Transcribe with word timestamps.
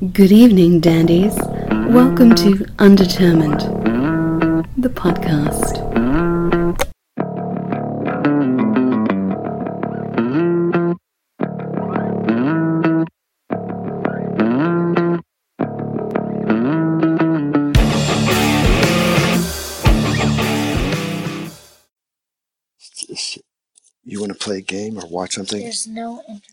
Good 0.00 0.32
evening, 0.32 0.80
dandies. 0.80 1.36
Welcome 1.90 2.34
to 2.36 2.64
Undetermined, 2.78 3.60
the 4.78 4.88
podcast. 4.88 5.76
You 24.04 24.20
want 24.20 24.32
to 24.32 24.38
play 24.38 24.58
a 24.58 24.62
game 24.62 24.98
or 24.98 25.06
watch 25.06 25.34
something? 25.34 25.60
There's 25.60 25.86
no 25.86 26.20
internet. 26.28 26.44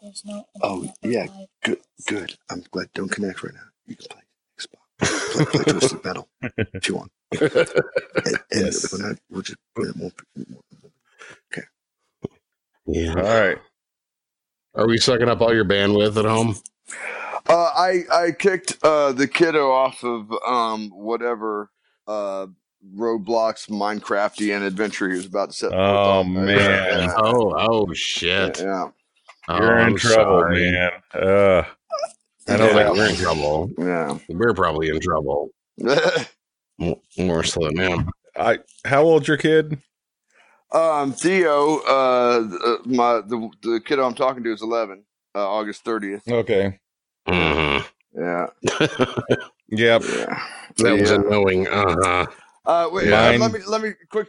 There's 0.00 0.22
no 0.24 0.44
Oh, 0.60 0.74
internet. 0.84 0.96
for 1.02 1.08
yeah. 1.08 1.26
live 1.26 1.48
Good. 2.06 2.18
Good. 2.28 2.36
I'm 2.50 2.64
glad. 2.70 2.88
Don't 2.94 3.10
connect 3.10 3.42
right 3.42 3.54
now. 3.54 3.60
You 3.86 3.96
can 3.96 4.06
play 4.10 4.22
Xbox. 4.58 5.32
Play, 5.32 5.44
play 5.46 5.72
Twisted 5.72 6.04
Metal 6.04 6.28
if 6.74 6.88
you 6.88 6.96
want. 6.96 7.12
And, 7.40 8.36
and 8.52 8.66
Yes. 8.66 8.92
when 8.92 9.02
I, 9.10 9.14
we'll 9.30 9.42
just, 9.42 9.58
it 9.78 9.96
won't, 9.96 10.14
Yeah. 12.86 13.14
All 13.14 13.22
right. 13.22 13.58
Are 14.74 14.86
we 14.86 14.98
sucking 14.98 15.28
up 15.28 15.40
all 15.40 15.54
your 15.54 15.64
bandwidth 15.64 16.16
at 16.16 16.24
home? 16.24 16.56
Uh, 17.48 17.54
I 17.76 18.02
I 18.12 18.30
kicked 18.32 18.78
uh, 18.82 19.12
the 19.12 19.26
kiddo 19.28 19.70
off 19.70 20.02
of 20.04 20.30
um, 20.46 20.90
whatever 20.90 21.70
uh, 22.06 22.46
Roblox, 22.96 23.68
Minecrafty, 23.68 24.54
and 24.54 24.64
adventure 24.64 25.08
he 25.10 25.16
was 25.16 25.26
about 25.26 25.50
to 25.50 25.56
set. 25.56 25.72
Oh, 25.74 26.22
man. 26.24 26.48
yeah, 26.48 27.12
Oh, 27.18 27.54
oh 27.56 27.86
yeah, 27.88 27.94
shit. 27.94 28.60
yeah, 28.60 28.88
You're 29.48 29.78
Oh, 29.78 29.82
in 29.82 29.86
I'm 29.88 29.96
trouble, 29.96 30.40
sorry. 30.40 30.70
man. 30.70 30.90
Uh, 31.14 31.62
I 32.48 32.56
know 32.56 32.66
Yeah, 32.66 32.72
that 32.74 32.92
we're 32.92 33.08
in 33.08 33.16
trouble. 33.16 33.70
yeah. 33.78 34.18
We're 34.28 34.54
probably 34.54 34.88
in 34.88 35.00
trouble. 35.00 35.50
M- 36.80 36.94
More 37.18 37.42
so 37.42 37.60
than 37.64 37.76
him. 37.76 38.10
I. 38.36 38.58
How 38.84 39.02
old's 39.02 39.28
your 39.28 39.36
kid? 39.36 39.78
um, 40.72 41.12
Theo, 41.12 41.78
uh, 41.80 42.48
uh, 42.64 42.76
my 42.86 43.20
the 43.26 43.50
the 43.62 43.80
kiddo 43.84 44.04
I'm 44.06 44.14
talking 44.14 44.42
to 44.44 44.52
is 44.52 44.62
11, 44.62 45.04
uh, 45.34 45.46
August 45.48 45.84
30th. 45.84 46.26
Okay. 46.30 46.78
Mhm. 47.28 47.84
Yeah, 48.14 48.46
Yep. 49.68 50.02
yeah. 50.02 50.42
That 50.78 50.98
was 50.98 51.10
Yeah. 51.10 51.14
a 51.16 51.18
knowing. 51.18 51.66
Uh 51.68 51.94
huh. 52.02 52.26
Uh, 52.64 52.88
wait, 52.92 53.08
Yeah. 53.08 53.28
uh, 53.28 53.38
let 53.38 53.52
me 53.52 53.60
let 53.66 53.82
me 53.82 53.90
quick 54.10 54.28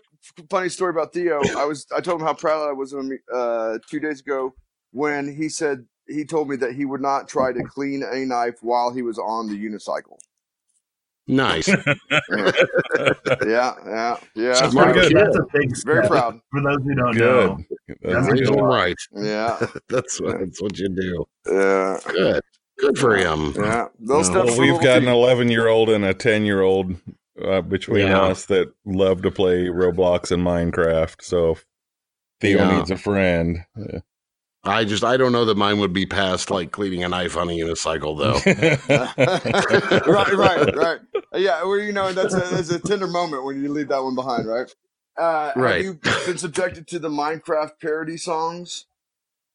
funny 0.50 0.70
story 0.70 0.92
about 0.92 1.14
Theo. 1.14 1.42
I 1.58 1.66
was 1.66 1.86
I 1.96 2.00
told 2.02 2.20
him 2.22 2.28
how 2.28 2.34
proud 2.34 2.68
I 2.68 2.72
was 2.74 2.94
of 2.94 3.02
him 3.02 3.18
uh, 3.34 3.78
two 3.90 4.00
days 4.00 4.20
ago 4.22 4.54
when 4.94 5.36
he 5.36 5.50
said 5.50 5.86
he 6.08 6.24
told 6.24 6.48
me 6.50 6.56
that 6.56 6.74
he 6.74 6.86
would 6.86 7.02
not 7.02 7.28
try 7.28 7.52
to 7.52 7.64
clean 7.64 8.04
a 8.04 8.26
knife 8.26 8.56
while 8.62 8.94
he 8.94 9.02
was 9.02 9.18
on 9.20 9.48
the 9.50 9.56
unicycle. 9.58 10.18
Nice. 11.28 11.70
Yeah, 13.46 13.74
yeah, 13.86 14.18
yeah. 14.36 14.54
Sounds 14.54 14.76
pretty 14.76 14.94
good. 14.94 15.14
good. 15.14 15.18
That's 15.26 15.36
a 15.38 15.46
big 15.54 15.76
step. 15.76 15.94
Very 15.96 16.08
proud. 16.08 16.40
For 16.52 16.62
those 16.62 16.84
who 16.84 16.96
don't 16.96 17.14
Good. 17.18 17.50
know, 17.50 17.58
That's 17.88 18.00
That's 18.28 18.32
Raise 18.32 18.50
good. 18.50 18.60
right. 18.62 18.96
Yeah, 19.16 19.66
That's 19.90 20.22
what, 20.22 20.40
that's 20.40 20.62
what 20.62 20.78
you 20.78 20.90
do. 20.90 21.26
yeah, 21.48 21.98
Good. 22.08 22.42
Good 22.80 22.98
for 22.98 23.16
him. 23.16 23.54
yeah. 23.56 23.88
Those 24.00 24.30
No. 24.30 24.44
steps. 24.46 24.52
Well, 24.52 24.60
we've 24.60 24.74
little 24.74 24.80
got 24.84 25.02
an 25.02 25.08
11 25.08 25.50
year 25.50 25.68
old 25.68 25.90
and 25.90 26.04
a 26.06 26.14
10 26.14 26.46
year 26.46 26.62
old 26.62 26.96
uh, 27.44 27.62
between 27.62 28.08
Yeah. 28.08 28.22
us 28.24 28.46
that 28.48 28.72
love 28.86 29.22
to 29.24 29.32
play 29.32 29.66
Roblox 29.66 30.32
and 30.32 30.44
Minecraft. 30.44 31.22
So 31.22 31.58
Theo 32.42 32.60
Yeah. 32.60 32.78
needs 32.78 32.92
a 32.92 32.98
friend. 32.98 33.60
uh, 33.80 34.00
I 34.66 34.86
just 34.86 35.04
I 35.04 35.18
don't 35.18 35.32
know 35.34 35.46
that 35.46 35.58
mine 35.58 35.80
would 35.80 35.92
be 35.94 36.06
past 36.06 36.50
like 36.50 36.72
cleaning 36.72 37.04
a 37.04 37.10
knife 37.10 37.36
on 37.36 37.50
a 37.50 37.54
unicycle 37.54 38.18
though. 38.18 38.40
right, 40.12 40.34
right, 40.34 40.76
right. 40.76 41.00
Yeah, 41.36 41.64
well, 41.64 41.80
you 41.80 41.92
know 41.92 42.14
that's 42.14 42.34
a, 42.34 42.40
that's 42.40 42.70
a 42.72 42.80
tender 42.80 43.08
moment 43.08 43.44
when 43.44 43.62
you 43.62 43.72
leave 43.72 43.90
that 43.90 44.02
one 44.02 44.16
behind, 44.16 44.48
right? 44.48 44.74
Uh, 45.18 45.52
Right. 45.56 45.76
Have 45.76 45.84
you 45.84 46.00
been 46.26 46.38
subjected 46.38 46.88
to 46.88 47.00
the 47.00 47.10
Minecraft 47.10 47.72
parody 47.82 48.18
songs? 48.18 48.86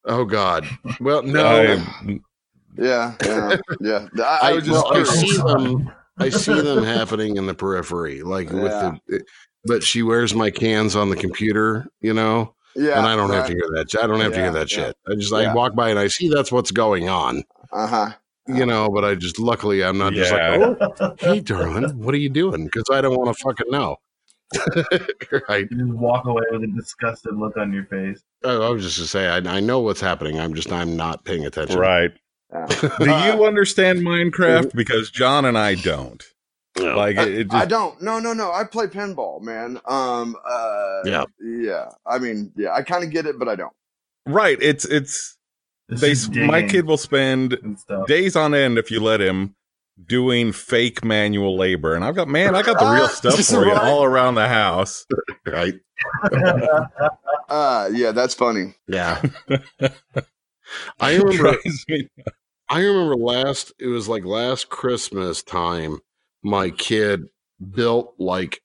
oh 0.05 0.25
God. 0.25 0.67
Well, 0.99 1.23
no. 1.23 1.43
I- 1.45 2.19
Yeah, 2.77 3.15
yeah, 3.21 3.57
yeah. 3.81 4.07
I, 4.19 4.23
I 4.41 4.51
I, 4.51 4.59
just 4.59 4.69
well, 4.69 4.95
I 4.95 5.03
see 5.03 5.37
them. 5.37 5.91
I 6.17 6.29
see 6.29 6.61
them 6.61 6.83
happening 6.83 7.37
in 7.37 7.45
the 7.47 7.53
periphery, 7.55 8.21
like 8.21 8.51
with 8.51 8.71
the. 8.71 9.23
But 9.65 9.83
she 9.83 10.03
wears 10.03 10.33
my 10.35 10.51
cans 10.51 10.95
on 10.95 11.09
the 11.09 11.15
computer, 11.17 11.87
you 11.99 12.13
know, 12.13 12.53
yeah, 12.75 12.97
and 12.97 13.07
I 13.07 13.15
don't 13.15 13.31
have 13.31 13.47
to 13.47 13.53
hear 13.53 13.67
that. 13.75 13.95
I 14.01 14.07
don't 14.07 14.19
have 14.19 14.33
to 14.33 14.39
hear 14.39 14.51
that 14.51 14.71
yeah. 14.71 14.85
shit. 14.87 14.97
I 15.07 15.15
just 15.15 15.31
Yeah. 15.31 15.51
I 15.51 15.53
walk 15.53 15.75
by 15.75 15.89
and 15.89 15.99
I 15.99 16.07
see 16.07 16.29
that's 16.29 16.51
what's 16.51 16.71
going 16.71 17.09
on, 17.09 17.43
Uh 17.71 17.87
huh. 17.87 18.09
you 18.47 18.65
know. 18.65 18.89
But 18.89 19.05
I 19.05 19.15
just 19.15 19.39
luckily 19.39 19.83
I'm 19.83 19.97
not 19.97 20.13
just 20.13 20.31
like, 20.31 20.41
oh, 21.01 21.15
hey, 21.19 21.39
darling, 21.39 21.99
what 21.99 22.13
are 22.13 22.17
you 22.19 22.29
doing? 22.29 22.65
Because 22.65 22.85
I 22.91 23.01
don't 23.01 23.17
want 23.17 23.35
to 23.35 23.43
fucking 23.43 23.71
know. 23.71 23.97
right. 25.47 25.67
you 25.69 25.77
just 25.77 25.93
walk 25.93 26.25
away 26.25 26.41
with 26.51 26.63
a 26.63 26.67
disgusted 26.75 27.35
look 27.35 27.55
on 27.57 27.71
your 27.71 27.85
face. 27.85 28.21
I, 28.43 28.49
I 28.49 28.69
was 28.69 28.83
just 28.83 28.97
to 28.97 29.05
say 29.05 29.27
I, 29.27 29.37
I 29.37 29.59
know 29.59 29.79
what's 29.79 30.01
happening. 30.01 30.39
I'm 30.39 30.53
just 30.55 30.71
I'm 30.71 30.95
not 30.97 31.23
paying 31.25 31.45
attention. 31.45 31.79
right. 31.79 32.11
Yeah. 32.51 32.65
Do 32.99 33.05
you 33.05 33.45
understand 33.45 33.99
Minecraft? 33.99 34.73
Because 34.73 35.11
John 35.11 35.45
and 35.45 35.55
I 35.57 35.75
don't. 35.75 36.23
No. 36.79 36.97
Like 36.97 37.17
I, 37.17 37.23
it, 37.23 37.39
it 37.39 37.53
I 37.53 37.65
don't. 37.65 38.01
No, 38.01 38.19
no, 38.19 38.33
no. 38.33 38.51
I 38.51 38.63
play 38.63 38.87
pinball, 38.87 39.41
man. 39.41 39.79
Um. 39.85 40.35
Uh. 40.45 41.01
Yeah. 41.05 41.23
Yeah. 41.39 41.89
I 42.05 42.19
mean, 42.19 42.51
yeah. 42.55 42.73
I 42.73 42.81
kind 42.81 43.03
of 43.03 43.11
get 43.11 43.25
it, 43.25 43.37
but 43.37 43.47
I 43.47 43.55
don't. 43.55 43.73
right. 44.25 44.57
It's 44.61 44.85
it's 44.85 45.37
It's 45.89 46.27
they. 46.27 46.45
My 46.45 46.63
kid 46.63 46.85
will 46.85 46.97
spend 46.97 47.57
days 48.07 48.35
on 48.35 48.53
end 48.53 48.77
if 48.77 48.91
you 48.91 48.99
let 49.01 49.21
him 49.21 49.55
doing 50.05 50.53
fake 50.53 51.03
manual 51.03 51.57
labor, 51.57 51.93
and 51.93 52.05
I've 52.05 52.15
got 52.15 52.27
man, 52.27 52.55
I 52.55 52.61
got 52.61 52.79
the 52.79 52.89
real 52.89 53.07
stuff 53.09 53.43
for 53.45 53.65
you 53.65 53.73
all 53.73 54.03
around 54.03 54.35
the 54.35 54.47
house. 54.47 55.05
right. 55.45 55.75
Uh. 57.49 57.89
Yeah. 57.91 58.11
That's 58.11 58.35
funny. 58.35 58.75
Yeah. 58.87 59.21
I 60.99 61.15
remember. 61.15 61.57
I 62.69 62.81
remember 62.81 63.15
last 63.15 63.73
it 63.79 63.87
was 63.87 64.07
like 64.07 64.23
last 64.23 64.69
Christmas 64.69 65.41
time 65.41 65.97
my 66.43 66.69
kid 66.69 67.25
built 67.75 68.13
like 68.17 68.61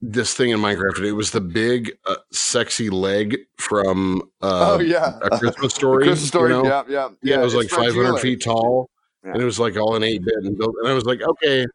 this 0.00 0.34
thing 0.34 0.50
in 0.50 0.58
Minecraft. 0.60 1.00
It 1.04 1.12
was 1.12 1.30
the 1.30 1.40
big 1.40 1.92
uh, 2.06 2.16
sexy 2.32 2.90
leg 2.90 3.38
from 3.58 4.22
uh, 4.42 4.76
oh 4.76 4.80
yeah. 4.80 5.18
a 5.22 5.38
Christmas 5.38 5.74
story. 5.80 6.04
Christmas 6.04 6.28
story. 6.28 6.54
you 6.54 6.62
know? 6.62 6.68
Yeah. 6.68 6.82
Yeah. 6.88 7.08
Yeah, 7.22 7.40
it 7.40 7.44
was 7.44 7.54
like 7.54 7.68
500 7.68 8.18
feet 8.18 8.42
tall, 8.42 8.90
Yeah. 9.24 9.32
and 9.32 9.42
it 9.42 9.44
was 9.44 9.58
like 9.58 9.76
all 9.76 9.96
in 9.96 10.02
eight 10.02 10.22
bit 10.24 10.34
and 10.42 10.58
built. 10.58 10.74
And 10.80 10.88
I 10.88 10.92
was 10.94 11.04
like, 11.04 11.22
okay, 11.22 11.66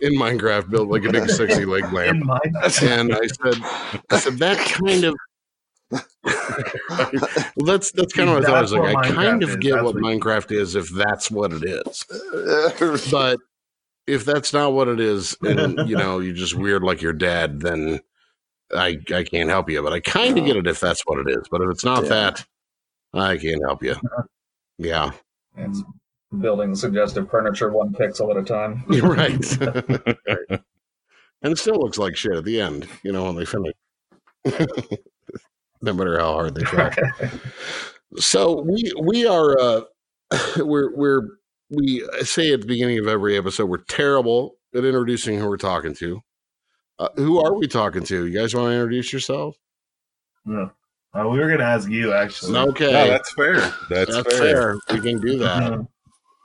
in 0.00 0.14
Minecraft, 0.14 0.70
build 0.70 0.88
like 0.88 1.04
a 1.04 1.10
big 1.12 1.28
sexy 1.30 1.64
leg 1.64 1.84
lamp. 1.92 2.22
And 2.82 3.14
I 3.14 3.26
said, 3.26 3.60
I 4.10 4.18
said 4.18 4.38
that 4.38 4.58
kind 4.58 5.04
of. 5.04 5.14
well, 6.24 7.66
that's 7.66 7.92
that's 7.92 8.12
kind 8.12 8.28
of 8.28 8.36
what 8.36 8.44
I 8.44 8.46
thought. 8.46 8.56
I 8.56 8.62
was 8.62 8.72
like, 8.72 8.94
what 8.94 9.06
I 9.06 9.10
kind 9.12 9.42
of 9.42 9.50
is. 9.50 9.56
get 9.56 9.72
That's 9.72 9.84
what 9.84 9.94
what- 9.94 10.02
Minecraft 10.04 10.52
is 10.52 10.74
if 10.76 10.88
that's 10.90 11.30
what 11.30 11.52
it 11.52 11.64
is. 11.64 12.04
But 13.10 13.38
if 14.06 14.24
that's 14.24 14.52
not 14.52 14.72
what 14.72 14.88
it 14.88 15.00
is, 15.00 15.36
and 15.42 15.88
you 15.88 15.96
know, 15.96 16.18
you're 16.18 16.34
just 16.34 16.54
weird 16.56 16.82
like 16.82 17.02
your 17.02 17.12
dad, 17.12 17.60
then 17.60 18.00
I 18.74 18.98
I 19.14 19.24
can't 19.24 19.48
help 19.50 19.70
you. 19.70 19.82
But 19.82 19.92
I 19.92 20.00
kind 20.00 20.38
of 20.38 20.44
get 20.44 20.56
it 20.56 20.66
if 20.66 20.80
that's 20.80 21.02
what 21.06 21.18
it 21.26 21.30
is. 21.30 21.46
But 21.50 21.62
if 21.62 21.70
it's 21.70 21.84
not 21.84 22.04
Yeah. 22.04 22.08
that, 22.10 22.46
I 23.14 23.36
can't 23.36 23.62
help 23.66 23.82
you. 23.82 23.96
Yeah, 24.78 25.12
It's 25.56 25.82
building 26.40 26.74
suggestive 26.74 27.30
furniture 27.30 27.70
one 27.70 27.92
pixel 27.92 28.30
at 28.32 28.36
a 28.36 28.42
time. 28.42 28.84
you're 28.90 29.06
right. 29.06 29.58
Right. 30.26 30.60
And 31.42 31.52
it 31.52 31.58
still 31.58 31.76
looks 31.78 31.98
like 31.98 32.16
shit 32.16 32.32
at 32.36 32.44
the 32.44 32.60
end, 32.60 32.88
you 33.02 33.12
know, 33.12 33.24
when 33.24 33.36
they 33.36 33.44
finish. 33.44 33.74
no 35.82 35.92
matter 35.92 36.18
how 36.18 36.32
hard 36.32 36.54
they 36.54 36.62
try. 36.62 36.92
So 38.16 38.60
we 38.62 38.92
we 39.00 39.26
are 39.26 39.58
uh 39.58 39.80
we're 40.58 40.94
we're 40.96 41.28
we 41.72 42.06
say 42.22 42.52
at 42.52 42.60
the 42.60 42.66
beginning 42.66 42.98
of 42.98 43.06
every 43.08 43.36
episode 43.36 43.66
we're 43.66 43.78
terrible 43.78 44.56
at 44.74 44.84
introducing 44.84 45.38
who 45.38 45.48
we're 45.48 45.56
talking 45.56 45.94
to. 45.94 46.20
Uh, 46.98 47.08
who 47.16 47.42
are 47.44 47.54
we 47.54 47.66
talking 47.66 48.04
to? 48.04 48.26
You 48.26 48.38
guys 48.38 48.54
want 48.54 48.68
to 48.68 48.72
introduce 48.74 49.12
yourself? 49.12 49.56
no. 50.44 50.70
Uh, 51.14 51.28
we 51.28 51.38
were 51.38 51.50
gonna 51.50 51.62
ask 51.62 51.90
you 51.90 52.14
actually. 52.14 52.56
Okay, 52.56 52.90
No, 52.90 53.06
that's 53.06 53.34
fair. 53.34 53.56
That's, 53.90 54.14
that's 54.14 54.38
fair. 54.38 54.78
fair. 54.88 54.96
We 54.96 55.00
can 55.10 55.20
do 55.20 55.38
that. 55.38 55.86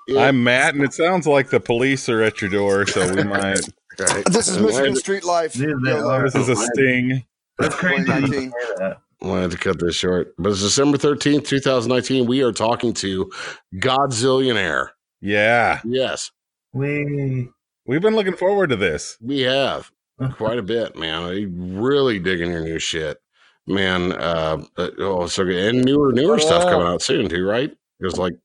Yeah, 0.09 0.21
I'm 0.21 0.41
Matt, 0.41 0.73
and 0.73 0.85
it 0.85 0.93
sounds 0.93 1.27
like 1.27 1.49
the 1.49 1.59
police 1.59 2.07
are 2.07 2.21
at 2.23 2.39
your 2.39 2.49
door, 2.49 2.87
so 2.87 3.13
we 3.13 3.23
might. 3.23 3.59
right. 3.99 4.23
This 4.31 4.47
is 4.47 4.57
Michigan 4.57 4.83
wanted- 4.91 4.97
Street 4.99 5.25
Life. 5.25 5.51
Dude, 5.51 5.83
they 5.83 5.91
This 6.23 6.33
is 6.35 6.47
a 6.47 6.55
sting. 6.55 7.25
That's 7.59 7.75
crazy. 7.75 8.05
that 8.05 8.21
you 8.21 8.27
2019. 8.27 8.51
say 8.51 8.73
that. 8.77 8.97
Wanted 9.19 9.51
to 9.51 9.57
cut 9.57 9.79
this 9.81 9.95
short, 9.95 10.33
but 10.37 10.51
it's 10.53 10.61
December 10.61 10.97
thirteenth, 10.97 11.45
two 11.45 11.59
thousand 11.59 11.89
nineteen. 11.91 12.25
We 12.25 12.41
are 12.41 12.53
talking 12.53 12.93
to 12.93 13.29
Godzillionaire. 13.75 14.89
Yeah, 15.27 15.81
Yes, 15.83 16.31
We 16.73 17.49
we've 17.85 18.01
been 18.01 18.15
looking 18.15 18.35
forward 18.35 18.69
to 18.69 18.75
this. 18.77 19.17
we 19.21 19.41
have 19.41 19.91
quite 20.35 20.57
a 20.57 20.63
bit, 20.63 20.95
man. 20.95 21.23
I 21.23 21.45
really 21.51 22.17
digging 22.19 22.51
your 22.51 22.63
new 22.63 22.79
shit, 22.79 23.17
man. 23.65 24.13
Uh, 24.13 24.63
uh, 24.77 24.89
oh, 24.99 25.27
so 25.27 25.43
good, 25.43 25.57
and 25.75 25.83
newer 25.85 26.13
newer 26.13 26.39
stuff 26.39 26.63
coming 26.63 26.87
out 26.87 27.01
soon 27.01 27.27
too, 27.27 27.45
right? 27.45 27.75
Because 27.99 28.17
like 28.17 28.35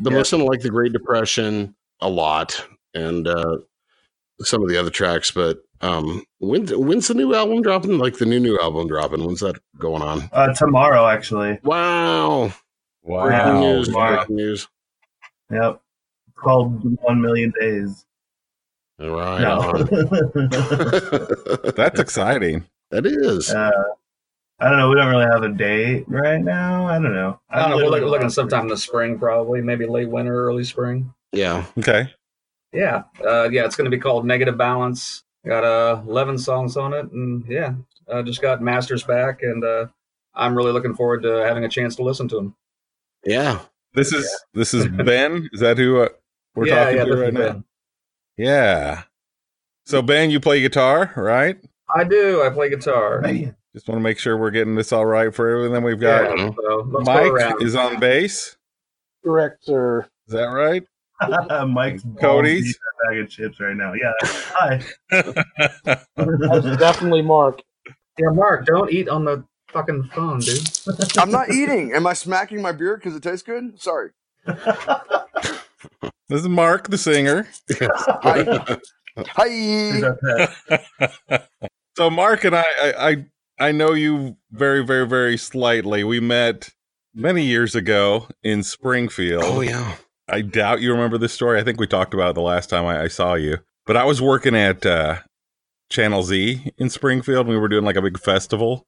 the 0.00 0.10
Yeah. 0.10 0.16
listening 0.18 0.42
to 0.42 0.50
like 0.50 0.60
the 0.60 0.70
Great 0.70 0.92
Depression 0.92 1.76
a 2.00 2.08
lot 2.08 2.66
and 2.94 3.28
uh, 3.28 3.58
some 4.40 4.60
of 4.62 4.68
the 4.68 4.76
other 4.76 4.90
tracks. 4.90 5.30
But 5.30 5.58
um, 5.80 6.24
when, 6.38 6.66
when's 6.66 7.06
the 7.06 7.14
new 7.14 7.32
album 7.34 7.62
dropping? 7.62 7.98
Like 7.98 8.18
the 8.18 8.26
new 8.26 8.40
new 8.40 8.58
album 8.58 8.88
dropping? 8.88 9.24
When's 9.24 9.40
that 9.40 9.56
going 9.78 10.02
on? 10.02 10.28
Uh, 10.32 10.52
tomorrow, 10.52 11.06
actually. 11.06 11.60
Wow! 11.62 12.52
Wow. 13.02 13.26
Breaking 13.26 13.60
news! 13.60 13.90
Wow. 13.90 14.16
Breaking 14.16 14.36
news! 14.36 14.68
Yep. 15.52 15.80
It's 16.44 16.50
called 16.50 16.98
One 17.00 17.22
Million 17.22 17.52
Days. 17.58 18.04
Right 18.98 19.40
No. 19.40 19.72
That's 21.72 21.98
exciting. 21.98 22.66
that 22.90 23.06
is. 23.06 23.50
uh, 23.50 23.70
I 24.60 24.68
don't 24.68 24.78
know. 24.78 24.90
We 24.90 24.96
don't 24.96 25.08
really 25.08 25.24
have 25.24 25.42
a 25.42 25.48
date 25.48 26.04
right 26.06 26.42
now. 26.42 26.86
I 26.86 26.94
don't 26.94 27.14
know. 27.14 27.40
I 27.48 27.60
don't 27.60 27.70
know. 27.70 27.76
We're 27.76 27.90
looking, 27.90 28.08
looking 28.08 28.28
sometime 28.28 28.62
in 28.62 28.68
the 28.68 28.76
spring, 28.76 29.18
probably, 29.18 29.62
maybe 29.62 29.86
late 29.86 30.10
winter, 30.10 30.44
early 30.46 30.64
spring. 30.64 31.14
Yeah. 31.32 31.64
Okay. 31.78 32.12
Yeah, 32.74 33.04
uh, 33.26 33.48
yeah. 33.50 33.64
It's 33.64 33.74
going 33.74 33.90
to 33.90 33.96
be 33.96 34.00
called 34.00 34.26
Negative 34.26 34.58
Balance. 34.58 35.22
Got 35.46 35.64
uh, 35.64 36.02
11 36.06 36.38
songs 36.38 36.76
on 36.76 36.92
it, 36.92 37.10
and 37.10 37.44
yeah, 37.48 37.74
uh, 38.06 38.22
just 38.22 38.42
got 38.42 38.60
masters 38.60 39.02
back, 39.02 39.40
and 39.42 39.64
uh, 39.64 39.86
I'm 40.34 40.54
really 40.54 40.72
looking 40.72 40.94
forward 40.94 41.22
to 41.22 41.42
having 41.44 41.64
a 41.64 41.68
chance 41.70 41.96
to 41.96 42.02
listen 42.02 42.28
to 42.28 42.36
them. 42.36 42.54
Yeah. 43.24 43.60
This 43.94 44.12
is 44.12 44.44
this 44.52 44.74
is 44.74 44.86
Ben. 45.04 45.48
Is 45.52 45.60
that 45.60 45.78
who 45.78 46.02
uh, 46.02 46.08
we're 46.54 46.68
yeah, 46.68 46.84
talking 46.84 46.96
yeah, 46.98 47.04
to 47.04 47.10
this 47.10 47.20
right 47.20 47.32
now? 47.32 47.40
Ben. 47.52 47.64
Yeah. 48.36 49.02
So 49.86 50.02
Ben, 50.02 50.30
you 50.30 50.40
play 50.40 50.60
guitar, 50.60 51.12
right? 51.16 51.56
I 51.94 52.04
do. 52.04 52.42
I 52.42 52.50
play 52.50 52.70
guitar. 52.70 53.20
Man. 53.20 53.54
Just 53.74 53.88
want 53.88 53.98
to 53.98 54.02
make 54.02 54.18
sure 54.18 54.36
we're 54.36 54.50
getting 54.52 54.76
this 54.76 54.92
all 54.92 55.04
right 55.04 55.34
for 55.34 55.48
everyone. 55.48 55.72
Then 55.72 55.82
we've 55.82 55.98
got 56.00 56.38
Yeah, 56.38 56.50
so 56.56 56.88
let's 56.90 57.06
Mike 57.06 57.32
around. 57.32 57.62
is 57.62 57.74
on 57.74 57.98
bass. 57.98 58.56
Correct, 59.24 59.64
sir. 59.64 60.06
Is 60.28 60.34
that 60.34 60.44
right? 60.44 60.84
Mike's 61.68 62.04
Cody's? 62.20 62.20
Cody's 62.20 62.78
a 62.78 63.08
bag 63.08 63.18
of 63.20 63.30
chips 63.30 63.60
right 63.60 63.76
now. 63.76 63.92
Yeah. 63.94 64.12
Hi. 64.22 64.80
That's 66.16 66.76
definitely 66.78 67.22
Mark. 67.22 67.62
Yeah, 68.18 68.30
Mark, 68.30 68.66
don't 68.66 68.92
eat 68.92 69.08
on 69.08 69.24
the 69.24 69.44
fucking 69.72 70.04
phone, 70.14 70.38
dude. 70.38 70.60
I'm 71.18 71.32
not 71.32 71.50
eating. 71.50 71.92
Am 71.94 72.06
I 72.06 72.12
smacking 72.12 72.62
my 72.62 72.70
beer 72.70 72.96
because 72.96 73.16
it 73.16 73.22
tastes 73.24 73.42
good? 73.42 73.80
Sorry. 73.80 74.10
this 76.28 76.40
is 76.40 76.48
Mark, 76.48 76.88
the 76.88 76.98
singer. 76.98 77.46
Hi. 77.80 78.78
Hi. 79.18 79.48
Here's 79.48 80.02
our 80.02 80.18
pet. 81.28 81.48
So 81.96 82.10
Mark 82.10 82.44
and 82.44 82.56
I, 82.56 82.64
I, 82.82 83.10
I, 83.10 83.26
I 83.60 83.72
know 83.72 83.92
you 83.92 84.36
very, 84.50 84.84
very, 84.84 85.06
very 85.06 85.36
slightly. 85.36 86.02
We 86.02 86.20
met 86.20 86.70
many 87.14 87.44
years 87.44 87.74
ago 87.74 88.28
in 88.42 88.62
Springfield. 88.62 89.44
Oh 89.44 89.60
yeah. 89.60 89.96
I 90.28 90.40
doubt 90.40 90.80
you 90.80 90.90
remember 90.90 91.18
this 91.18 91.32
story. 91.32 91.60
I 91.60 91.64
think 91.64 91.78
we 91.78 91.86
talked 91.86 92.14
about 92.14 92.30
it 92.30 92.34
the 92.34 92.40
last 92.40 92.70
time 92.70 92.86
I, 92.86 93.02
I 93.02 93.08
saw 93.08 93.34
you. 93.34 93.58
But 93.86 93.96
I 93.96 94.04
was 94.04 94.22
working 94.22 94.56
at 94.56 94.84
uh, 94.86 95.18
Channel 95.90 96.22
Z 96.22 96.72
in 96.78 96.90
Springfield. 96.90 97.46
We 97.46 97.58
were 97.58 97.68
doing 97.68 97.84
like 97.84 97.96
a 97.96 98.02
big 98.02 98.18
festival 98.18 98.86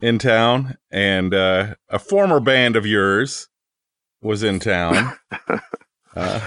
in 0.00 0.18
town, 0.18 0.76
and 0.90 1.32
uh, 1.32 1.76
a 1.88 1.98
former 1.98 2.40
band 2.40 2.76
of 2.76 2.84
yours 2.84 3.48
was 4.20 4.42
in 4.42 4.58
town. 4.58 5.16
Uh, 6.16 6.40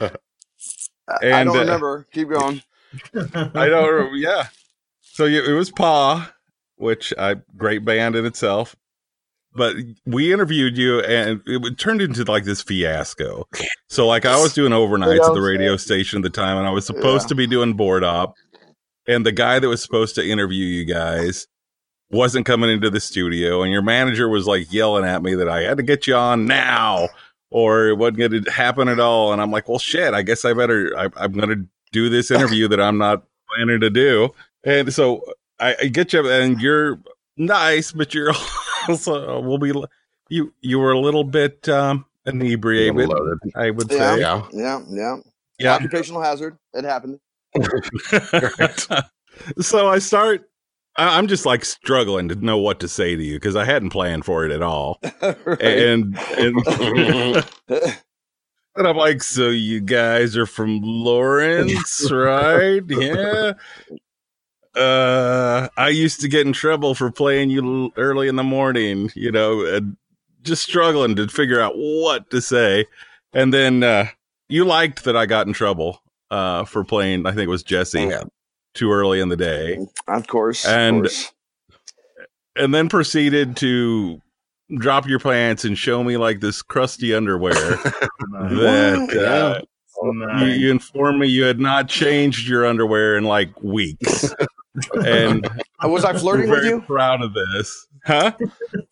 I 0.00 1.44
don't 1.44 1.56
uh, 1.56 1.60
remember. 1.60 2.06
Keep 2.12 2.30
going. 2.30 2.62
I 3.14 3.68
don't. 3.68 3.88
remember- 3.88 4.16
Yeah. 4.16 4.48
So 5.02 5.26
you, 5.26 5.44
it 5.44 5.52
was 5.52 5.70
Pa, 5.70 6.32
which 6.76 7.12
I 7.18 7.36
great 7.56 7.84
band 7.84 8.16
in 8.16 8.24
itself. 8.26 8.74
But 9.56 9.76
we 10.04 10.32
interviewed 10.32 10.76
you, 10.76 10.98
and 11.00 11.40
it 11.46 11.78
turned 11.78 12.02
into 12.02 12.24
like 12.24 12.42
this 12.42 12.60
fiasco. 12.60 13.46
So 13.88 14.04
like 14.08 14.26
I 14.26 14.36
was 14.40 14.52
doing 14.52 14.72
overnights 14.72 15.28
at 15.28 15.34
the 15.34 15.40
radio 15.40 15.76
station 15.76 16.18
at 16.18 16.22
the 16.24 16.30
time, 16.30 16.56
and 16.58 16.66
I 16.66 16.70
was 16.70 16.84
supposed 16.86 17.26
Yeah. 17.26 17.28
to 17.28 17.34
be 17.36 17.46
doing 17.46 17.74
board 17.74 18.02
op, 18.02 18.34
and 19.06 19.24
the 19.24 19.30
guy 19.30 19.60
that 19.60 19.68
was 19.68 19.80
supposed 19.80 20.16
to 20.16 20.28
interview 20.28 20.64
you 20.64 20.84
guys 20.84 21.46
wasn't 22.10 22.46
coming 22.46 22.68
into 22.68 22.90
the 22.90 22.98
studio, 22.98 23.62
and 23.62 23.70
your 23.70 23.82
manager 23.82 24.28
was 24.28 24.48
like 24.48 24.72
yelling 24.72 25.04
at 25.04 25.22
me 25.22 25.36
that 25.36 25.48
I 25.48 25.62
had 25.62 25.76
to 25.76 25.84
get 25.84 26.08
you 26.08 26.16
on 26.16 26.46
now, 26.46 27.08
or 27.54 27.86
it 27.86 27.96
wasn't 27.96 28.18
going 28.18 28.42
to 28.42 28.50
happen 28.50 28.88
at 28.88 28.98
all. 28.98 29.32
And 29.32 29.40
I'm 29.40 29.52
like, 29.52 29.68
well, 29.68 29.78
shit, 29.78 30.12
I 30.12 30.22
guess 30.22 30.44
I 30.44 30.54
better. 30.54 30.92
I, 30.98 31.08
I'm 31.14 31.30
going 31.30 31.48
to 31.50 31.64
do 31.92 32.08
this 32.08 32.32
interview 32.32 32.66
that 32.66 32.80
I'm 32.80 32.98
not 32.98 33.22
planning 33.48 33.78
to 33.78 33.90
do. 33.90 34.30
And 34.64 34.92
so 34.92 35.22
I, 35.60 35.76
I 35.82 35.86
get 35.86 36.12
you, 36.12 36.28
and 36.28 36.60
you're 36.60 36.98
nice, 37.36 37.92
but 37.92 38.12
you're 38.12 38.32
also 38.88 39.40
will 39.40 39.58
be 39.58 39.72
you. 40.28 40.52
You 40.62 40.80
were 40.80 40.90
a 40.90 40.98
little 40.98 41.22
bit 41.22 41.68
um, 41.68 42.04
inebriated, 42.26 43.08
I 43.54 43.70
would 43.70 43.88
Yeah. 43.88 44.14
say. 44.14 44.20
Yeah. 44.20 44.42
Yeah, 44.52 44.80
yeah. 44.90 45.16
Yeah. 45.60 45.74
Occupational 45.76 46.22
hazard. 46.22 46.58
It 46.72 46.84
happened. 46.84 47.20
so 49.60 49.88
I 49.88 50.00
start. 50.00 50.50
I- 50.96 51.18
I'm 51.18 51.26
just 51.26 51.44
like 51.46 51.64
struggling 51.64 52.28
to 52.28 52.34
know 52.36 52.58
what 52.58 52.80
to 52.80 52.88
say 52.88 53.16
to 53.16 53.22
you 53.22 53.34
because 53.36 53.56
I 53.56 53.64
hadn't 53.64 53.90
planned 53.90 54.24
for 54.24 54.44
it 54.44 54.52
at 54.52 54.62
all, 54.62 55.00
Right. 55.22 55.60
and 55.62 56.18
and. 56.38 57.46
And 58.76 58.88
I'm 58.88 58.96
like, 58.96 59.22
so 59.22 59.50
you 59.50 59.78
guys 59.80 60.36
are 60.36 60.46
from 60.46 60.80
Lawrence, 60.82 62.10
right? 62.10 62.82
Yeah. 62.88 63.52
Uh, 64.74 65.68
I 65.76 65.90
used 65.90 66.20
to 66.22 66.28
get 66.28 66.44
in 66.44 66.52
trouble 66.52 66.96
for 66.96 67.12
playing 67.12 67.50
you 67.50 67.92
early 67.96 68.26
in 68.26 68.34
the 68.34 68.42
morning, 68.42 69.12
you 69.14 69.30
know, 69.30 69.80
just 70.42 70.64
struggling 70.64 71.14
to 71.14 71.28
figure 71.28 71.60
out 71.60 71.74
what 71.76 72.28
to 72.30 72.40
say. 72.42 72.86
And 73.32 73.54
then 73.54 73.84
uh, 73.84 74.06
you 74.48 74.64
liked 74.64 75.04
that 75.04 75.16
I 75.16 75.26
got 75.26 75.46
in 75.46 75.52
trouble 75.52 76.02
uh, 76.32 76.64
for 76.64 76.82
playing, 76.82 77.26
I 77.26 77.30
think 77.30 77.46
it 77.46 77.50
was 77.50 77.62
Jesse, 77.62 78.00
Yeah. 78.00 78.24
Too 78.74 78.90
early 78.92 79.20
in 79.20 79.28
the 79.28 79.36
day. 79.36 79.78
of 80.08 80.26
course. 80.26 80.66
And- 80.66 80.96
of 80.98 81.02
course. 81.04 81.30
And 82.56 82.72
then 82.72 82.88
proceeded 82.88 83.56
to 83.56 84.20
drop 84.78 85.08
your 85.08 85.18
pants 85.18 85.64
and 85.64 85.76
show 85.76 86.04
me 86.04 86.16
like 86.16 86.38
this 86.40 86.62
crusty 86.62 87.12
underwear 87.12 87.52
that 87.54 89.10
uh, 89.16 89.60
So 89.88 90.12
you, 90.44 90.52
you 90.52 90.70
informed 90.70 91.18
me 91.18 91.26
you 91.28 91.44
had 91.44 91.58
not 91.58 91.88
changed 91.88 92.48
your 92.48 92.64
underwear 92.64 93.16
in 93.16 93.24
like 93.24 93.50
weeks, 93.62 94.32
and 95.04 95.44
Uh, 95.82 95.88
was 95.88 96.04
I 96.04 96.10
I'm 96.12 96.18
flirting 96.18 96.48
with 96.50 96.64
you? 96.64 96.80
proud 96.82 97.22
of 97.22 97.34
this, 97.34 97.86
huh? 98.06 98.32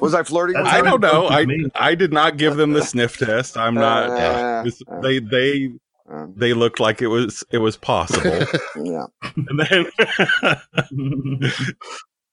Was 0.01 0.13
I 0.15 0.25
flirting 0.25 0.57
with 0.59 0.67
I 0.67 0.81
don't 0.83 1.01
know. 1.01 1.29
I. 1.29 1.47
I 1.77 1.95
did 1.95 2.13
not 2.13 2.37
give 2.39 2.57
them 2.57 2.73
the 2.73 2.83
sniff 2.83 3.17
test. 3.17 3.57
I'm 3.57 3.75
not. 3.75 4.11
Uh, 4.11 4.63
this- 4.65 4.83
uh, 4.91 5.01
they 5.01 5.21
they 5.21 5.73
uh, 6.13 6.27
they 6.37 6.53
looked 6.53 6.79
like 6.81 7.01
it 7.03 7.07
was 7.09 7.43
it 7.51 7.59
was 7.59 7.77
possible, 7.77 8.47
yeah. 8.85 9.07
and 9.35 9.61
then 9.61 9.87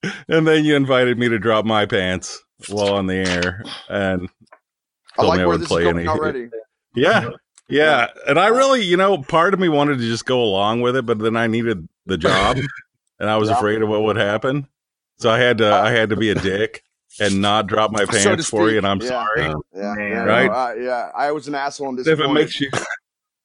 and 0.28 0.48
then 0.48 0.66
you 0.66 0.76
invited 0.76 1.18
me 1.18 1.30
to 1.30 1.40
drop 1.40 1.66
my 1.66 1.86
pants 1.86 2.44
while 2.68 2.94
on 2.96 3.08
the 3.08 3.16
air, 3.16 3.64
and 3.90 4.30
I 5.18 5.24
like 5.24 5.38
me 5.38 5.44
I 5.44 5.46
where 5.46 5.54
would 5.54 5.62
this 5.62 5.66
is 5.66 5.72
play 5.72 5.84
going 5.84 5.98
any- 6.00 6.08
already. 6.08 6.50
yeah. 6.96 7.30
Yeah, 7.72 8.08
and 8.28 8.40
I 8.40 8.48
really, 8.48 8.82
you 8.84 8.98
know, 8.98 9.20
part 9.22 9.54
of 9.54 9.60
me 9.60 9.70
wanted 9.70 10.00
to 10.00 10.04
just 10.04 10.26
go 10.26 10.42
along 10.42 10.82
with 10.82 10.96
it, 10.96 11.06
but 11.06 11.20
then 11.20 11.38
I 11.38 11.46
needed 11.46 11.88
the 12.08 12.18
job, 12.18 12.58
and 13.20 13.30
I 13.30 13.38
was 13.38 13.50
Yeah. 13.50 13.58
afraid 13.58 13.84
of 13.84 13.90
what 13.90 14.02
would 14.02 14.18
happen. 14.18 14.68
So 15.20 15.30
I 15.30 15.38
had 15.38 15.60
to, 15.60 15.72
I 15.72 15.92
had 15.92 16.10
to 16.10 16.16
be 16.16 16.32
a 16.32 16.36
dick 16.36 16.82
and 17.20 17.42
not 17.44 17.68
drop 17.68 17.92
my 17.92 18.06
So 18.06 18.12
pants 18.36 18.50
for 18.50 18.72
you, 18.72 18.80
and 18.80 18.88
I'm 18.88 19.00
yeah. 19.02 19.08
sorry. 19.10 19.46
Uh, 19.46 19.56
Yeah, 19.76 19.96
yeah, 20.00 20.24
Right? 20.24 20.48
no, 20.48 20.54
I, 20.54 20.76
yeah. 20.78 21.12
I 21.16 21.32
was 21.32 21.48
an 21.48 21.54
asshole 21.54 21.90
and 21.90 22.00
if 22.00 22.20
it 22.20 22.32
makes 22.32 22.60
you, 22.60 22.72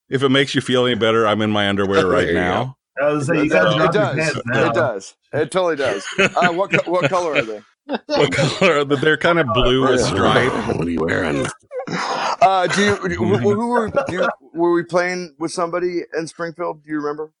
if 0.09 0.23
it 0.23 0.29
makes 0.29 0.55
you 0.55 0.61
feel 0.61 0.85
any 0.85 0.95
better, 0.95 1.25
I'm 1.27 1.41
in 1.41 1.51
my 1.51 1.67
underwear 1.69 2.07
right 2.07 2.27
you 2.27 2.33
now. 2.33 2.77
I 3.01 3.11
was 3.11 3.27
saying, 3.27 3.39
you 3.39 3.45
It 3.45 3.91
does. 3.91 4.37
It 4.37 4.73
does. 4.73 5.15
It 5.33 5.51
totally 5.51 5.75
does. 5.75 6.05
Uh, 6.17 6.53
what 6.53 6.71
co- 6.71 6.89
what 6.89 7.09
color 7.09 7.33
are 7.35 7.41
they? 7.41 7.61
What 8.07 8.31
color? 8.31 8.79
are 8.79 8.83
they? 8.85 8.95
They're 8.95 9.17
kind 9.17 9.37
of 9.37 9.47
blue 9.53 9.81
with 9.87 9.99
Yeah. 9.99 10.05
stripe. 10.07 10.51
What 10.77 10.87
are 10.87 10.89
you 10.89 11.01
wearing? 11.01 11.45
Uh, 11.87 12.67
do 12.67 12.83
you 12.83 12.95
who, 12.95 13.37
who 13.37 13.67
were 13.67 13.89
do 13.89 14.13
you, 14.13 14.29
were 14.53 14.71
we 14.73 14.83
playing 14.83 15.35
with 15.37 15.51
somebody 15.51 16.01
in 16.17 16.25
Springfield? 16.27 16.83
Do 16.83 16.89
you 16.89 16.97
remember? 16.97 17.31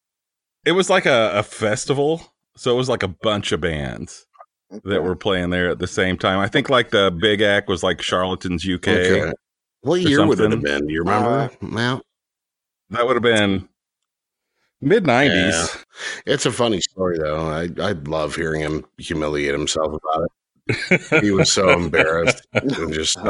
It 0.65 0.73
was 0.73 0.89
like 0.89 1.05
a, 1.05 1.31
a 1.35 1.43
festival, 1.43 2.33
so 2.57 2.71
it 2.71 2.77
was 2.77 2.89
like 2.89 3.01
a 3.03 3.07
bunch 3.07 3.51
of 3.51 3.61
bands 3.61 4.27
that 4.83 5.03
were 5.03 5.15
playing 5.15 5.51
there 5.51 5.69
at 5.69 5.79
the 5.79 5.87
same 5.87 6.17
time. 6.17 6.39
I 6.39 6.47
think 6.47 6.69
like 6.69 6.89
the 6.89 7.11
big 7.11 7.41
act 7.41 7.67
was 7.69 7.81
like 7.81 8.01
Charlatans 8.01 8.67
UK. 8.67 8.87
Okay. 8.87 9.31
What 9.81 9.95
Or 9.95 10.09
year 10.09 10.25
would 10.27 10.39
it 10.39 10.51
have 10.51 10.61
been? 10.61 10.87
Do 10.87 10.93
you 10.93 10.99
remember? 10.99 11.49
Well, 11.61 12.01
That 12.89 13.05
would 13.05 13.15
have 13.15 13.23
been 13.23 13.67
mid 14.81 15.03
'90s. 15.05 15.75
Yeah. 15.75 15.81
it's 16.25 16.45
a 16.45 16.51
funny 16.51 16.81
story 16.81 17.17
though. 17.17 17.47
I 17.47 17.69
I 17.81 17.91
love 17.93 18.35
hearing 18.35 18.61
him 18.61 18.85
humiliate 18.97 19.53
himself 19.53 19.93
about 19.93 20.27
it. 20.67 21.23
He 21.23 21.31
was 21.31 21.51
so 21.51 21.69
embarrassed 21.69 22.45
and 22.53 22.71
just 22.93 23.13
so 23.13 23.23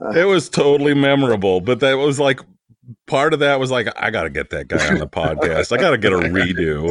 like, 0.00 0.16
It 0.16 0.24
was 0.24 0.48
totally 0.48 0.94
memorable, 0.94 1.60
but 1.60 1.80
that 1.80 1.94
was 1.94 2.18
like 2.18 2.40
part 3.06 3.32
of 3.32 3.38
that 3.40 3.60
was 3.60 3.70
like 3.70 3.88
I 3.96 4.10
got 4.10 4.24
to 4.24 4.30
get 4.30 4.50
that 4.50 4.68
guy 4.68 4.88
on 4.88 4.98
the 4.98 5.06
podcast. 5.06 5.72
I 5.72 5.80
got 5.80 5.90
to 5.90 5.98
get 5.98 6.12
a 6.12 6.16
redo 6.16 6.88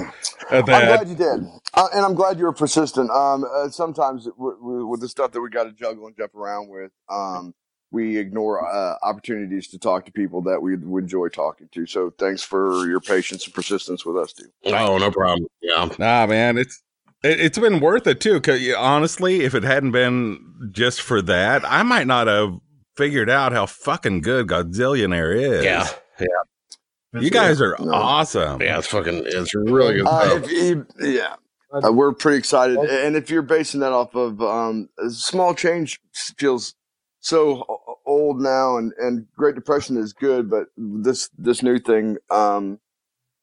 of 0.52 0.70
I'm 0.70 0.86
glad 0.86 1.10
you 1.10 1.16
did, 1.16 1.46
uh, 1.74 1.88
and 1.94 2.06
I'm 2.06 2.14
glad 2.16 2.38
you 2.40 2.46
were 2.46 2.54
persistent. 2.54 3.10
Um, 3.12 3.44
uh, 3.44 3.70
sometimes 3.70 4.26
w- 4.26 4.58
w- 4.58 4.88
with 4.88 5.02
the 5.02 5.10
stuff 5.10 5.32
that 5.32 5.42
we 5.42 5.50
got 5.50 5.66
to 5.66 5.72
juggle 5.74 6.08
and 6.08 6.16
jump 6.18 6.34
around 6.36 6.70
with, 6.70 6.92
um, 7.10 7.54
we 7.94 8.18
ignore 8.18 8.68
uh, 8.68 8.96
opportunities 9.04 9.68
to 9.70 9.78
talk 9.80 10.06
to 10.06 10.12
people 10.12 10.42
that 10.42 10.62
we 10.62 10.76
would 10.76 11.04
enjoy 11.04 11.30
talking 11.30 11.70
to. 11.72 11.86
So 11.86 12.10
thanks 12.18 12.42
for 12.44 12.86
your 12.88 13.00
patience 13.00 13.46
and 13.46 13.54
persistence 13.54 14.06
with 14.06 14.18
us 14.18 14.34
too. 14.34 14.50
Oh, 14.66 14.98
no 14.98 15.12
problem. 15.12 15.48
Yeah. 15.62 15.88
Nah, 16.00 16.26
man, 16.26 16.58
it's 16.58 16.82
it, 17.24 17.40
it's 17.40 17.58
been 17.60 17.80
worth 17.80 18.08
it 18.08 18.20
too. 18.20 18.42
Cause 18.42 18.60
honestly, 18.78 19.42
if 19.42 19.54
it 19.56 19.64
hadn't 19.64 19.92
been 19.92 20.70
just 20.72 21.02
for 21.02 21.22
that, 21.22 21.64
I 21.66 21.84
might 21.84 22.08
not 22.08 22.28
have 22.28 22.60
figured 22.98 23.30
out 23.30 23.52
how 23.54 23.68
fucking 23.68 24.22
good 24.22 24.48
Godzillionaire 24.48 25.36
is. 25.40 25.64
Yeah. 25.64 25.88
Yeah. 26.20 27.22
You 27.22 27.30
guys 27.30 27.62
are 27.62 27.76
No. 27.80 27.92
awesome. 27.94 28.60
Yeah, 28.60 28.80
it's 28.80 28.88
fucking, 28.88 29.24
it's 29.28 29.54
really 29.54 29.94
good 29.98 30.08
Uh, 30.08 30.30
stuff. 30.30 30.44
if 30.46 30.52
you, 30.52 30.88
yeah, 31.00 31.36
uh, 31.72 31.92
we're 31.92 32.12
pretty 32.12 32.40
excited. 32.40 32.78
And 32.80 33.16
if 33.16 33.30
you're 33.30 33.44
basing 33.44 33.82
that 33.82 33.92
off 33.94 34.16
of 34.16 34.42
um, 34.42 34.90
small 35.10 35.54
change, 35.54 36.00
feels 36.38 36.74
so 37.20 37.66
o- 37.70 37.82
old 38.14 38.42
now, 38.42 38.78
and, 38.78 38.94
and 38.98 39.28
Great 39.36 39.56
Depression 39.56 39.98
is 39.98 40.14
good, 40.14 40.50
but 40.50 40.68
this 40.78 41.30
this 41.38 41.62
new 41.64 41.80
thing, 41.80 42.18
um, 42.30 42.80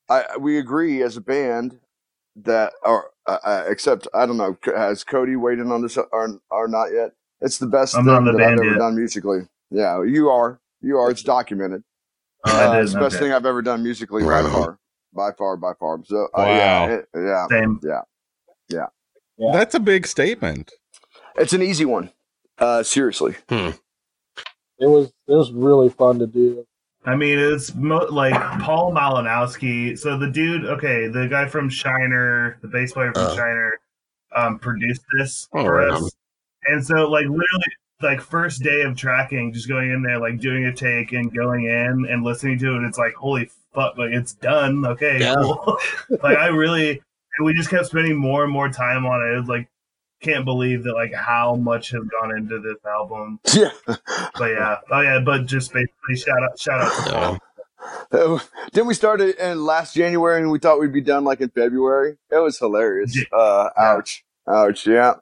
I 0.08 0.36
we 0.38 0.58
agree 0.58 1.02
as 1.02 1.16
a 1.16 1.20
band 1.20 1.78
that, 2.36 2.72
or 2.82 3.10
uh, 3.26 3.38
uh, 3.44 3.64
except 3.68 4.06
I 4.14 4.26
don't 4.26 4.36
know, 4.36 4.56
has 4.64 5.04
Cody 5.04 5.36
weighed 5.36 5.58
in 5.58 5.70
on 5.72 5.82
this 5.82 5.96
or 5.96 6.40
or 6.50 6.68
not 6.68 6.86
yet? 6.92 7.12
It's 7.40 7.58
the 7.58 7.66
best 7.66 7.94
I'm 7.96 8.04
thing 8.04 8.12
not 8.14 8.24
the 8.24 8.32
that 8.32 8.42
I've 8.42 8.48
band 8.48 8.60
ever 8.60 8.70
yet. 8.72 8.78
done 8.78 8.96
musically. 8.96 9.40
Yeah, 9.70 10.02
you 10.04 10.28
are. 10.30 10.60
You 10.82 10.98
are. 10.98 11.10
It's 11.10 11.22
documented. 11.22 11.84
Oh, 12.44 12.50
Uh, 12.50 12.80
it's 12.80 12.92
the 12.92 13.00
best 13.00 13.16
Okay. 13.16 13.24
thing 13.26 13.32
I've 13.32 13.46
ever 13.46 13.62
done 13.62 13.82
musically 13.82 14.22
Right 14.22 14.42
by 14.42 14.50
far, 14.50 14.78
by 15.14 15.32
far, 15.32 15.56
by 15.56 15.72
far. 15.78 16.00
So 16.04 16.24
uh, 16.26 16.28
Wow. 16.38 16.46
yeah, 16.56 16.86
it- 16.86 17.08
yeah. 17.14 17.46
Same. 17.48 17.80
That's 19.52 19.74
a 19.74 19.80
big 19.80 20.06
statement. 20.06 20.70
It's 21.36 21.52
an 21.52 21.62
easy 21.62 21.84
one. 21.86 22.10
Uh, 22.58 22.82
seriously. 22.82 23.36
It 24.80 24.86
was 24.88 25.06
it 25.28 25.34
was 25.34 25.52
really 25.52 25.88
fun 25.90 26.18
to 26.18 26.26
do. 26.26 26.66
I 27.06 27.16
mean, 27.16 27.38
it's 27.38 27.74
mo- 27.74 28.06
like 28.10 28.34
Paul 28.60 28.92
Malinowski. 28.92 29.98
So 29.98 30.18
the 30.18 30.28
dude, 30.30 30.64
okay, 30.66 31.06
the 31.08 31.26
guy 31.28 31.46
from 31.46 31.68
Shiner, 31.70 32.58
the 32.62 32.68
bass 32.68 32.92
player 32.92 33.12
from 33.14 33.22
Uh. 33.26 33.36
Shiner, 33.36 33.78
um, 34.34 34.58
produced 34.58 35.02
this 35.18 35.48
Oh, 35.52 35.64
for 35.64 35.74
right 35.76 35.90
us. 35.90 36.02
on. 36.02 36.10
And 36.66 36.86
so, 36.86 37.08
like, 37.08 37.24
literally, 37.24 37.72
like 38.02 38.20
first 38.20 38.62
day 38.62 38.82
of 38.82 38.96
tracking, 38.96 39.52
just 39.52 39.66
going 39.68 39.90
in 39.90 40.02
there, 40.02 40.18
like 40.20 40.40
doing 40.40 40.66
a 40.66 40.72
take 40.74 41.12
and 41.12 41.34
going 41.34 41.64
in 41.64 42.06
and 42.10 42.22
listening 42.22 42.58
to 42.58 42.76
it. 42.76 42.82
It's 42.86 42.98
like, 42.98 43.14
holy 43.14 43.50
fuck, 43.74 43.96
like 43.96 44.10
it's 44.12 44.34
done. 44.34 44.84
Okay, 44.84 45.20
Yeah. 45.20 45.34
cool. 45.40 45.78
like 46.22 46.36
I 46.36 46.48
really, 46.48 46.90
and 46.90 47.46
we 47.46 47.54
just 47.54 47.70
kept 47.70 47.86
spending 47.86 48.16
more 48.16 48.44
and 48.44 48.52
more 48.52 48.68
time 48.68 49.06
on 49.06 49.22
it. 49.26 49.32
It 49.34 49.40
was 49.40 49.48
like, 49.48 49.68
can't 50.22 50.44
believe 50.44 50.84
that 50.84 50.94
like 50.94 51.12
how 51.14 51.54
much 51.56 51.90
has 51.90 52.02
gone 52.20 52.36
into 52.36 52.60
this 52.60 52.76
album. 52.86 53.40
Yeah. 53.54 53.70
But 54.38 54.50
yeah, 54.50 54.76
oh 54.90 55.00
yeah, 55.00 55.20
but 55.24 55.46
just 55.46 55.72
basically 55.72 56.16
shout 56.16 56.42
out, 56.42 56.58
shout 56.58 56.80
out 56.80 57.04
to 57.04 57.10
Paul. 57.10 57.32
Yeah. 57.32 57.38
Uh, 58.12 58.38
Didn't 58.72 58.86
we 58.88 58.94
start 58.94 59.20
it 59.20 59.38
in 59.38 59.64
last 59.64 59.94
January 59.94 60.40
and 60.42 60.50
we 60.50 60.58
thought 60.58 60.78
we'd 60.80 60.92
be 60.92 61.00
done 61.00 61.24
like 61.24 61.40
in 61.40 61.48
February? 61.50 62.16
It 62.30 62.36
was 62.38 62.58
hilarious. 62.58 63.16
Yeah. 63.16 63.24
Uh, 63.36 63.70
Yeah. 63.76 63.82
ouch. 63.84 64.24
Ouch. 64.48 64.86
Yeah. 64.86 65.14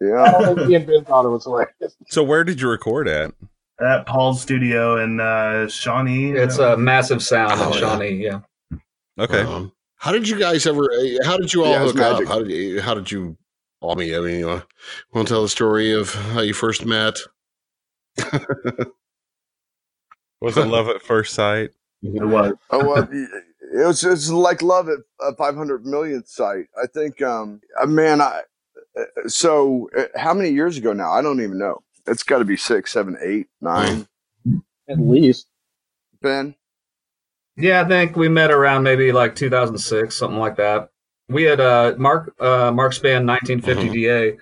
Yeah. 0.00 0.30
don't 0.40 0.66
me 0.68 0.74
and 0.74 0.86
Ben 0.86 1.04
thought 1.04 1.24
it 1.24 1.28
was 1.28 1.44
hilarious. 1.44 1.94
So 2.08 2.22
where 2.22 2.42
did 2.44 2.60
you 2.60 2.68
record 2.68 3.06
at? 3.08 3.32
at 3.80 4.06
Paul's 4.06 4.42
studio 4.42 5.02
in 5.02 5.20
uh, 5.20 5.68
Shawnee. 5.68 6.32
It's 6.32 6.58
a 6.58 6.76
massive 6.76 7.22
sound 7.22 7.60
Oh, 7.62 7.72
in. 7.72 7.78
Shawnee. 7.78 8.10
Yeah. 8.24 8.40
Okay. 9.18 9.40
Um, 9.42 9.72
how 9.96 10.12
did 10.12 10.28
you 10.28 10.38
guys 10.38 10.66
ever? 10.66 10.82
uh, 10.84 11.24
How 11.26 11.36
did 11.36 11.52
you 11.52 11.64
all 11.64 11.70
Yeah, 11.70 11.80
it 11.80 11.84
was 11.84 11.92
hook 11.92 12.00
up? 12.02 12.24
How 12.26 12.38
did 12.42 12.50
you? 12.50 12.80
How 12.80 12.94
did 12.94 13.10
you? 13.10 13.36
I 13.82 13.94
mean, 13.94 14.14
I 14.14 14.20
mean, 14.20 14.40
you 14.40 14.46
want 14.46 15.26
to 15.28 15.34
tell 15.34 15.42
the 15.42 15.48
story 15.48 15.92
of 15.92 16.14
how 16.14 16.40
you 16.40 16.52
first 16.52 16.84
met? 16.84 17.18
Was 20.40 20.56
it 20.56 20.66
love 20.66 20.88
at 20.88 21.02
first 21.02 21.34
sight? 21.34 21.70
it 22.02 22.24
was. 22.26 22.54
Oh, 22.70 22.86
well, 22.86 23.06
it 23.10 23.86
was 23.86 24.00
just 24.00 24.30
like 24.30 24.62
love 24.62 24.88
at 24.88 24.98
a 25.20 25.34
500 25.34 25.84
million 25.84 26.24
site. 26.24 26.66
I 26.82 26.86
think, 26.86 27.20
um, 27.20 27.60
uh, 27.80 27.86
man, 27.86 28.22
I, 28.22 28.40
uh, 28.98 29.28
so 29.28 29.90
uh, 29.96 30.04
how 30.16 30.32
many 30.32 30.50
years 30.50 30.78
ago 30.78 30.92
now? 30.92 31.12
I 31.12 31.20
don't 31.22 31.42
even 31.42 31.58
know. 31.58 31.82
It's 32.06 32.22
got 32.22 32.38
to 32.38 32.44
be 32.44 32.56
six, 32.56 32.92
seven, 32.92 33.16
eight, 33.22 33.48
nine. 33.60 34.08
At 34.88 34.98
least. 34.98 35.46
Ben? 36.22 36.54
Yeah, 37.56 37.82
I 37.82 37.88
think 37.88 38.16
we 38.16 38.28
met 38.28 38.50
around 38.50 38.82
maybe 38.82 39.12
like 39.12 39.36
2006, 39.36 40.16
something 40.16 40.38
like 40.38 40.56
that. 40.56 40.90
We 41.30 41.44
had 41.44 41.60
uh, 41.60 41.94
Mark 41.98 42.34
uh, 42.40 42.70
Mark's 42.72 42.98
band 42.98 43.26
1950 43.26 43.88
Mhm. 43.88 43.92
DA 43.92 44.36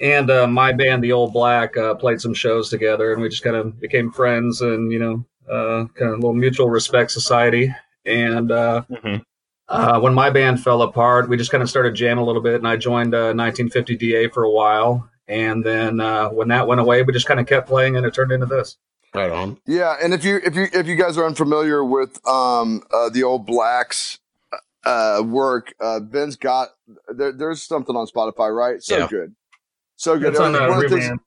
and 0.00 0.30
uh, 0.30 0.46
my 0.46 0.72
band 0.72 1.04
The 1.04 1.12
Old 1.12 1.32
Black 1.32 1.76
uh, 1.76 1.94
played 1.94 2.20
some 2.20 2.32
shows 2.34 2.70
together, 2.70 3.12
and 3.12 3.20
we 3.20 3.28
just 3.28 3.42
kind 3.42 3.56
of 3.56 3.78
became 3.80 4.10
friends, 4.10 4.62
and 4.62 4.90
you 4.92 4.98
know, 4.98 5.24
uh, 5.50 5.84
kind 5.94 6.12
of 6.12 6.18
a 6.18 6.20
little 6.22 6.32
mutual 6.34 6.70
respect 6.70 7.10
society. 7.10 7.74
And 8.06 8.50
uh, 8.50 8.82
Mhm. 8.90 9.22
uh, 9.68 10.00
when 10.00 10.14
my 10.14 10.30
band 10.30 10.62
fell 10.62 10.82
apart, 10.82 11.28
we 11.28 11.36
just 11.36 11.50
kind 11.50 11.62
of 11.62 11.68
started 11.68 11.94
jamming 11.94 12.22
a 12.22 12.26
little 12.26 12.42
bit, 12.42 12.54
and 12.54 12.66
I 12.68 12.76
joined 12.76 13.14
uh, 13.14 13.32
1950 13.34 13.96
DA 13.96 14.28
for 14.28 14.44
a 14.44 14.50
while. 14.50 15.08
And 15.28 15.62
then 15.64 16.00
uh, 16.00 16.28
when 16.30 16.48
that 16.48 16.66
went 16.66 16.80
away, 16.80 17.02
we 17.02 17.12
just 17.12 17.26
kind 17.26 17.38
of 17.40 17.46
kept 17.46 17.68
playing, 17.68 17.96
and 17.96 18.06
it 18.06 18.14
turned 18.14 18.32
into 18.32 18.46
this. 18.46 18.78
Right 19.14 19.30
on. 19.30 19.58
Yeah, 19.66 19.96
and 20.00 20.14
if 20.14 20.24
you 20.24 20.40
if 20.44 20.54
you 20.54 20.68
if 20.72 20.86
you 20.86 20.94
guys 20.94 21.18
are 21.18 21.26
unfamiliar 21.26 21.84
with 21.84 22.24
um 22.28 22.82
uh, 22.94 23.08
the 23.10 23.24
old 23.24 23.44
blacks 23.44 24.19
uh 24.84 25.22
work, 25.24 25.74
uh 25.80 26.00
Ben's 26.00 26.36
got 26.36 26.70
there, 27.14 27.32
there's 27.32 27.62
something 27.62 27.96
on 27.96 28.06
Spotify, 28.06 28.54
right? 28.54 28.82
So 28.82 28.96
Yeah. 28.96 29.08
good. 29.08 29.34
So 29.96 30.18
good. 30.18 30.30
It's 30.30 30.40
on 30.40 30.54
Uh, 30.54 30.68
one 30.68 30.84
of 30.84 30.90
the 30.90 30.98
things- 31.00 31.20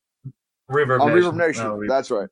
Reverb, 0.70 0.88
Reverb 0.88 1.02
on 1.02 1.14
Nation. 1.14 1.32
Reverb 1.32 1.36
Nation. 1.48 1.66
Oh, 1.68 1.78
Reverb 1.78 1.88
That's 1.90 2.12
right. 2.12 2.30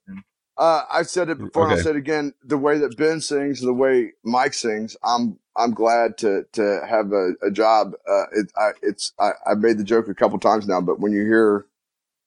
Uh, 0.57 0.83
I've 0.91 1.07
said 1.09 1.29
it 1.29 1.37
before, 1.39 1.63
and 1.63 1.71
Okay. 1.71 1.79
I'll 1.79 1.83
say 1.83 1.89
it 1.91 1.95
again. 1.95 2.33
The 2.43 2.57
way 2.57 2.77
that 2.79 2.97
Ben 2.97 3.21
sings, 3.21 3.61
the 3.61 3.73
way 3.73 4.13
Mike 4.23 4.53
sings, 4.53 4.97
I'm 5.03 5.37
I'm 5.55 5.73
glad 5.73 6.17
to 6.19 6.45
to 6.53 6.81
have 6.87 7.11
a, 7.13 7.31
a 7.41 7.51
job. 7.51 7.93
Uh, 8.09 8.23
it, 8.33 8.51
I, 8.55 8.71
it's 8.81 9.13
I, 9.19 9.31
I've 9.45 9.59
made 9.59 9.77
the 9.77 9.83
joke 9.83 10.07
a 10.07 10.13
couple 10.13 10.39
times 10.39 10.67
now, 10.67 10.79
but 10.81 10.99
when 10.99 11.11
you 11.11 11.23
hear 11.25 11.65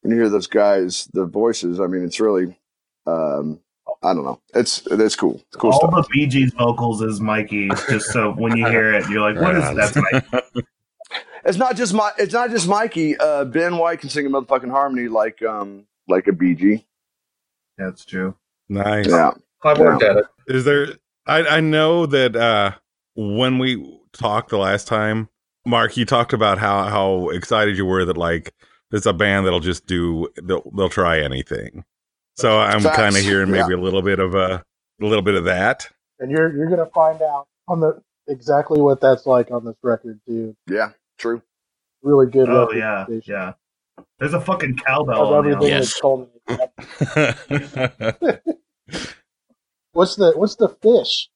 when 0.03 0.11
you 0.13 0.19
hear 0.21 0.29
those 0.29 0.47
guys, 0.47 1.09
the 1.15 1.25
voices, 1.27 1.81
I 1.81 1.87
mean, 1.87 2.05
it's 2.05 2.21
really, 2.21 2.59
um, 3.07 3.61
I 4.03 4.13
don't 4.15 4.25
know, 4.25 4.41
it's 4.55 4.87
it's 4.91 5.17
cool, 5.17 5.37
it's 5.49 5.57
cool 5.57 5.73
All 5.73 5.79
stuff. 5.81 5.91
the 5.93 6.09
Bee 6.13 6.27
Gees 6.27 6.53
vocals 6.53 7.01
is 7.03 7.21
Mikey, 7.21 7.69
just 7.89 8.07
so 8.13 8.33
when 8.33 8.57
you 8.57 8.67
hear 8.67 8.93
it, 8.95 9.09
you're 9.09 9.21
like, 9.21 9.41
what 9.41 9.57
is 9.57 9.63
Right 9.65 9.65
is 9.65 9.69
on. 9.71 9.77
that's 9.77 9.97
Mikey?" 9.97 10.67
It's 11.47 11.59
not 11.59 11.77
just 11.77 11.93
my, 11.93 12.11
it's 12.17 12.33
not 12.33 12.49
just 12.49 12.67
Mikey. 12.67 13.19
Uh, 13.19 13.45
ben 13.45 13.77
White 13.77 14.01
can 14.01 14.09
sing 14.09 14.25
a 14.25 14.31
motherfucking 14.31 14.71
harmony 14.71 15.09
like 15.09 15.43
um 15.43 15.85
like 16.09 16.27
a 16.27 16.33
BG. 16.33 16.85
That's 17.77 18.05
true. 18.07 18.35
Nice. 18.71 19.09
Yeah, 19.09 19.33
I 19.63 19.79
worked 19.79 20.03
at 20.03 20.17
it. 20.17 20.25
Is 20.47 20.65
there? 20.65 20.89
I 21.27 21.47
I 21.47 21.61
know 21.61 22.07
that 22.07 22.35
uh, 22.35 22.73
when 23.15 23.59
we 23.59 24.01
talked 24.15 24.49
the 24.49 24.57
last 24.57 24.89
time, 24.89 25.29
Mark, 25.67 25.99
you 25.99 26.07
talked 26.07 26.33
about 26.33 26.57
how 26.59 26.85
how 26.85 27.29
excited 27.29 27.77
you 27.77 27.85
were 27.85 28.07
that 28.07 28.17
like 28.17 28.55
there's 28.91 29.05
a 29.05 29.13
band 29.13 29.45
that'll 29.45 29.61
just 29.61 29.87
do 29.87 30.29
they'll 30.43 30.71
they'll 30.75 30.89
try 30.89 31.21
anything. 31.21 31.85
So 32.37 32.59
I'm 32.59 32.83
kind 32.83 33.17
of 33.17 33.23
hearing 33.23 33.55
Yeah. 33.55 33.63
maybe 33.63 33.75
a 33.75 33.81
little 33.83 34.03
bit 34.03 34.19
of 34.19 34.35
a 34.35 34.63
a 35.01 35.05
little 35.05 35.23
bit 35.23 35.35
of 35.35 35.45
that. 35.45 35.89
And 36.19 36.31
you're 36.31 36.55
you're 36.57 36.69
gonna 36.69 36.91
find 36.95 37.21
out 37.23 37.47
on 37.69 37.81
the 37.81 38.01
exactly 38.29 38.81
what 38.81 39.01
that's 39.01 39.27
like 39.27 39.51
on 39.51 39.65
this 39.65 39.77
record 39.83 40.21
too. 40.27 40.57
yeah, 40.69 40.91
true. 41.19 41.43
Really 42.03 42.31
good 42.31 42.49
Oh 42.49 42.71
yeah, 42.73 43.07
yeah. 43.25 43.53
There's 44.19 44.35
a 44.35 44.41
fucking 44.41 44.77
cowbell. 44.79 45.35
of 45.35 45.45
everything 45.45 45.73
album. 45.73 45.79
Yes. 45.79 45.89
that's 45.91 46.01
told 46.01 46.29
me. 48.29 48.41
What's 49.93 50.17
the 50.17 50.33
what's 50.33 50.57
the 50.57 50.69
fish? 50.69 51.29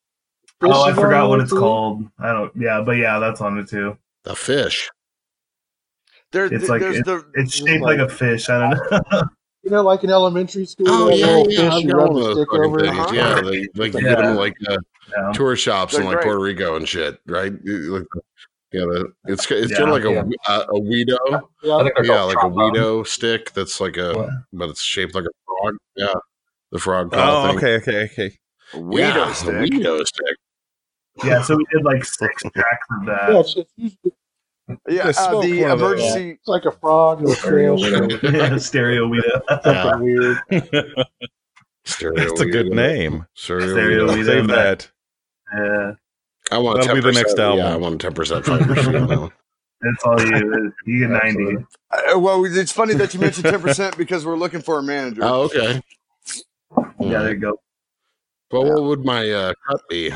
Fish 0.60 0.70
Oh, 0.72 0.82
I 0.82 0.92
forgot 0.92 1.28
what 1.28 1.40
it's 1.40 1.50
too? 1.52 1.58
called. 1.60 2.04
I 2.18 2.32
don't. 2.32 2.50
Yeah, 2.56 2.82
but 2.84 2.92
yeah, 2.96 3.20
that's 3.20 3.40
on 3.40 3.56
it 3.58 3.68
too. 3.68 3.96
The 4.24 4.34
fish. 4.34 4.90
There, 6.32 6.46
It's 6.52 6.68
like- 6.68 6.80
there's 6.80 7.00
the 7.02 7.24
It's 7.34 7.54
shaped 7.54 7.82
like 7.82 8.00
a 8.00 8.08
fish. 8.08 8.50
I 8.50 8.70
don't 8.74 8.90
know. 9.12 9.22
You 9.68 9.74
know, 9.74 9.82
like 9.82 10.02
in 10.02 10.08
elementary 10.08 10.64
school, 10.64 10.86
Oh 10.88 11.10
yeah, 11.10 11.44
yeah. 11.46 11.70
fish 11.70 11.84
you 11.84 11.90
got 11.90 11.96
rub 11.98 12.14
the 12.14 12.20
those 12.20 12.36
stick 12.38 12.54
over. 12.54 12.80
things. 12.80 12.96
Uh-huh. 12.98 13.12
Yeah, 13.14 13.34
they 13.42 13.68
like 13.74 13.92
you 13.92 14.00
Yeah. 14.00 14.14
get 14.14 14.18
them 14.22 14.36
like 14.36 14.54
uh, 14.66 14.78
Yeah. 15.14 15.32
tourist 15.34 15.62
shops 15.62 15.92
in 15.92 16.00
They're 16.00 16.08
like 16.08 16.14
great. 16.22 16.24
Puerto 16.24 16.40
Rico 16.40 16.76
and 16.76 16.88
shit, 16.88 17.20
right? 17.26 17.52
You- 17.62 17.98
like, 17.98 18.06
Yeah, 18.72 18.80
the, 18.86 19.12
it's 19.26 19.50
it's 19.50 19.70
Yeah, 19.72 19.76
kind 19.76 19.90
of 19.90 19.94
like 19.94 20.04
a 20.04 20.12
yeah. 20.14 20.22
we- 20.22 20.36
uh, 20.48 20.64
a 20.70 20.80
Weedo. 20.80 21.18
Yeah, 21.62 21.88
Yeah, 22.02 22.22
like 22.22 22.36
a 22.36 22.40
trombone. 22.40 22.72
Weedo 22.72 23.06
stick 23.06 23.52
that's 23.52 23.78
like 23.78 23.98
a, 23.98 24.14
What? 24.14 24.30
but 24.54 24.70
it's 24.70 24.80
shaped 24.80 25.14
like 25.14 25.24
a 25.24 25.34
frog. 25.46 25.74
Yeah, 25.96 26.14
the 26.72 26.78
frog 26.78 27.12
call 27.12 27.46
oh, 27.46 27.48
thing. 27.48 27.58
okay, 27.58 27.74
okay, 27.76 28.04
okay. 28.04 28.38
Weedo 28.72 28.98
yeah, 29.00 29.32
stick. 29.34 29.48
a 29.50 29.52
Weedo 29.58 30.06
stick. 30.06 30.36
Yeah, 31.24 31.42
so 31.42 31.56
we 31.56 31.66
did 31.74 31.84
like 31.84 32.06
six 32.06 32.42
packs 32.54 32.86
of 32.90 33.06
yeah 33.06 33.26
that. 33.26 33.40
it's, 33.40 33.54
it's, 33.56 33.70
usually, 33.76 34.12
Yeah, 34.88 35.04
Just 35.04 35.20
uh, 35.20 35.40
the 35.40 35.62
one 35.62 35.70
of 35.70 35.80
emergency. 35.80 36.30
it's 36.32 36.48
like 36.48 36.64
a 36.66 36.72
frog 36.72 37.22
or 37.22 37.32
a 37.32 37.34
Stereo 37.36 37.76
fish. 37.78 38.20
Yeah, 38.22 38.56
stereo 38.58 39.08
Weedo. 39.08 39.40
Yeah. 39.64 39.82
something 39.82 40.02
weird. 40.02 40.38
Stereo 41.84 42.16
That's 42.16 42.40
a 42.40 42.46
good 42.46 42.66
Weedo. 42.66 42.74
name. 42.74 43.26
Stereo, 43.34 43.66
Stereo 43.72 44.06
Weedo. 44.08 44.16
Weedo. 44.16 44.26
Save 44.26 44.46
that. 44.48 44.90
Yeah, 45.54 45.92
I 46.50 46.58
want 46.58 46.80
That'll 46.80 46.94
be 46.96 47.00
the 47.00 47.12
next 47.12 47.38
album. 47.38 47.58
Yeah, 47.64 47.72
I 47.72 47.76
want 47.76 48.00
ten 48.00 48.12
percent 48.12 48.44
fiber 48.44 48.74
sheet 48.76 48.92
now. 48.92 49.30
that's 49.80 50.04
all 50.04 50.20
you. 50.20 50.72
You 50.84 51.00
get 51.08 51.10
ninety. 51.22 51.56
Uh, 51.90 52.18
well, 52.18 52.44
it's 52.44 52.72
funny 52.72 52.92
that 52.94 53.14
you 53.14 53.20
mentioned 53.20 53.46
ten 53.46 53.60
percent 53.62 53.96
because 53.96 54.26
we're 54.26 54.36
looking 54.36 54.60
for 54.60 54.78
a 54.78 54.82
manager. 54.82 55.22
Oh, 55.24 55.42
okay. 55.44 55.80
Yeah, 57.00 57.22
there 57.22 57.32
you 57.32 57.38
go. 57.38 57.58
But 58.50 58.62
what 58.64 58.82
would 58.82 59.04
my 59.04 59.30
uh, 59.30 59.52
cut 59.70 59.80
be? 59.88 60.10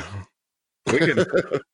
We 0.93 0.99
can 0.99 1.19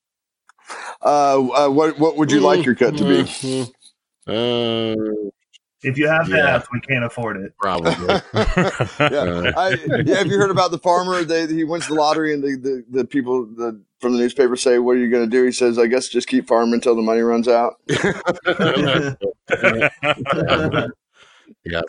Uh, 1.02 1.38
uh, 1.66 1.68
what 1.70 1.98
what 1.98 2.16
would 2.16 2.30
you 2.32 2.40
like 2.40 2.64
your 2.66 2.74
cut 2.74 2.96
to 2.96 3.04
be? 3.04 3.22
Mhm. 3.22 3.70
Uh, 4.26 5.28
If 5.84 5.96
you 5.96 6.08
have 6.08 6.28
Yeah. 6.28 6.58
that, 6.58 6.66
we 6.72 6.80
can't 6.80 7.04
afford 7.04 7.36
it. 7.36 7.54
probably. 7.60 7.92
Yeah, 8.98 9.52
I, 9.56 9.76
yeah. 10.04 10.16
Have 10.18 10.26
you 10.26 10.36
heard 10.38 10.50
about 10.50 10.72
the 10.72 10.78
farmer? 10.82 11.22
They, 11.22 11.46
he 11.46 11.62
wins 11.64 11.86
the 11.86 11.94
lottery, 11.94 12.34
and 12.34 12.42
the, 12.42 12.56
the, 12.56 12.84
the 12.98 13.04
people 13.04 13.46
the, 13.46 13.80
from 14.00 14.12
the 14.14 14.18
newspaper 14.18 14.56
say, 14.56 14.80
"What 14.80 14.96
are 14.96 14.98
you 14.98 15.08
going 15.08 15.24
to 15.24 15.30
do?" 15.30 15.44
He 15.44 15.52
says, 15.52 15.78
"I 15.78 15.86
guess 15.86 16.08
just 16.08 16.26
keep 16.26 16.48
farming 16.48 16.74
until 16.74 16.96
the 16.96 17.02
money 17.02 17.20
runs 17.20 17.46
out." 17.46 17.74
yeah. 21.64 21.80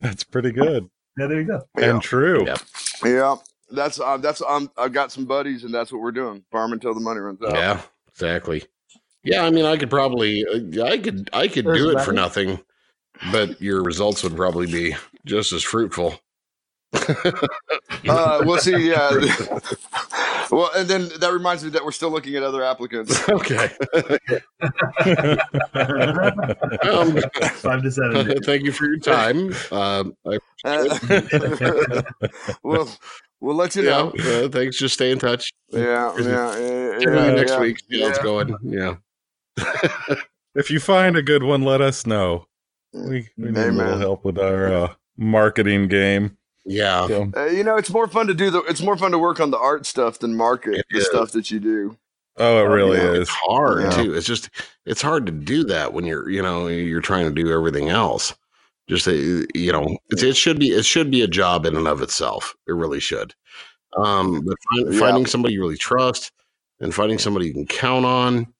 That's 0.00 0.24
pretty 0.24 0.50
good 0.52 0.88
Yeah, 1.18 1.26
there 1.26 1.40
you 1.40 1.46
go. 1.46 1.62
Yeah. 1.78 1.90
and 1.90 2.02
true. 2.02 2.44
Yep. 2.46 2.60
Yeah, 3.04 3.36
that's 3.70 4.00
uh, 4.00 4.16
that's 4.18 4.42
um, 4.42 4.70
I've 4.76 4.92
got 4.92 5.12
some 5.12 5.24
buddies, 5.26 5.64
and 5.64 5.72
that's 5.74 5.92
what 5.92 6.00
we're 6.00 6.12
doing: 6.12 6.44
farm 6.50 6.72
until 6.72 6.94
the 6.94 7.00
money 7.00 7.20
runs 7.20 7.40
out. 7.42 7.54
Yeah, 7.54 7.80
exactly. 8.14 8.64
Yeah, 9.22 9.44
I 9.44 9.50
mean, 9.50 9.64
I 9.64 9.76
could 9.76 9.90
probably, 9.90 10.44
uh, 10.46 10.84
I 10.84 10.98
could, 10.98 11.30
I 11.32 11.48
could 11.48 11.64
There's 11.64 11.78
do 11.78 11.96
it 11.96 12.02
for 12.02 12.12
nothing, 12.12 12.60
but 13.32 13.60
your 13.60 13.82
results 13.82 14.22
would 14.22 14.36
probably 14.36 14.66
be 14.66 14.94
just 15.24 15.52
as 15.52 15.62
fruitful. 15.62 16.20
Uh, 18.08 18.42
we'll 18.44 18.58
see. 18.58 18.74
Yeah. 18.84 19.10
well, 20.50 20.70
and 20.76 20.86
then 20.88 21.08
that 21.20 21.32
reminds 21.32 21.64
me 21.64 21.70
that 21.70 21.84
we're 21.84 21.92
still 21.92 22.10
looking 22.10 22.36
at 22.36 22.42
other 22.42 22.62
applicants. 22.62 23.26
okay. 23.28 23.70
Um, 26.82 27.18
Five 27.54 27.82
to 27.82 27.90
seven. 27.90 28.42
thank 28.42 28.64
you 28.64 28.72
for 28.72 28.86
your 28.86 28.98
time. 28.98 29.54
Um, 29.72 30.16
I, 30.26 30.38
we'll 32.62 32.88
we'll 33.44 33.54
let 33.56 33.76
you 33.76 33.82
yeah, 33.84 33.90
know. 33.90 34.12
uh, 34.44 34.48
thanks. 34.48 34.76
Just 34.78 34.94
stay 34.94 35.10
in 35.10 35.18
touch. 35.18 35.52
Yeah, 35.70 36.14
yeah, 36.18 36.58
yeah, 36.58 36.98
yeah, 37.00 37.30
next 37.32 37.52
yeah. 37.52 37.60
week. 37.60 37.78
See 37.90 38.00
how 38.00 38.08
it's 38.08 38.18
Yeah. 38.18 38.22
going. 38.24 38.56
Yeah. 38.62 38.96
If 40.56 40.70
you 40.70 40.78
find 40.78 41.16
a 41.16 41.22
good 41.22 41.42
one, 41.42 41.62
let 41.62 41.80
us 41.80 42.06
know. 42.06 42.46
We, 42.92 43.28
we 43.36 43.50
need 43.50 43.56
a 43.58 43.72
little 43.72 43.98
help 43.98 44.24
with 44.24 44.38
our 44.38 44.72
uh, 44.72 44.94
marketing 45.16 45.88
game. 45.88 46.36
Yeah. 46.64 47.08
So, 47.08 47.32
Uh, 47.36 47.46
you 47.46 47.64
know, 47.64 47.76
it's 47.76 47.90
more 47.90 48.06
fun 48.06 48.28
to 48.28 48.34
do 48.34 48.50
the. 48.50 48.60
It's 48.62 48.80
more 48.80 48.96
fun 48.96 49.10
to 49.10 49.18
work 49.18 49.40
on 49.40 49.50
the 49.50 49.58
art 49.58 49.84
stuff 49.84 50.20
than 50.20 50.36
market 50.36 50.74
It 50.74 50.86
the 50.90 50.98
is. 50.98 51.06
stuff 51.06 51.32
that 51.32 51.50
you 51.50 51.58
do. 51.58 51.96
oh, 52.36 52.58
it 52.64 52.68
really 52.68 52.98
yeah. 52.98 53.10
is. 53.14 53.18
It's 53.22 53.30
hard 53.30 53.82
Yeah. 53.82 53.90
too. 53.90 54.14
It's 54.14 54.26
just 54.28 54.48
it's 54.86 55.02
hard 55.02 55.26
to 55.26 55.32
do 55.32 55.64
that 55.64 55.92
when 55.92 56.04
you're 56.04 56.28
you 56.30 56.40
know 56.40 56.68
you're 56.68 57.00
trying 57.00 57.26
to 57.34 57.42
do 57.42 57.52
everything 57.52 57.88
else. 57.88 58.32
Just 58.88 59.08
uh, 59.08 59.12
you 59.12 59.72
know, 59.72 59.96
it's, 60.10 60.22
it 60.22 60.36
should 60.36 60.58
be 60.58 60.68
it 60.68 60.84
should 60.84 61.10
be 61.10 61.22
a 61.22 61.26
job 61.28 61.64
in 61.66 61.76
and 61.76 61.88
of 61.88 62.02
itself. 62.02 62.54
It 62.68 62.72
really 62.72 63.00
should. 63.00 63.34
Um, 63.96 64.40
but 64.44 64.56
find, 64.70 64.92
Yeah. 64.92 65.00
finding 65.00 65.26
somebody 65.26 65.54
you 65.54 65.60
really 65.62 65.76
trust 65.76 66.32
and 66.80 66.94
finding 66.94 67.18
somebody 67.18 67.46
you 67.46 67.52
can 67.54 67.66
count 67.66 68.04
on, 68.04 68.52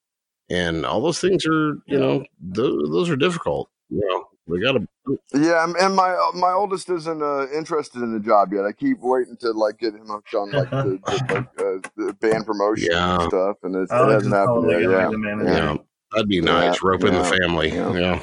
and 0.49 0.85
all 0.85 1.01
those 1.01 1.19
things 1.19 1.45
are 1.45 1.75
you 1.85 1.99
know 1.99 2.25
those, 2.39 2.89
those 2.89 3.09
are 3.09 3.15
difficult. 3.15 3.69
You 3.89 3.99
know, 4.09 4.25
we 4.47 4.59
got 4.61 4.71
to 4.73 4.87
Yeah, 5.33 5.63
and- 5.63 5.75
and 5.75 5.95
my 5.95 6.15
my 6.33 6.51
oldest 6.53 6.89
isn't 6.89 7.21
uh, 7.21 7.47
interested 7.53 8.01
in 8.01 8.11
the 8.13 8.19
job 8.19 8.51
yet. 8.51 8.65
I 8.65 8.71
keep 8.71 8.97
waiting 9.01 9.37
to 9.41 9.51
like 9.51 9.77
get 9.77 9.93
him 9.93 10.07
hooked 10.07 10.33
on 10.33 10.49
like 10.51 10.69
the, 10.71 10.99
the, 11.05 11.23
like, 11.35 11.59
uh, 11.59 11.89
the 11.97 12.13
band 12.13 12.47
promotion 12.47 12.87
Yeah. 12.89 13.15
and 13.19 13.29
stuff, 13.29 13.57
and 13.61 13.75
it's, 13.75 13.91
it 13.91 13.95
Alex 13.95 14.13
hasn't 14.23 14.33
happened 14.33 14.63
totally 14.65 14.83
yet. 14.83 14.89
gonna 14.89 14.97
Yeah. 14.97 15.05
be 15.07 15.11
the 15.11 15.17
manager. 15.19 15.53
you 15.53 15.59
know 15.59 15.85
that'd 16.13 16.29
be 16.29 16.41
nice. 16.41 16.75
Yeah, 16.81 16.89
Rope 16.89 17.03
in 17.03 17.13
the 17.13 17.19
yeah, 17.19 17.29
family. 17.29 17.69
yeah. 17.73 18.19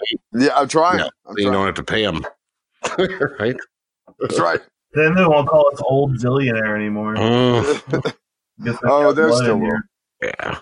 Yeah, 0.00 0.46
yeah, 0.46 0.50
I'm 0.56 0.68
trying. 0.68 1.00
Yeah, 1.00 1.08
I'm 1.26 1.34
you 1.36 1.44
trying. 1.44 1.52
don't 1.52 1.66
have 1.66 1.74
to 1.76 1.84
pay 1.84 2.04
them. 2.04 2.26
right. 3.38 3.56
That's 4.20 4.38
right. 4.38 4.60
Then 4.92 5.14
they 5.14 5.24
won't 5.26 5.48
call 5.48 5.70
us 5.72 5.80
old 5.84 6.18
zillionaire 6.18 6.74
anymore. 6.76 7.16
Uh, 8.58 8.62
Guess 8.64 8.80
they 8.80 8.88
oh, 8.88 9.02
got 9.02 9.16
there's 9.16 9.36
still 9.36 9.60
here. 9.60 9.86
Yeah. 10.22 10.58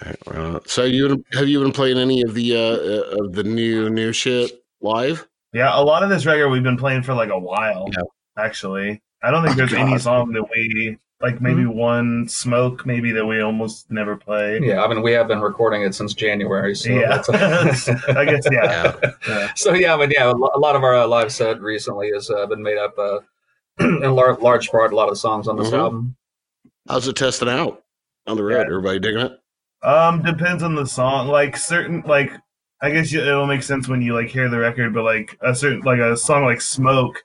Alright, 0.00 0.18
well, 0.26 0.62
so 0.66 0.84
you 0.84 1.24
have 1.32 1.48
you 1.48 1.60
been 1.60 1.72
playing 1.72 1.98
any 1.98 2.22
of 2.22 2.34
the 2.34 2.56
uh, 2.56 2.60
uh 2.60 3.24
of 3.24 3.32
the 3.32 3.42
new 3.42 3.90
new 3.90 4.12
shit 4.12 4.64
live? 4.80 5.28
Yeah, 5.52 5.78
a 5.78 5.82
lot 5.82 6.04
of 6.04 6.10
this 6.10 6.24
record 6.26 6.48
we've 6.48 6.62
been 6.62 6.76
playing 6.76 7.02
for 7.02 7.14
like 7.14 7.30
a 7.30 7.38
while. 7.38 7.88
Yeah. 7.92 8.02
Actually, 8.38 9.02
I 9.22 9.32
don't 9.32 9.44
think 9.44 9.54
Oh, 9.54 9.56
there's 9.56 9.72
any 9.72 9.98
song 9.98 10.32
that 10.32 10.44
we 10.48 10.96
like. 11.22 11.40
Maybe 11.40 11.64
one 11.66 12.28
smoke, 12.28 12.84
maybe 12.84 13.12
that 13.12 13.24
we 13.24 13.40
almost 13.40 13.90
never 13.90 14.16
play. 14.16 14.58
Yeah, 14.62 14.82
I 14.84 14.88
mean, 14.88 15.02
we 15.02 15.12
have 15.12 15.28
been 15.28 15.40
recording 15.40 15.82
it 15.82 15.94
since 15.94 16.14
January. 16.14 16.74
So 16.74 16.90
Yeah. 16.90 17.22
that's 17.28 17.88
I 18.08 18.24
guess 18.24 18.46
yeah. 18.50 18.96
Yeah. 19.02 19.10
Yeah. 19.28 19.52
so 19.54 19.72
yeah, 19.74 19.94
I 19.94 19.96
mean, 19.98 20.10
yeah, 20.10 20.30
a 20.30 20.32
lot 20.34 20.76
of 20.76 20.82
our 20.82 20.96
uh, 20.96 21.06
live 21.06 21.32
set 21.32 21.60
recently 21.60 22.10
has 22.12 22.28
uh, 22.30 22.46
been 22.46 22.62
made 22.62 22.78
up 22.78 22.98
uh, 22.98 23.20
in 23.80 24.14
lar- 24.14 24.36
large 24.40 24.68
part. 24.70 24.92
A 24.92 24.96
lot 24.96 25.08
of 25.08 25.14
the 25.14 25.20
songs 25.20 25.48
on 25.48 25.56
this 25.56 25.70
Mhm. 25.70 25.78
album. 25.78 26.16
How's 26.88 27.06
it 27.08 27.14
testing 27.16 27.48
out 27.48 27.82
on 28.26 28.36
the 28.36 28.42
road? 28.42 28.54
Yeah. 28.60 28.66
Everybody 28.66 28.98
digging 28.98 29.20
it? 29.20 29.32
Um, 29.84 30.22
depends 30.22 30.62
on 30.62 30.74
the 30.74 30.86
song. 30.86 31.28
Like 31.28 31.56
certain, 31.56 32.02
like 32.06 32.32
I 32.80 32.90
guess 32.90 33.12
you, 33.12 33.20
it'll 33.20 33.46
make 33.46 33.62
sense 33.62 33.88
when 33.88 34.02
you 34.02 34.14
like 34.14 34.28
hear 34.28 34.48
the 34.48 34.58
record, 34.58 34.92
but 34.92 35.04
like 35.04 35.36
a 35.40 35.54
certain, 35.54 35.80
like 35.80 36.00
a 36.00 36.16
song 36.16 36.44
like 36.44 36.60
"Smoke." 36.60 37.22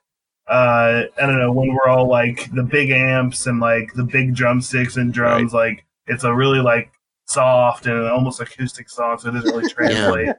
Uh, 0.48 1.02
I 1.20 1.26
don't 1.26 1.38
know 1.38 1.52
when 1.52 1.68
we're 1.74 1.88
all 1.90 2.08
like 2.08 2.50
the 2.54 2.62
big 2.62 2.90
amps 2.90 3.46
and 3.46 3.60
like 3.60 3.92
the 3.94 4.04
big 4.04 4.34
drumsticks 4.34 4.96
and 4.96 5.12
drums. 5.12 5.52
Like 5.52 5.84
it's 6.06 6.24
a 6.24 6.34
really 6.34 6.60
like 6.60 6.90
soft 7.26 7.86
and 7.86 8.06
almost 8.08 8.40
acoustic 8.40 8.88
song, 8.88 9.18
so 9.18 9.28
it 9.28 9.32
doesn't 9.32 9.54
really 9.54 9.68
translate. 9.72 10.36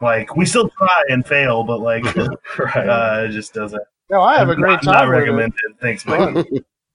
Like 0.00 0.34
we 0.36 0.44
still 0.44 0.68
try 0.70 1.04
and 1.08 1.24
fail, 1.24 1.62
but 1.64 1.80
like 1.80 2.04
Right. 2.58 2.88
uh, 2.88 3.24
it 3.28 3.30
just 3.30 3.54
doesn't. 3.54 3.82
No, 4.10 4.20
I 4.22 4.36
have 4.38 4.48
a 4.50 4.56
great 4.56 4.72
Not, 4.72 4.82
time. 4.82 4.92
not 4.94 5.08
with 5.08 5.16
it. 5.16 5.20
recommended. 5.20 5.80
Thanks, 5.80 6.04
Mike. 6.06 6.46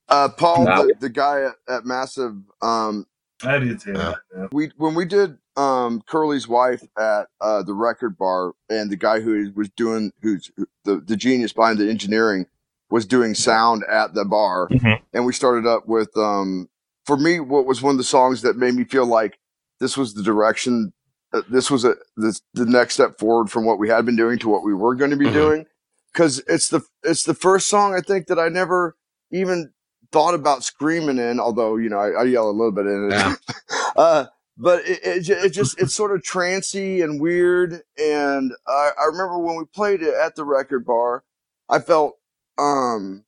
Uh, 0.10 0.30
Paul, 0.30 0.66
No. 0.66 0.86
the, 0.88 0.96
the 1.00 1.10
guy 1.10 1.44
at, 1.44 1.54
at 1.74 1.86
Massive, 1.86 2.36
um, 2.62 3.06
I 3.44 3.60
do 3.60 3.78
too. 3.78 3.94
Yeah. 3.94 4.14
Yeah. 4.36 4.48
we 4.52 4.72
when 4.78 4.96
we 4.96 5.06
did 5.06 5.38
um 5.56 6.02
Curly's 6.08 6.48
wife 6.48 6.84
at 6.98 7.28
uh 7.42 7.64
the 7.64 7.74
record 7.74 8.18
bar 8.18 8.54
and 8.70 8.90
the 8.92 8.96
guy 8.98 9.20
who 9.22 9.52
was 9.56 9.70
doing 9.76 10.12
who's 10.22 10.52
the 10.86 10.98
the 10.98 11.16
genius 11.18 11.54
behind 11.54 11.78
the 11.80 11.90
engineering 11.90 12.46
was 12.90 13.06
doing 13.06 13.34
sound 13.36 13.84
at 13.90 14.14
the 14.14 14.26
bar 14.26 14.68
Mhm. 14.70 15.00
and 15.14 15.26
we 15.26 15.34
started 15.34 15.66
up 15.68 15.88
with 15.88 16.16
um 16.18 16.68
for 17.06 17.18
me 17.18 17.40
what 17.40 17.66
was 17.66 17.82
one 17.82 17.92
of 17.92 17.98
the 17.98 18.04
songs 18.04 18.42
that 18.42 18.58
made 18.58 18.74
me 18.76 18.84
feel 18.84 19.06
like 19.06 19.40
this 19.80 19.96
was 19.98 20.14
the 20.14 20.24
direction 20.24 20.92
uh, 21.34 21.42
this 21.50 21.70
was 21.72 21.86
a 21.86 21.96
this 22.18 22.42
the 22.54 22.66
next 22.66 22.96
step 22.96 23.18
forward 23.20 23.50
from 23.52 23.64
what 23.66 23.80
we 23.80 23.88
had 23.90 24.06
been 24.06 24.16
doing 24.16 24.38
to 24.40 24.50
what 24.50 24.64
we 24.64 24.74
were 24.74 24.96
going 24.96 25.12
to 25.12 25.18
be 25.18 25.28
Mhm. 25.28 25.34
doing 25.34 25.66
cuz 26.14 26.40
it's 26.48 26.70
the 26.70 26.82
it's 27.04 27.24
the 27.24 27.34
first 27.36 27.68
song 27.68 27.94
I 27.94 28.02
think 28.02 28.28
that 28.28 28.40
I 28.40 28.50
never 28.50 28.96
even 29.32 29.72
thought 30.12 30.34
about 30.36 30.64
screaming 30.64 31.20
in 31.20 31.40
although 31.40 31.78
you 31.78 31.90
know 31.90 32.00
I, 32.00 32.22
I 32.22 32.24
yell 32.26 32.50
a 32.50 32.52
little 32.52 32.72
bit 32.72 32.86
in 32.88 33.12
it 33.12 33.14
Yeah. 33.14 33.36
uh, 33.98 34.26
but 34.58 34.82
it, 34.88 35.00
it, 35.04 35.30
it 35.30 35.50
just 35.54 35.80
it's 35.82 35.94
sort 35.94 36.14
of 36.16 36.24
trancy 36.24 37.02
and 37.02 37.22
weird. 37.22 37.82
And 37.98 38.54
I, 38.68 38.92
I 39.02 39.06
remember 39.08 39.40
when 39.40 39.58
we 39.58 39.66
played 39.66 40.02
it 40.02 40.14
at 40.14 40.36
the 40.36 40.46
record 40.46 40.86
bar, 40.86 41.24
I 41.70 41.80
felt 41.80 42.18
um, 42.58 43.26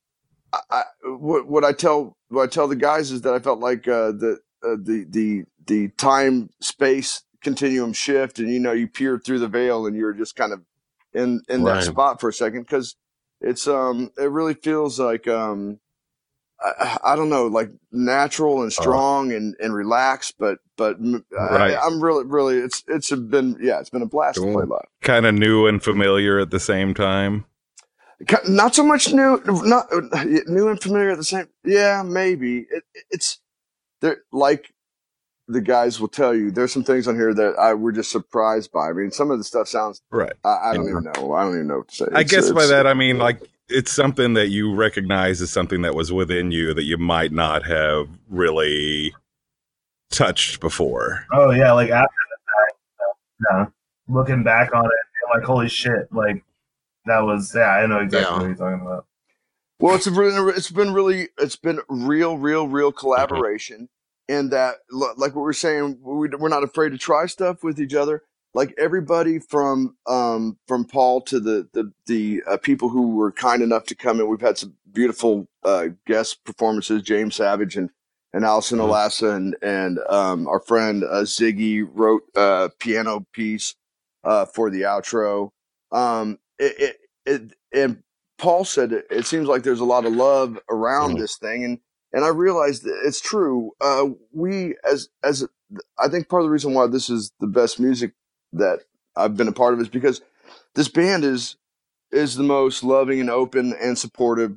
I, 0.52 0.60
I, 0.70 0.82
what, 1.06 1.48
what 1.48 1.64
I 1.64 1.72
tell 1.72 2.16
what 2.30 2.44
I 2.44 2.46
tell 2.48 2.68
the 2.68 2.76
guys 2.76 3.10
is 3.12 3.22
that 3.22 3.34
I 3.34 3.40
felt 3.40 3.60
like 3.60 3.88
uh, 3.88 4.12
the 4.12 4.40
uh, 4.64 4.76
the 4.82 5.06
the 5.08 5.44
the 5.66 5.88
time 5.98 6.50
space 6.60 7.22
continuum 7.42 7.92
shift, 7.94 8.38
and 8.38 8.50
you 8.50 8.60
know 8.60 8.72
you 8.72 8.88
peer 8.88 9.18
through 9.18 9.40
the 9.40 9.48
veil, 9.48 9.86
and 9.86 9.96
you're 9.96 10.14
just 10.14 10.36
kind 10.36 10.52
of 10.52 10.62
in 11.14 11.42
in 11.48 11.64
Right. 11.64 11.74
that 11.78 11.84
spot 11.84 12.20
for 12.20 12.30
a 12.30 12.34
second 12.34 12.62
because 12.62 12.96
it's 13.40 13.68
um 13.68 14.12
it 14.18 14.30
really 14.30 14.54
feels 14.54 15.00
like 15.00 15.28
um 15.28 15.80
I, 16.64 16.98
I 17.04 17.16
don't 17.16 17.28
know 17.28 17.46
like 17.46 17.70
natural 17.90 18.62
and 18.62 18.70
uh-huh. 18.72 18.82
strong 18.82 19.32
and 19.32 19.54
and 19.60 19.74
relaxed 19.74 20.34
but 20.38 20.58
but 20.76 20.96
Right. 21.00 21.74
I, 21.74 21.76
I'm 21.76 22.00
really 22.02 22.24
really 22.24 22.58
it's 22.58 22.82
it's 22.88 23.10
been 23.10 23.56
yeah 23.60 23.80
it's 23.80 23.90
been 23.90 24.02
a 24.02 24.06
blast 24.06 24.36
to 24.36 24.42
play 24.42 24.64
live 24.64 24.80
Kind 25.02 25.26
of 25.26 25.34
new 25.34 25.66
and 25.66 25.82
familiar 25.82 26.38
at 26.38 26.50
the 26.50 26.60
same 26.60 26.94
time. 26.94 27.44
Not 28.48 28.74
so 28.74 28.84
much 28.84 29.12
new 29.12 29.40
not 29.46 29.86
new 30.46 30.68
and 30.68 30.80
familiar 30.80 31.10
at 31.10 31.18
the 31.18 31.24
same 31.24 31.48
yeah 31.64 32.02
maybe 32.04 32.66
it, 32.70 32.84
it's 33.10 33.40
there 34.00 34.18
like 34.32 34.72
the 35.48 35.60
guys 35.60 36.00
will 36.00 36.08
tell 36.08 36.32
you 36.34 36.52
there's 36.52 36.72
some 36.72 36.84
things 36.84 37.08
on 37.08 37.16
here 37.16 37.34
that 37.34 37.58
I 37.58 37.74
were 37.74 37.90
just 37.90 38.12
surprised 38.12 38.70
by 38.70 38.90
I 38.90 38.92
mean 38.92 39.10
some 39.10 39.32
of 39.32 39.38
the 39.38 39.44
stuff 39.44 39.66
sounds 39.66 40.00
Right. 40.10 40.32
I, 40.44 40.70
I 40.70 40.74
don't 40.74 40.84
Yeah. 40.84 40.90
even 40.92 41.04
know 41.04 41.32
I 41.34 41.42
don't 41.42 41.54
even 41.54 41.66
know 41.66 41.78
what 41.78 41.88
to 41.88 41.94
say 41.96 42.04
I 42.12 42.20
It's- 42.20 42.30
guess 42.30 42.52
by 42.52 42.66
that 42.66 42.86
I 42.86 42.94
mean 42.94 43.18
like 43.18 43.42
it's 43.68 43.92
something 43.92 44.34
that 44.34 44.48
you 44.48 44.74
recognize 44.74 45.40
as 45.40 45.50
something 45.50 45.82
that 45.82 45.94
was 45.94 46.12
within 46.12 46.50
you 46.50 46.74
that 46.74 46.84
you 46.84 46.98
might 46.98 47.32
not 47.32 47.64
have 47.64 48.08
really 48.28 49.14
touched 50.10 50.60
before. 50.60 51.24
Oh 51.32 51.50
yeah, 51.50 51.72
like 51.72 51.90
after 51.90 52.14
the 52.30 52.36
fact. 52.46 52.78
Uh, 53.50 53.58
yeah. 53.58 53.66
Looking 54.08 54.42
back 54.42 54.74
on 54.74 54.84
it, 54.84 54.90
I'm 54.90 55.40
like 55.40 55.46
holy 55.46 55.68
shit, 55.68 56.12
like 56.12 56.44
that 57.06 57.20
was 57.20 57.54
yeah, 57.54 57.70
I 57.70 57.86
know 57.86 58.00
exactly 58.00 58.30
Yeah. 58.30 58.38
what 58.38 58.46
you're 58.46 58.54
talking 58.56 58.86
about. 58.86 59.06
Well, 59.82 59.96
it's 59.96 60.06
a 60.06 60.12
really, 60.12 60.52
it's 60.52 60.70
been 60.70 60.92
really, 60.92 61.30
it's 61.38 61.56
been 61.56 61.80
real, 61.88 62.38
real, 62.38 62.68
real 62.68 62.90
mm-hmm. 62.90 62.98
collaboration. 62.98 63.88
And 64.28 64.52
that, 64.52 64.76
like 64.90 65.34
what 65.34 65.36
we 65.36 65.42
we're 65.42 65.52
saying, 65.52 65.98
we, 66.00 66.28
we're 66.28 66.48
not 66.48 66.62
afraid 66.62 66.90
to 66.90 66.98
try 66.98 67.26
stuff 67.26 67.64
with 67.64 67.80
each 67.80 67.92
other. 67.92 68.22
Like 68.54 68.74
everybody 68.78 69.38
from 69.38 69.96
um 70.06 70.58
from 70.68 70.84
Paul 70.84 71.20
to 71.22 71.40
the 71.40 71.68
the 71.72 71.92
the 72.06 72.42
uh, 72.46 72.56
people 72.58 72.88
who 72.88 73.16
were 73.16 73.32
kind 73.32 73.62
enough 73.62 73.84
to 73.86 73.94
come 73.94 74.20
in. 74.20 74.28
We've 74.28 74.40
had 74.40 74.58
some 74.58 74.74
beautiful 74.92 75.48
uh, 75.64 75.88
guest 76.06 76.44
performances. 76.44 77.02
James 77.02 77.36
Savage 77.36 77.76
and 77.76 77.90
and 78.32 78.44
Allison 78.44 78.78
Mhm. 78.78 78.88
Olassa 78.88 79.34
and 79.34 79.56
and 79.62 79.98
um, 80.08 80.46
our 80.48 80.60
friend 80.60 81.04
uh, 81.04 81.22
Ziggy 81.22 81.86
wrote 81.92 82.22
a 82.34 82.70
piano 82.78 83.26
piece 83.32 83.74
uh, 84.24 84.46
for 84.46 84.70
the 84.70 84.82
outro. 84.82 85.50
Um, 85.90 86.38
it, 86.58 86.74
it, 86.78 86.96
it 87.26 87.52
and 87.74 88.02
Paul 88.38 88.64
said 88.64 88.92
it, 88.92 89.06
it 89.10 89.26
seems 89.26 89.48
like 89.48 89.62
there's 89.62 89.80
a 89.80 89.84
lot 89.84 90.04
of 90.06 90.12
love 90.14 90.58
around 90.70 91.14
Mhm. 91.14 91.18
this 91.18 91.36
thing, 91.38 91.64
and 91.64 91.78
and 92.12 92.24
I 92.24 92.28
realized 92.28 92.84
that 92.84 93.00
it's 93.04 93.20
true. 93.20 93.72
Uh, 93.80 94.08
we 94.32 94.76
as 94.84 95.08
as 95.24 95.46
I 95.98 96.08
think 96.08 96.28
part 96.28 96.42
of 96.42 96.46
the 96.48 96.52
reason 96.52 96.74
why 96.74 96.86
this 96.86 97.08
is 97.08 97.32
the 97.40 97.46
best 97.46 97.80
music 97.80 98.12
that 98.52 98.80
I've 99.16 99.36
been 99.36 99.48
a 99.48 99.52
part 99.52 99.74
of 99.74 99.80
is 99.80 99.88
because 99.88 100.20
this 100.74 100.88
band 100.88 101.24
is 101.24 101.56
is 102.10 102.34
the 102.36 102.42
most 102.42 102.82
loving 102.84 103.20
and 103.20 103.30
open 103.30 103.74
and 103.80 103.98
supportive 103.98 104.56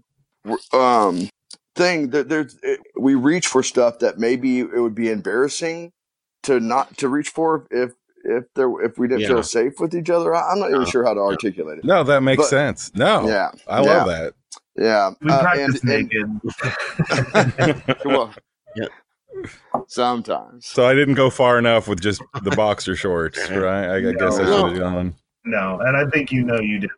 um 0.73 1.29
thing 1.75 2.09
that 2.11 2.29
there's 2.29 2.57
it, 2.63 2.79
we 2.99 3.15
reach 3.15 3.47
for 3.47 3.63
stuff 3.63 3.99
that 3.99 4.17
maybe 4.19 4.59
it 4.59 4.79
would 4.79 4.95
be 4.95 5.09
embarrassing 5.09 5.91
to 6.43 6.59
not 6.59 6.95
to 6.97 7.09
reach 7.09 7.29
for 7.29 7.65
if 7.71 7.91
if 8.23 8.45
there 8.55 8.69
if 8.81 8.97
we 8.97 9.07
didn't 9.07 9.21
Yeah. 9.21 9.27
feel 9.29 9.43
safe 9.43 9.79
with 9.79 9.93
each 9.95 10.09
other 10.09 10.33
I- 10.35 10.51
i'm 10.51 10.59
not 10.59 10.69
even 10.69 10.83
Uh, 10.83 10.85
sure 10.85 11.03
how 11.05 11.13
to 11.13 11.19
articulate 11.19 11.79
it 11.79 11.85
No, 11.85 12.03
that 12.03 12.21
makes 12.21 12.43
But- 12.43 12.49
sense. 12.49 12.91
No, 12.95 13.27
yeah 13.27 13.51
I 13.67 13.81
love 13.81 14.07
that. 14.07 14.33
yeah 14.77 15.11
We 15.21 15.31
Uh, 15.31 15.41
practice 15.41 15.81
and, 15.81 15.91
and 15.91 16.41
naked. 17.73 17.95
well 18.05 18.33
Yeah. 18.75 18.87
Sometimes 19.87 20.65
So 20.65 20.85
I 20.85 20.93
didn't 20.93 21.15
go 21.15 21.29
far 21.29 21.57
enough 21.59 21.87
with 21.87 22.01
just 22.01 22.21
the 22.43 22.51
boxer 22.51 22.95
shorts, 22.95 23.39
right? 23.49 23.85
I, 23.89 23.95
I 24.09 24.13
guess 24.13 24.35
I 24.39 24.45
should 24.45 24.69
have 24.71 24.77
gone. 24.79 25.15
No, 25.45 25.79
and 25.79 25.95
I 25.95 26.05
think 26.09 26.31
you 26.31 26.43
know 26.43 26.59
you 26.59 26.79
did. 26.79 26.89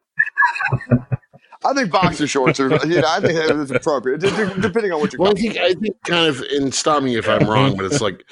i 1.65 1.73
think 1.73 1.91
boxer 1.91 2.27
shorts 2.27 2.59
are 2.59 2.69
you 2.85 3.01
know 3.01 3.07
i 3.09 3.19
think 3.19 3.33
that 3.33 3.49
is 3.55 3.71
appropriate 3.71 4.21
d- 4.21 4.29
d- 4.29 4.61
depending 4.61 4.91
on 4.91 4.99
what 4.99 5.11
you're 5.11 5.19
Well, 5.21 5.31
I 5.31 5.33
think 5.33 5.57
I 5.57 5.73
think 5.73 5.95
kind 6.05 6.27
of, 6.27 6.39
and 6.51 6.73
stop 6.73 7.01
me 7.03 7.15
if 7.17 7.27
I'm 7.27 7.49
wrong, 7.49 7.75
but 7.75 7.85
it's 7.85 7.99
like 8.01 8.23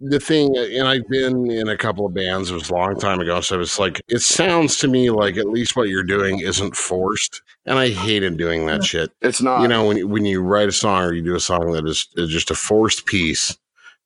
the 0.00 0.18
thing, 0.18 0.56
and 0.56 0.88
I've 0.88 1.06
been 1.08 1.50
in 1.50 1.68
a 1.68 1.76
couple 1.76 2.06
of 2.06 2.14
bands. 2.14 2.50
It 2.50 2.54
was 2.54 2.70
a 2.70 2.74
long 2.74 2.98
time 2.98 3.20
ago, 3.20 3.40
so 3.40 3.60
it's 3.60 3.78
like 3.78 4.00
it 4.08 4.20
sounds 4.20 4.78
to 4.78 4.88
me 4.88 5.10
like 5.10 5.36
at 5.36 5.48
least 5.48 5.76
what 5.76 5.88
you're 5.88 6.02
doing 6.02 6.40
isn't 6.40 6.74
forced, 6.76 7.42
and 7.66 7.78
I 7.78 7.90
hated 7.90 8.38
doing 8.38 8.66
that 8.66 8.82
shit. 8.84 9.10
it's 9.20 9.42
not 9.42 9.60
you 9.62 9.68
know, 9.68 9.86
when 9.86 9.98
you- 9.98 10.08
when 10.08 10.24
you 10.24 10.40
write 10.42 10.68
a 10.68 10.72
song 10.72 11.02
or 11.04 11.12
you 11.12 11.22
do 11.22 11.34
a 11.36 11.40
song 11.40 11.72
that 11.72 11.86
is, 11.86 12.08
is 12.16 12.30
just 12.30 12.50
a 12.50 12.54
forced 12.54 13.04
piece, 13.06 13.56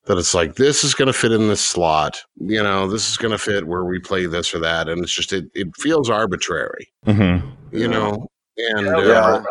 that 0.05 0.17
it's 0.17 0.33
like 0.35 0.55
this 0.55 0.83
is 0.83 0.93
going 0.93 1.07
to 1.07 1.13
fit 1.13 1.31
in 1.31 1.47
this 1.47 1.61
slot. 1.61 2.21
You 2.39 2.61
know, 2.61 2.87
this 2.89 3.09
is 3.09 3.17
going 3.17 3.31
to 3.31 3.37
fit 3.37 3.65
where 3.65 3.85
we 3.85 3.99
play 3.99 4.25
this 4.25 4.53
or 4.53 4.59
that, 4.59 4.89
and 4.89 5.01
it's 5.01 5.13
just 5.15 5.31
it 5.33 5.45
it 5.53 5.67
feels 5.77 6.09
arbitrary. 6.09 6.89
Mm-hmm. 7.07 7.47
You 7.75 7.87
know, 7.87 8.27
and 8.57 8.85
Yeah. 8.85 8.95
uh, 8.97 9.01
Yeah. 9.01 9.43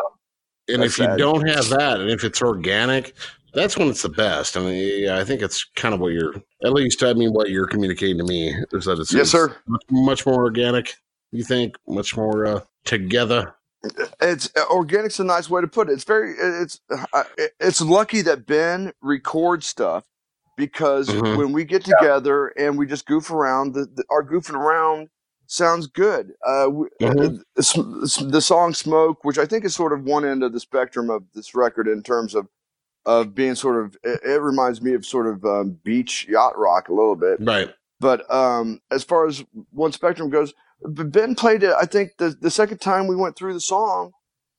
and 0.73 0.81
That's 0.83 0.93
if 0.93 0.99
you 0.99 1.05
sad. 1.05 1.17
don't 1.17 1.47
have 1.47 1.69
that, 1.69 1.99
and 2.01 2.09
if 2.11 2.23
it's 2.23 2.41
organic, 2.41 3.13
that's 3.55 3.77
when 3.77 3.87
it's 3.87 4.01
the 4.03 4.09
best. 4.09 4.57
I 4.57 4.59
mean, 4.61 5.03
yeah, 5.03 5.17
I 5.17 5.23
think 5.23 5.41
it's 5.41 5.63
kind 5.75 5.93
of 5.93 5.99
what 5.99 6.13
you're, 6.13 6.33
at 6.63 6.73
least, 6.73 7.01
I 7.03 7.13
mean, 7.13 7.33
what 7.33 7.49
you're 7.49 7.67
communicating 7.67 8.17
to 8.19 8.23
me 8.23 8.53
is 8.73 8.85
that 8.85 8.99
it's, 8.99 9.13
yes 9.13 9.31
sir 9.31 9.55
much, 9.67 9.81
much 9.89 10.25
more 10.25 10.43
organic. 10.43 10.95
You 11.31 11.43
think 11.43 11.75
much 11.87 12.15
more 12.15 12.45
uh, 12.45 12.61
together? 12.85 13.55
it's 14.21 14.49
uh, 14.57 14.63
organic's 14.71 15.19
a 15.19 15.23
nice 15.23 15.49
way 15.49 15.61
to 15.61 15.67
put 15.67 15.89
it. 15.89 15.93
It's 15.93 16.03
very 16.05 16.33
it's 16.37 16.79
uh, 17.13 17.23
it's 17.59 17.81
lucky 17.81 18.21
that 18.23 18.45
Ben 18.47 18.91
records 19.01 19.67
stuff 19.67 20.05
because 20.57 21.09
Mhm. 21.09 21.37
when 21.37 21.51
we 21.51 21.65
get 21.65 21.83
together 21.85 22.47
and 22.57 22.77
we 22.79 22.87
just 22.87 23.05
goof 23.05 23.29
around, 23.29 23.73
the, 23.73 23.85
the 23.93 24.03
our 24.09 24.23
goofing 24.23 24.55
around 24.55 25.09
sounds 25.47 25.85
good. 25.87 26.31
Uh, 26.47 26.67
we, 26.71 26.87
uh, 27.03 27.29
s- 27.59 27.77
s- 28.03 28.17
the 28.27 28.41
song 28.41 28.73
"Smoke," 28.73 29.23
which 29.23 29.37
I 29.37 29.45
think 29.45 29.65
is 29.65 29.75
sort 29.75 29.93
of 29.93 30.03
one 30.03 30.25
end 30.25 30.41
of 30.41 30.53
the 30.53 30.59
spectrum 30.59 31.09
of 31.11 31.23
this 31.35 31.53
record 31.53 31.87
in 31.87 32.01
terms 32.01 32.33
of 32.33 32.47
of 33.05 33.35
being 33.35 33.55
sort 33.55 33.83
of 33.83 33.97
it, 34.03 34.21
it 34.23 34.41
reminds 34.41 34.81
me 34.81 34.93
of 34.93 35.05
sort 35.05 35.27
of 35.27 35.43
um, 35.45 35.79
beach 35.83 36.27
yacht 36.27 36.57
rock 36.57 36.89
a 36.89 36.93
little 36.93 37.15
bit. 37.15 37.37
Right. 37.39 37.73
But 37.99 38.31
um, 38.33 38.81
as 38.91 39.03
far 39.03 39.27
as 39.27 39.43
one 39.71 39.91
spectrum 39.91 40.29
goes, 40.29 40.53
Ben 40.83 41.35
played 41.35 41.63
it. 41.63 41.73
I 41.79 41.85
think 41.85 42.17
the 42.17 42.35
the 42.39 42.51
second 42.51 42.79
time 42.79 43.07
we 43.07 43.15
went 43.15 43.35
through 43.35 43.53
the 43.53 43.61
song, 43.61 44.11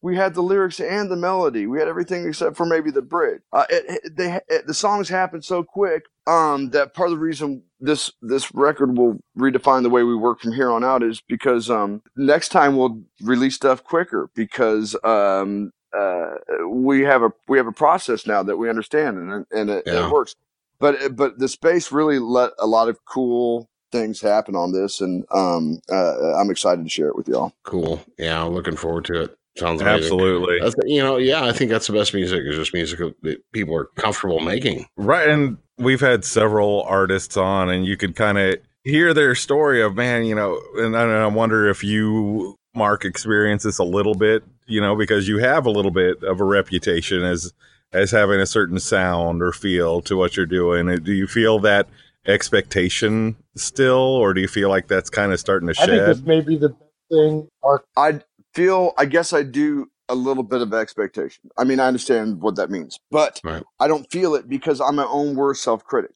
we 0.03 0.17
had 0.17 0.35
the 0.35 0.43
lyrics 0.43 0.81
and 0.81 1.11
the 1.11 1.17
melody. 1.17 1.67
We 1.67 1.79
had 1.79 1.89
everything 1.89 2.27
except 2.27 2.57
for 2.57 2.67
maybe 2.67 2.91
the 2.91 3.03
bridge. 3.03 3.43
Uh, 3.53 3.65
it, 3.69 3.85
it, 4.05 4.17
they, 4.17 4.41
it, 4.49 4.67
the 4.67 4.75
songs 4.75 5.09
happened 5.09 5.45
so 5.45 5.63
quick 5.63 6.05
um, 6.27 6.71
that 6.71 6.95
part 6.95 7.11
of 7.11 7.17
the 7.17 7.25
reason 7.25 7.63
this 7.79 8.11
this 8.21 8.55
record 8.55 8.97
will 8.97 9.19
redefine 9.39 9.83
the 9.83 9.91
way 9.91 10.03
we 10.03 10.17
work 10.17 10.41
from 10.41 10.53
here 10.53 10.71
on 10.71 10.85
out 10.85 11.03
is 11.03 11.23
because 11.29 11.71
um, 11.71 12.03
next 12.17 12.49
time 12.49 12.77
we'll 12.77 13.03
release 13.21 13.55
stuff 13.55 13.85
quicker 13.85 14.31
because 14.35 14.97
um, 15.05 15.73
uh, 15.97 16.35
we 16.69 17.03
have 17.03 17.23
a 17.23 17.33
we 17.49 17.59
have 17.59 17.67
a 17.67 17.73
process 17.73 18.27
now 18.27 18.43
that 18.43 18.57
we 18.57 18.69
understand 18.69 19.19
and 19.19 19.47
and 19.51 19.71
it, 19.71 19.85
Yeah. 19.87 20.07
it 20.07 20.13
works. 20.13 20.35
But 20.79 21.17
but 21.17 21.39
the 21.39 21.49
space 21.49 21.91
really 21.93 22.19
let 22.19 22.53
a 22.59 22.67
lot 22.67 22.89
of 22.89 23.05
cool 23.05 23.69
things 23.93 24.21
happen 24.21 24.55
on 24.55 24.73
this, 24.73 25.01
and 25.01 25.25
um, 25.31 25.81
uh, 25.91 26.35
I'm 26.35 26.51
excited 26.51 26.85
to 26.85 26.91
share 26.91 27.09
it 27.09 27.17
with 27.17 27.29
y'all. 27.29 27.53
Cool. 27.63 28.01
Yeah, 28.19 28.45
I'm 28.45 28.53
looking 28.53 28.77
forward 28.77 29.05
to 29.07 29.23
it. 29.23 29.39
Sounds 29.57 29.81
amazing. 29.81 30.03
Absolutely. 30.03 30.59
That's, 30.61 30.75
you 30.85 31.03
know, 31.03 31.17
yeah, 31.17 31.45
I 31.45 31.53
think 31.53 31.71
that's 31.71 31.87
the 31.87 31.95
best 31.95 32.13
music. 32.13 32.43
Is 32.45 32.57
just 32.57 32.75
music 32.75 32.99
that 33.23 33.53
people 33.53 33.75
are 33.75 33.87
comfortable 33.97 34.41
making. 34.41 34.85
Right. 34.99 35.29
And 35.31 35.57
we've 35.79 36.01
had 36.01 36.27
several 36.27 36.83
artists 36.83 37.39
on, 37.39 37.71
and 37.71 37.87
you 37.87 37.97
could 37.97 38.17
kind 38.17 38.37
of 38.37 38.57
hear 38.85 39.15
their 39.15 39.35
story 39.35 39.81
of, 39.81 39.95
man, 39.95 40.27
you 40.27 40.35
know, 40.35 40.61
and 40.77 40.95
I, 40.95 41.05
and 41.05 41.13
I 41.13 41.27
wonder 41.29 41.69
if 41.71 41.83
you, 41.83 42.57
Mark, 42.75 43.07
experience 43.07 43.63
this 43.63 43.79
a 43.79 43.85
little 43.85 44.15
bit, 44.15 44.45
you 44.67 44.81
know, 44.81 44.97
because 44.97 45.29
you 45.29 45.39
have 45.39 45.67
a 45.67 45.71
little 45.71 45.91
bit 45.91 46.23
of 46.23 46.41
a 46.41 46.45
reputation 46.45 47.23
as 47.23 47.53
as 47.93 48.11
having 48.11 48.41
a 48.41 48.47
certain 48.47 48.79
sound 48.79 49.43
or 49.43 49.53
feel 49.53 50.03
to 50.03 50.17
what 50.17 50.37
you're 50.37 50.45
doing. 50.47 50.87
Do 51.03 51.13
you 51.13 51.27
feel 51.27 51.59
that 51.61 51.89
expectation 52.27 53.37
still, 53.57 53.99
or 53.99 54.35
do 54.35 54.41
you 54.41 54.49
feel 54.49 54.69
like 54.69 54.89
that's 54.89 55.11
kind 55.11 55.33
of 55.33 55.41
starting 55.41 55.69
to 55.69 55.75
shed? 55.75 55.91
I 55.91 55.97
think 55.97 56.07
this 56.07 56.23
may 56.27 56.41
be 56.41 56.57
the 56.57 56.71
best 56.71 56.83
thing. 57.11 57.49
Our 57.63 57.85
I 57.97 58.21
feel, 58.55 58.93
I 58.99 59.05
guess 59.07 59.33
I 59.33 59.43
do 59.43 59.91
a 60.09 60.15
little 60.15 60.43
bit 60.43 60.63
of 60.63 60.73
expectation. 60.73 61.51
I 61.59 61.65
mean, 61.65 61.81
I 61.81 61.87
understand 61.87 62.41
what 62.41 62.57
that 62.57 62.71
means, 62.71 62.99
but 63.11 63.41
Right. 63.43 63.63
I 63.81 63.89
don't 63.89 64.11
feel 64.11 64.35
it 64.37 64.49
because 64.49 64.81
I'm 64.81 64.95
my 64.97 65.05
own 65.05 65.35
worst 65.35 65.63
self 65.63 65.85
critic. 65.85 66.13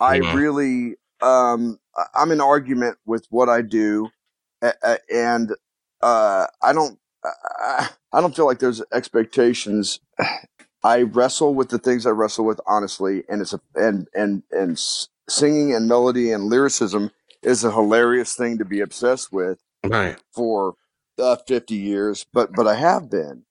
I 0.00 0.16
really, 0.18 0.96
um, 1.20 1.78
I- 1.96 2.06
I'm 2.14 2.30
in 2.32 2.40
argument 2.40 2.98
with 3.06 3.26
what 3.30 3.48
I 3.48 3.62
do, 3.62 4.08
a- 4.62 4.74
a- 4.82 4.98
and 5.12 5.52
uh, 6.00 6.46
I 6.62 6.72
don't, 6.72 6.98
I, 7.24 7.88
I 8.12 8.20
don't 8.20 8.34
feel 8.34 8.46
like 8.46 8.58
there's 8.58 8.82
expectations. 8.92 10.00
I 10.84 11.02
wrestle 11.02 11.54
with 11.54 11.70
the 11.70 11.78
things 11.78 12.06
I 12.06 12.10
wrestle 12.10 12.44
with 12.44 12.60
honestly, 12.66 13.24
and 13.28 13.40
it's 13.42 13.52
a 13.52 13.60
and 13.74 14.08
and 14.14 14.42
and 14.52 14.78
singing 15.28 15.74
and 15.74 15.88
melody 15.88 16.30
and 16.32 16.44
lyricism 16.44 17.10
is 17.42 17.64
a 17.64 17.72
hilarious 17.72 18.34
thing 18.34 18.58
to 18.58 18.64
be 18.64 18.80
obsessed 18.80 19.32
with 19.32 19.58
Right. 19.84 20.18
for 20.32 20.74
uh, 21.18 21.36
50 21.36 21.74
years, 21.74 22.26
but 22.32 22.54
but 22.54 22.66
I 22.66 22.74
have 22.76 23.10
been. 23.10 23.44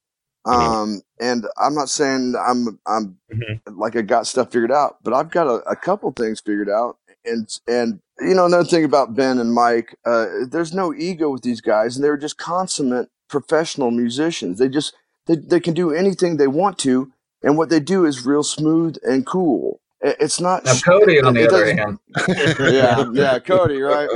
Um, 0.45 1.01
and 1.19 1.45
I'm 1.57 1.75
not 1.75 1.89
saying 1.89 2.35
I'm 2.39 2.79
I'm 2.87 3.17
Mhm. 3.31 3.59
like 3.77 3.95
I 3.97 4.01
got 4.01 4.27
stuff 4.27 4.51
figured 4.51 4.71
out, 4.71 4.97
but 5.03 5.13
I've 5.13 5.29
got 5.29 5.47
a, 5.47 5.55
a 5.69 5.75
couple 5.75 6.11
things 6.13 6.39
figured 6.39 6.69
out. 6.69 6.97
And 7.25 7.47
and 7.67 7.99
you 8.21 8.33
know 8.33 8.45
another 8.45 8.63
thing 8.63 8.85
about 8.85 9.15
Ben 9.15 9.39
and 9.39 9.53
Mike, 9.53 9.97
uh, 10.05 10.27
there's 10.49 10.73
no 10.73 10.93
ego 10.93 11.29
with 11.29 11.41
these 11.41 11.59
guys, 11.59 11.97
and 11.97 12.03
they're 12.05 12.15
just 12.17 12.37
consummate 12.37 13.09
professional 13.29 13.91
musicians. 13.91 14.59
They 14.59 14.69
just 14.69 14.93
they 15.25 15.35
they 15.35 15.59
can 15.59 15.73
do 15.73 15.91
anything 15.93 16.37
they 16.37 16.47
want 16.47 16.77
to, 16.79 17.11
and 17.43 17.57
what 17.57 17.69
they 17.69 17.79
do 17.79 18.05
is 18.05 18.25
real 18.25 18.43
smooth 18.43 18.97
and 19.03 19.25
cool. 19.25 19.79
It's 20.01 20.39
not. 20.39 20.65
Now, 20.65 20.73
Cody, 20.85 21.21
on 21.21 21.33
the 21.33 21.47
other 21.47 21.65
hand, 21.73 21.99
yeah, 22.73 23.05
yeah, 23.11 23.39
Cody, 23.39 23.81
right? 23.81 24.09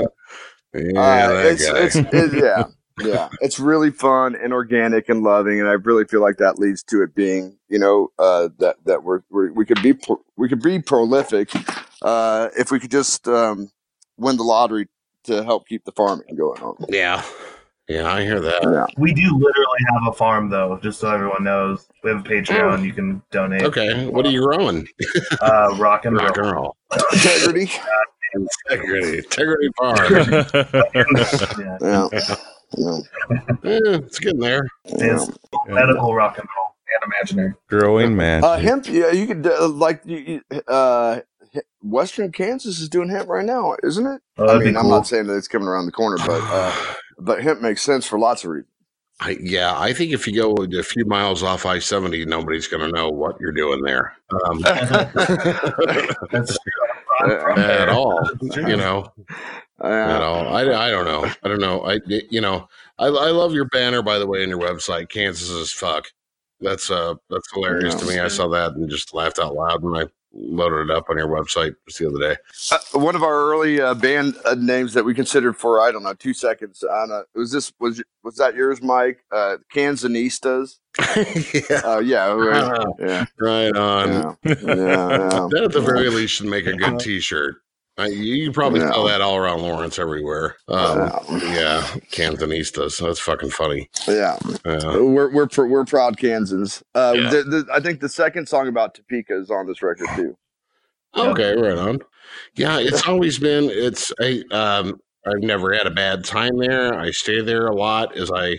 Yeah, 0.73 1.01
Uh, 1.01 1.27
that 1.33 1.45
it's, 1.51 1.95
it's 1.95 2.13
it, 2.13 2.43
yeah 2.43 2.63
yeah 3.03 3.29
it's 3.39 3.59
really 3.59 3.91
fun 3.91 4.35
and 4.35 4.53
organic 4.53 5.09
and 5.09 5.23
loving 5.23 5.59
and 5.59 5.67
i 5.67 5.73
really 5.73 6.05
feel 6.05 6.21
like 6.21 6.37
that 6.37 6.59
leads 6.59 6.83
to 6.83 7.01
it 7.01 7.13
being 7.15 7.57
you 7.69 7.79
know 7.79 8.11
uh 8.19 8.49
that 8.59 8.75
that 8.85 9.03
we're, 9.03 9.21
we're 9.29 9.51
we 9.51 9.65
could 9.65 9.81
be 9.81 9.93
pro- 9.93 10.23
we 10.37 10.47
could 10.47 10.61
be 10.61 10.79
prolific 10.79 11.51
uh 12.03 12.49
if 12.57 12.71
we 12.71 12.79
could 12.79 12.91
just 12.91 13.27
um 13.27 13.71
win 14.17 14.37
the 14.37 14.43
lottery 14.43 14.87
to 15.23 15.43
help 15.43 15.67
keep 15.67 15.83
the 15.85 15.91
farming 15.91 16.35
going 16.35 16.61
on 16.61 16.75
yeah. 16.89 17.23
Yeah, 17.91 18.11
I 18.13 18.23
hear 18.23 18.39
that. 18.39 18.61
yeah 18.63 18.85
We 18.97 19.13
do 19.13 19.23
literally 19.23 19.79
have 19.93 20.07
a 20.07 20.13
farm, 20.13 20.49
though, 20.49 20.79
just 20.81 20.99
so 20.99 21.11
everyone 21.11 21.43
knows. 21.43 21.87
We 22.03 22.11
have 22.11 22.19
a 22.19 22.23
Patreon. 22.23 22.83
You 22.85 22.93
can 22.93 23.21
donate. 23.31 23.63
Okay, 23.63 24.07
what 24.07 24.25
are 24.25 24.29
you 24.31 24.41
growing? 24.41 24.87
Uh, 25.41 25.75
rock 25.77 26.05
and 26.05 26.15
roll. 26.15 26.25
Rock 26.27 26.37
and 26.37 26.51
roll. 26.51 26.75
integrity 27.13 27.71
Integrity. 28.33 29.17
Integrity 29.17 29.69
Farm. 29.77 29.97
Yeah. 31.59 31.77
yeah 31.81 32.07
yeah, 32.77 32.97
yeah, 33.63 33.97
it's 33.97 34.19
getting 34.19 34.39
there. 34.39 34.63
yeah. 34.85 35.15
It's 35.21 35.29
medical 35.67 36.15
rock 36.15 36.37
and 36.37 36.47
roll. 36.57 36.67
and 37.03 37.11
imaginary. 37.13 37.53
Growing 37.67 38.15
man. 38.15 38.45
Uh, 38.45 38.57
hemp, 38.57 38.87
yeah, 38.87 39.11
you 39.11 39.27
could 39.27 39.45
uh, 39.45 39.67
like 39.67 40.01
you, 40.05 40.41
you- 40.49 40.61
uh, 40.69 41.19
Western 41.83 42.31
Kansas 42.31 42.79
is 42.79 42.87
doing 42.87 43.09
hemp 43.09 43.27
right 43.27 43.43
now, 43.43 43.75
isn't 43.83 44.05
it? 44.07 44.21
Oh, 44.37 44.45
I 44.45 44.47
that'd 44.47 44.61
be 44.61 44.65
mean, 44.67 44.77
I'm 44.77 44.87
not 44.87 45.05
saying 45.05 45.27
that 45.27 45.35
it's 45.35 45.49
coming 45.49 45.67
around 45.67 45.85
the 45.85 45.91
corner, 45.91 46.15
but 46.25 46.39
uh, 46.41 46.93
but 47.23 47.41
hemp 47.41 47.61
makes 47.61 47.81
sense 47.81 48.05
for 48.05 48.19
lots 48.19 48.43
of 48.43 48.51
reasons. 48.51 48.67
I, 49.23 49.37
yeah, 49.39 49.73
I 49.77 49.93
think 49.93 50.13
if 50.13 50.27
you 50.27 50.35
go 50.35 50.55
a 50.79 50.83
few 50.83 51.05
miles 51.05 51.43
off 51.43 51.65
I 51.65 51.77
seventy, 51.79 52.25
nobody's 52.25 52.67
going 52.67 52.81
to 52.81 52.91
know 52.91 53.09
what 53.09 53.39
you're 53.39 53.51
doing 53.51 53.83
there 53.83 54.15
um, 54.45 54.59
That's 56.31 56.57
at 57.23 57.89
all. 57.89 58.19
That's 58.41 58.55
true. 58.55 58.67
You 58.67 58.77
know, 58.77 59.11
Yeah. 59.83 60.15
at 60.15 60.21
all. 60.21 60.47
I, 60.55 60.61
I 60.87 60.89
don't 60.89 61.05
know. 61.05 61.25
I 61.43 61.47
don't 61.47 61.59
know. 61.59 61.81
I 61.85 61.99
you 62.07 62.41
know 62.41 62.67
I 62.97 63.05
I 63.07 63.29
love 63.31 63.53
your 63.53 63.65
banner 63.65 64.01
by 64.01 64.17
the 64.19 64.27
way 64.27 64.41
on 64.43 64.49
your 64.49 64.59
website. 64.59 65.09
Kansas 65.09 65.49
is 65.49 65.71
fuck. 65.71 66.07
That's 66.59 66.89
uh 66.89 67.15
that's 67.29 67.51
hilarious 67.53 67.95
to 67.95 68.05
me. 68.05 68.19
I 68.19 68.27
saw 68.27 68.47
that 68.49 68.73
and 68.73 68.89
just 68.89 69.13
laughed 69.13 69.39
out 69.39 69.53
loud 69.53 69.83
when 69.83 69.95
I 69.95 70.05
loaded 70.33 70.89
it 70.89 70.91
up 70.95 71.09
on 71.09 71.17
your 71.17 71.27
website 71.27 71.75
just 71.87 71.99
the 71.99 72.07
other 72.07 72.19
day. 72.19 72.35
Uh, 72.71 72.99
one 72.99 73.15
of 73.15 73.23
our 73.23 73.51
early 73.51 73.81
uh, 73.81 73.93
band 73.93 74.35
uh, 74.45 74.55
names 74.55 74.93
that 74.93 75.03
we 75.03 75.13
considered 75.13 75.53
for 75.57 75.79
I 75.81 75.91
don't 75.91 76.03
know 76.03 76.13
two 76.13 76.33
seconds. 76.33 76.83
I 76.89 77.05
don't 77.07 77.25
was 77.35 77.51
this 77.51 77.73
was 77.79 78.01
was 78.23 78.35
that 78.37 78.55
yours, 78.55 78.81
Mike? 78.81 79.23
Uh, 79.31 79.57
Canzanistas. 79.73 80.79
yeah, 81.69 81.81
Uh, 81.85 81.99
yeah, 81.99 82.31
right, 82.31 82.63
Ah, 82.63 82.83
yeah, 82.99 83.25
right 83.39 83.75
on. 83.75 84.09
yeah, 84.09 84.33
yeah, 84.43 84.55
yeah. 84.55 85.47
That 85.51 85.61
at 85.65 85.71
the 85.73 85.81
very 85.81 86.09
least 86.09 86.33
should 86.35 86.47
make 86.47 86.65
a 86.67 86.73
good 86.73 86.99
T-shirt. 86.99 87.55
Uh, 87.99 88.03
you, 88.03 88.35
you 88.35 88.51
probably 88.51 88.79
Yeah. 88.79 88.91
sell 88.91 89.03
that 89.05 89.21
all 89.21 89.35
around 89.35 89.61
Lawrence 89.61 89.99
everywhere. 89.99 90.55
Um, 90.67 90.97
Yeah. 90.97 91.19
yeah, 91.53 91.81
Cantonistas. 92.11 92.99
That's 92.99 93.19
fucking 93.19 93.49
funny. 93.51 93.89
Yeah, 94.07 94.37
Yeah. 94.65 94.97
we're 94.97 95.29
we're 95.33 95.47
pr- 95.47 95.65
we're 95.65 95.85
proud 95.85 96.17
Kansans. 96.17 96.81
Uh, 96.95 97.13
Yeah. 97.15 97.29
the, 97.29 97.43
the, 97.43 97.65
I 97.73 97.79
think 97.81 97.99
the 97.99 98.09
second 98.09 98.47
song 98.47 98.67
about 98.67 98.95
Topeka 98.95 99.37
is 99.39 99.51
on 99.51 99.67
this 99.67 99.81
record 99.81 100.07
too. 100.15 100.37
Okay, 101.17 101.53
right 101.55 101.77
on. 101.77 101.99
Yeah, 102.55 102.77
it's 102.81 103.05
always 103.07 103.37
been. 103.39 103.65
It's 103.69 104.11
I. 104.21 104.41
Um, 104.51 104.99
I've 105.27 105.43
never 105.43 105.71
had 105.73 105.85
a 105.85 105.91
bad 105.91 106.23
time 106.23 106.57
there. 106.57 106.93
I 106.97 107.11
stay 107.11 107.41
there 107.41 107.67
a 107.67 107.75
lot 107.75 108.17
as 108.17 108.31
I 108.33 108.57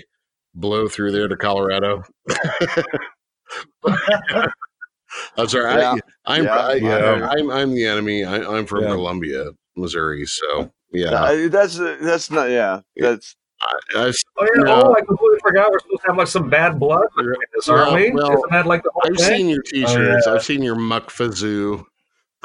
blow 0.54 0.86
through 0.86 1.10
there 1.12 1.26
to 1.26 1.36
Colorado. 1.36 2.02
I'm 5.36 5.48
sorry. 5.48 5.74
Yeah. 5.80 5.94
I, 6.26 6.36
I'm, 6.38 6.44
Yeah. 6.44 6.56
I, 6.56 6.72
Yeah. 6.74 7.28
I'm 7.30 7.50
I'm 7.50 7.74
the 7.74 7.84
enemy. 7.86 8.24
I, 8.24 8.36
I'm 8.42 8.66
from 8.66 8.82
Yeah. 8.84 8.90
Columbia, 8.90 9.50
Missouri. 9.76 10.24
So 10.26 10.70
yeah, 10.92 11.10
Uh, 11.12 11.48
that's 11.48 11.78
that's 11.78 12.30
not 12.30 12.50
yeah. 12.50 12.80
That's 12.96 13.34
I, 13.62 14.06
I've, 14.08 14.16
Oh 14.38 14.46
yeah. 14.56 14.62
No. 14.62 14.82
Oh, 14.88 14.94
I 14.94 15.00
completely 15.04 15.38
forgot. 15.42 15.70
We're 15.70 15.78
supposed 15.80 16.02
to 16.02 16.06
have 16.08 16.16
like 16.18 16.26
some 16.28 16.50
bad 16.50 16.78
blood 16.80 17.06
in 17.18 17.32
this, 17.54 17.68
Well, 17.68 17.78
aren't 17.90 17.94
we? 17.94 18.10
well, 18.10 18.30
Isn't 18.32 18.50
that 18.50 18.66
like 18.66 18.82
the 18.82 18.90
whole 18.92 19.02
I've 19.06 19.16
thing? 19.16 19.36
seen 19.38 19.48
your 19.48 19.62
T-shirts. 19.62 20.24
yeah. 20.26 20.32
I've 20.32 20.42
seen 20.42 20.62
your 20.62 20.74
Muck 20.76 21.10
Fizzou. 21.10 21.84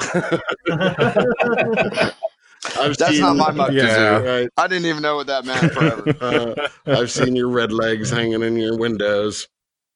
I've 2.78 2.96
that's 2.98 3.12
seen, 3.12 3.20
not 3.20 3.36
my 3.36 3.50
muck 3.50 3.70
Yeah. 3.72 4.18
Right. 4.18 4.48
I 4.56 4.66
didn't 4.66 4.86
even 4.86 5.02
know 5.02 5.16
what 5.16 5.26
that 5.28 5.44
meant 5.44 5.72
forever. 5.72 6.04
Uh, 6.20 6.68
I've 6.86 7.10
seen 7.10 7.34
your 7.36 7.48
red 7.48 7.72
legs 7.72 8.10
hanging 8.10 8.42
in 8.42 8.56
your 8.56 8.76
windows. 8.76 9.48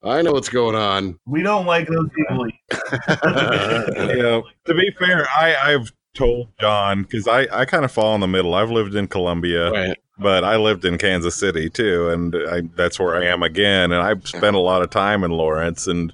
I 0.05 0.21
know 0.21 0.33
what's 0.33 0.49
going 0.49 0.75
on. 0.75 1.17
we 1.25 1.41
don't 1.43 1.65
like 1.65 1.87
those 1.87 2.09
people. 2.15 2.47
yeah. 3.17 4.41
To 4.65 4.73
be 4.73 4.91
fair, 4.99 5.27
I, 5.35 5.55
I've 5.73 5.91
told 6.13 6.49
John 6.59 7.03
because 7.03 7.27
I, 7.27 7.47
I 7.51 7.65
kind 7.65 7.85
of 7.85 7.91
fall 7.91 8.13
in 8.15 8.21
the 8.21 8.27
middle. 8.27 8.53
I've 8.53 8.69
lived 8.71 8.95
in 8.95 9.07
Columbia, 9.07 9.71
Right. 9.71 9.97
but 10.17 10.43
I 10.43 10.57
lived 10.57 10.85
in 10.85 10.97
Kansas 10.97 11.35
City 11.35 11.69
too, 11.69 12.09
and 12.09 12.35
I, 12.49 12.61
that's 12.75 12.99
where 12.99 13.15
I 13.15 13.25
am 13.27 13.43
again. 13.43 13.91
And 13.91 14.01
I've 14.01 14.27
spent 14.27 14.55
a 14.55 14.59
lot 14.59 14.81
of 14.81 14.89
time 14.89 15.23
in 15.23 15.31
Lawrence, 15.31 15.87
and 15.87 16.13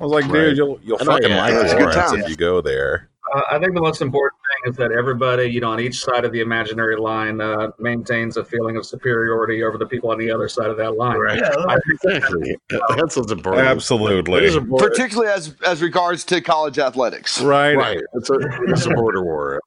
I 0.00 0.04
was 0.04 0.12
like, 0.12 0.24
dude, 0.24 0.34
Right. 0.34 0.56
you'll 0.56 0.80
you'll 0.82 0.98
I 1.00 1.04
know, 1.04 1.12
fucking 1.12 1.30
yeah, 1.30 1.38
like 1.40 1.54
it's 1.54 1.72
Lawrence 1.74 2.12
if 2.24 2.28
you 2.28 2.36
go 2.36 2.60
there. 2.60 3.08
Uh, 3.34 3.42
I 3.50 3.58
think 3.58 3.74
the 3.74 3.80
most 3.80 4.00
important 4.02 4.40
thing 4.42 4.47
is 4.68 4.76
that 4.76 4.92
everybody, 4.92 5.46
you 5.46 5.60
know, 5.60 5.72
on 5.72 5.80
each 5.80 5.98
side 5.98 6.24
of 6.24 6.32
the 6.32 6.40
imaginary 6.40 6.96
line, 6.96 7.40
uh, 7.40 7.68
maintains 7.78 8.36
a 8.36 8.44
feeling 8.44 8.76
of 8.76 8.86
superiority 8.86 9.62
over 9.62 9.78
the 9.78 9.86
people 9.86 10.10
on 10.10 10.18
the 10.18 10.30
other 10.30 10.48
side 10.48 10.70
of 10.70 10.76
that 10.76 10.96
line. 10.96 11.18
Right. 11.18 11.38
Yeah, 11.38 11.54
I 11.68 11.76
think 11.86 12.14
Exactly. 12.16 12.56
That's 12.96 13.16
what's 13.16 13.32
important. 13.32 13.66
Absolutely, 13.66 14.44
is 14.44 14.56
important. 14.56 14.92
Particularly 14.92 15.30
as 15.32 15.54
as 15.66 15.82
regards 15.82 16.24
to 16.24 16.40
college 16.40 16.78
athletics. 16.78 17.40
right, 17.40 17.74
Right. 17.76 18.00
It's 18.14 18.30
a, 18.30 18.38
it's 18.68 18.86
a 18.86 18.90
border 18.90 19.24
war. 19.24 19.60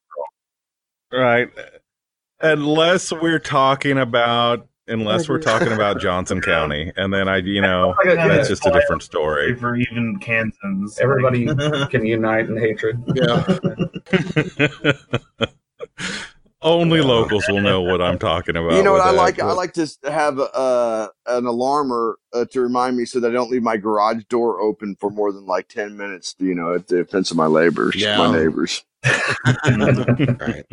right. 1.12 1.50
Unless 2.40 3.12
we're 3.12 3.40
talking 3.40 4.00
about, 4.00 4.68
unless 4.92 5.28
we're 5.30 5.40
talking 5.40 5.72
about 5.72 6.00
Johnson 6.00 6.42
County, 6.54 6.92
and 6.96 7.14
then 7.14 7.28
I, 7.28 7.38
you 7.38 7.62
know, 7.68 7.96
Like, 8.06 8.16
yeah, 8.18 8.28
that's 8.28 8.50
just 8.50 8.66
a 8.66 8.72
different 8.72 9.02
story. 9.04 9.56
for 9.56 9.76
even 9.76 10.20
Kansans. 10.20 11.00
Everybody 11.00 11.46
can 11.90 12.06
unite 12.06 12.48
in 12.50 12.58
hatred. 12.58 13.02
Yeah. 13.16 13.44
Only 16.64 17.02
locals 17.02 17.44
will 17.50 17.60
know 17.62 17.82
what 17.82 18.04
I'm 18.04 18.20
talking 18.20 18.56
about. 18.56 18.74
You 18.74 18.84
know 18.84 18.92
what 18.92 19.02
I 19.02 19.12
that, 19.14 19.18
like? 19.18 19.42
I 19.42 19.52
like 19.54 19.74
to 19.74 19.82
s- 19.82 19.98
have 20.04 20.38
uh, 20.40 21.08
an 21.26 21.46
alarmer 21.46 22.14
uh, 22.34 22.46
to 22.52 22.62
remind 22.62 22.96
me 22.98 23.06
so 23.06 23.20
that 23.20 23.32
I 23.32 23.34
don't 23.34 23.50
leave 23.50 23.64
my 23.64 23.78
garage 23.78 24.26
door 24.30 24.62
open 24.62 24.96
for 25.00 25.10
more 25.10 25.32
than 25.32 25.48
like 25.48 25.70
ten 25.70 25.98
minutes. 25.98 26.36
You 26.38 26.54
know, 26.54 26.76
at 26.76 26.88
the 26.88 27.00
expense 27.00 27.32
of 27.32 27.38
my 27.38 27.48
neighbors, 27.48 27.96
Yeah. 27.96 28.18
my 28.18 28.32
neighbors. 28.38 28.84
right. 29.04 30.66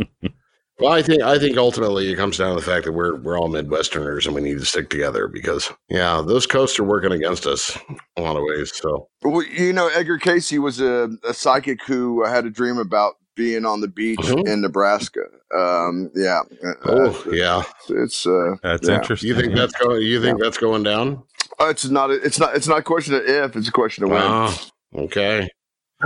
Well, 0.80 0.92
I 0.92 1.02
think 1.02 1.22
I 1.22 1.38
think 1.38 1.56
ultimately 1.56 2.10
it 2.12 2.16
comes 2.16 2.38
down 2.38 2.50
to 2.50 2.54
the 2.64 2.70
fact 2.70 2.84
that 2.84 2.92
we're 2.92 3.16
we're 3.16 3.36
all 3.38 3.48
Midwesterners 3.48 4.26
and 4.26 4.34
we 4.34 4.40
need 4.40 4.58
to 4.58 4.64
stick 4.64 4.90
together 4.90 5.26
because 5.26 5.72
yeah, 5.88 6.22
those 6.24 6.46
coasts 6.46 6.78
are 6.78 6.84
working 6.84 7.10
against 7.12 7.46
us 7.46 7.76
in 7.88 7.98
a 8.16 8.20
lot 8.22 8.36
of 8.36 8.44
ways. 8.44 8.72
So 8.74 9.08
Well, 9.22 9.42
you 9.42 9.72
know, 9.72 9.88
Edgar 9.88 10.18
Cayce 10.18 10.52
was 10.52 10.80
a, 10.80 11.10
a 11.24 11.34
psychic 11.34 11.82
who 11.84 12.24
had 12.24 12.46
a 12.46 12.50
dream 12.50 12.78
about 12.78 13.14
being 13.34 13.64
on 13.64 13.80
the 13.80 13.88
beach 13.88 14.18
Mhm. 14.20 14.46
in 14.48 14.60
Nebraska. 14.60 15.20
Um, 15.56 16.10
yeah, 16.14 16.42
uh, 16.64 16.72
oh 16.84 17.24
yeah, 17.32 17.62
it's 17.88 18.26
uh, 18.26 18.54
That's 18.62 18.86
yeah. 18.88 18.96
interesting. 18.96 19.28
you 19.28 19.34
think 19.34 19.54
that's 19.56 19.74
going? 19.74 20.02
You 20.02 20.20
think 20.22 20.40
that's 20.40 20.58
going 20.58 20.82
down? 20.84 21.22
Uh, 21.60 21.66
it's 21.70 21.86
not. 21.88 22.10
A, 22.10 22.14
it's 22.24 22.38
not. 22.38 22.54
It's 22.54 22.68
not 22.68 22.78
a 22.78 22.82
question 22.82 23.14
of 23.14 23.22
if. 23.24 23.56
It's 23.56 23.68
a 23.68 23.72
question 23.72 24.04
of 24.04 24.10
when. 24.10 24.22
Ah, 24.22 24.56
okay. 24.94 25.48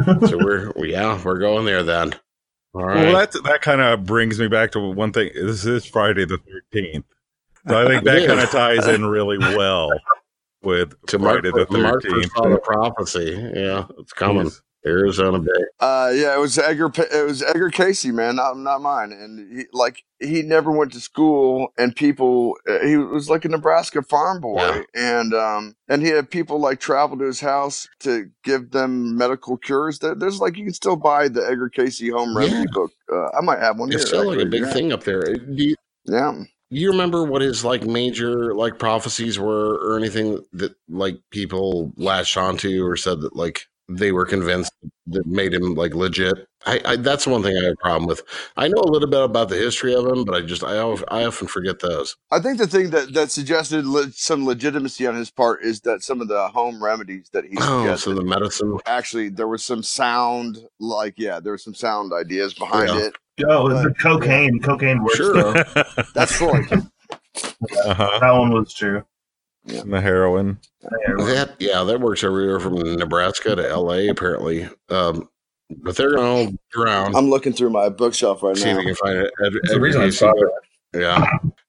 so 0.07 0.39
we're 0.43 0.73
yeah 0.87 1.21
we're 1.23 1.39
going 1.39 1.67
there 1.67 1.83
then. 1.83 2.15
Right. 2.75 2.97
Well, 2.97 3.13
that 3.13 3.33
that 3.45 3.61
kind 3.61 3.81
of 3.81 4.05
brings 4.05 4.39
me 4.41 4.49
back 4.49 4.73
to 4.73 4.81
one 4.81 5.13
thing. 5.13 5.31
This 5.35 5.67
is 5.67 5.85
Friday 5.85 6.25
the 6.25 6.39
13th, 6.73 7.05
so 7.69 7.85
I 7.85 7.87
think 7.87 8.05
that 8.05 8.27
kind 8.27 8.41
of 8.41 8.51
ties 8.51 8.87
in 8.89 9.05
really 9.05 9.39
well 9.39 9.91
with 10.63 10.95
to 11.09 11.19
Friday 11.19 11.51
the 11.51 11.67
mark 11.71 12.03
the 12.03 12.09
13th. 12.09 12.31
fall 12.31 12.53
of 12.55 12.63
prophecy. 12.63 13.53
Yeah, 13.55 13.85
it's 13.99 14.13
coming. 14.15 14.51
Arizona 14.85 15.38
Bay. 15.38 15.51
Uh, 15.81 16.11
yeah, 16.14 16.35
it 16.35 16.40
was 16.40 16.59
Edgar. 16.59 16.88
Pa- 16.88 17.05
It 17.12 17.27
was 17.27 17.42
Edgar 17.42 17.71
Cayce, 17.71 18.05
man, 18.07 18.37
not 18.37 18.57
not 18.59 18.81
mine. 18.83 19.12
And 19.12 19.57
he, 19.59 19.64
like 19.73 20.03
he 20.21 20.42
never 20.42 20.71
went 20.71 20.92
to 20.92 21.01
school, 21.01 21.68
and 21.79 21.95
people. 21.95 22.57
uh, 22.68 22.79
He 22.85 22.97
was 22.97 23.31
like 23.31 23.45
a 23.45 23.49
Nebraska 23.49 24.03
farm 24.03 24.40
boy, 24.40 24.57
Yeah. 24.61 24.83
and 24.95 25.35
um, 25.35 25.77
and 25.88 26.03
he 26.03 26.09
had 26.09 26.31
people 26.31 26.59
like 26.59 26.81
travel 26.81 27.16
to 27.18 27.25
his 27.25 27.40
house 27.40 27.88
to 28.01 28.31
give 28.45 28.71
them 28.73 29.16
medical 29.16 29.57
cures. 29.57 30.01
There, 30.01 30.14
there's 30.14 30.40
like 30.40 30.57
you 30.57 30.64
can 30.64 30.75
still 30.75 30.97
buy 30.97 31.29
the 31.29 31.47
Edgar 31.47 31.68
Cayce 31.68 32.01
home 32.11 32.37
remedy 32.37 32.57
Yeah. 32.57 32.64
book. 32.73 32.90
Uh, 33.12 33.29
I 33.37 33.40
might 33.42 33.61
have 33.61 33.79
one 33.79 33.92
It's 33.92 34.03
here. 34.03 34.07
still 34.07 34.29
like 34.29 34.38
a 34.38 34.40
actually, 34.42 34.51
big 34.51 34.62
yeah. 34.68 34.73
thing 34.73 34.92
up 34.92 35.05
there. 35.05 35.23
Do 35.23 35.64
you, 35.64 35.75
Yeah. 36.07 36.42
you 36.71 36.90
remember 36.90 37.25
what 37.25 37.42
his 37.42 37.64
like 37.64 37.85
major 37.85 38.55
like 38.55 38.79
prophecies 38.79 39.38
were 39.38 39.75
or 39.77 39.97
anything 39.97 40.45
that 40.55 40.75
like 40.88 41.18
people 41.31 41.92
latched 41.97 42.37
onto 42.37 42.85
or 42.85 42.97
said 42.97 43.21
that 43.21 43.37
like 43.37 43.66
they 43.99 44.13
were 44.13 44.25
convinced 44.27 44.73
that 45.07 45.27
made 45.27 45.53
him 45.53 45.75
like 45.75 45.95
legit 45.95 46.47
I, 46.65 46.81
I 46.85 46.97
that's 46.97 47.27
one 47.27 47.43
thing 47.43 47.57
i 47.57 47.65
have 47.65 47.73
a 47.73 47.77
problem 47.83 48.07
with 48.07 48.23
i 48.57 48.69
know 48.69 48.81
a 48.83 48.91
little 48.91 49.09
bit 49.09 49.23
about 49.23 49.49
the 49.49 49.57
history 49.57 49.95
of 49.95 50.07
him 50.07 50.25
but 50.25 50.35
i 50.35 50.41
just 50.41 50.63
i, 50.65 50.75
I 50.77 51.25
often 51.25 51.49
forget 51.49 51.81
those 51.81 52.17
I 52.31 52.41
think 52.41 52.59
the 52.59 52.67
thing 52.67 52.91
that, 52.91 53.13
that 53.15 53.31
suggested 53.31 53.85
le- 53.87 54.13
some 54.13 54.47
legitimacy 54.47 55.07
on 55.07 55.15
his 55.15 55.31
part 55.31 55.63
is 55.65 55.81
that 55.83 56.03
some 56.03 56.21
of 56.21 56.29
the 56.29 56.49
home 56.49 56.83
remedies 56.83 57.29
that 57.33 57.45
he 57.45 57.57
oh 57.59 57.83
suggested 57.83 58.11
so 58.11 58.15
the 58.15 58.25
medicine 58.25 58.79
actually 58.87 59.29
there 59.29 59.49
was 59.49 59.65
some 59.65 59.83
sound 59.83 60.59
like 60.79 61.15
yeah 61.17 61.41
there 61.41 61.53
was 61.53 61.65
some 61.65 61.75
sound 61.75 62.13
ideas 62.13 62.55
behind 62.55 62.89
Yeah. 62.89 63.07
it 63.07 63.15
Yo, 63.39 63.67
it's 63.69 63.83
the 63.83 63.95
cocaine. 63.95 64.61
Cocaine 64.61 65.03
works 65.03 65.17
Sure. 65.17 65.55
that's 66.15 66.33
Freud 66.33 66.71
uh-huh. 66.73 68.19
That 68.21 68.31
one 68.33 68.51
was 68.53 68.73
true. 68.75 69.05
The 69.64 70.01
heroin. 70.01 70.59
that 70.81 71.55
yeah 71.59 71.85
that 71.85 72.01
works 72.01 72.25
everywhere 72.25 72.59
from 72.61 72.75
nebraska 72.96 73.55
to 73.55 73.77
la 73.79 73.94
apparently 74.11 74.68
um 74.88 75.29
but 75.79 75.96
they're 75.96 76.14
gonna 76.16 76.29
all 76.29 76.53
drown 76.72 77.14
I'm 77.14 77.31
looking 77.31 77.53
through 77.53 77.70
my 77.70 77.88
bookshelf 77.88 78.42
right 78.42 78.57
now. 78.57 78.62
see 78.62 78.70
if 78.70 78.75
now 78.77 78.81
you 78.81 78.87
can 78.88 78.94
find 78.96 79.18
it 79.18 79.33
Ed- 79.44 79.53
It's 79.62 79.72
the 79.72 79.81
reason 79.81 80.03
I 80.03 80.11
saw 80.11 80.31
it. 80.33 80.48
Yeah. 80.95 81.25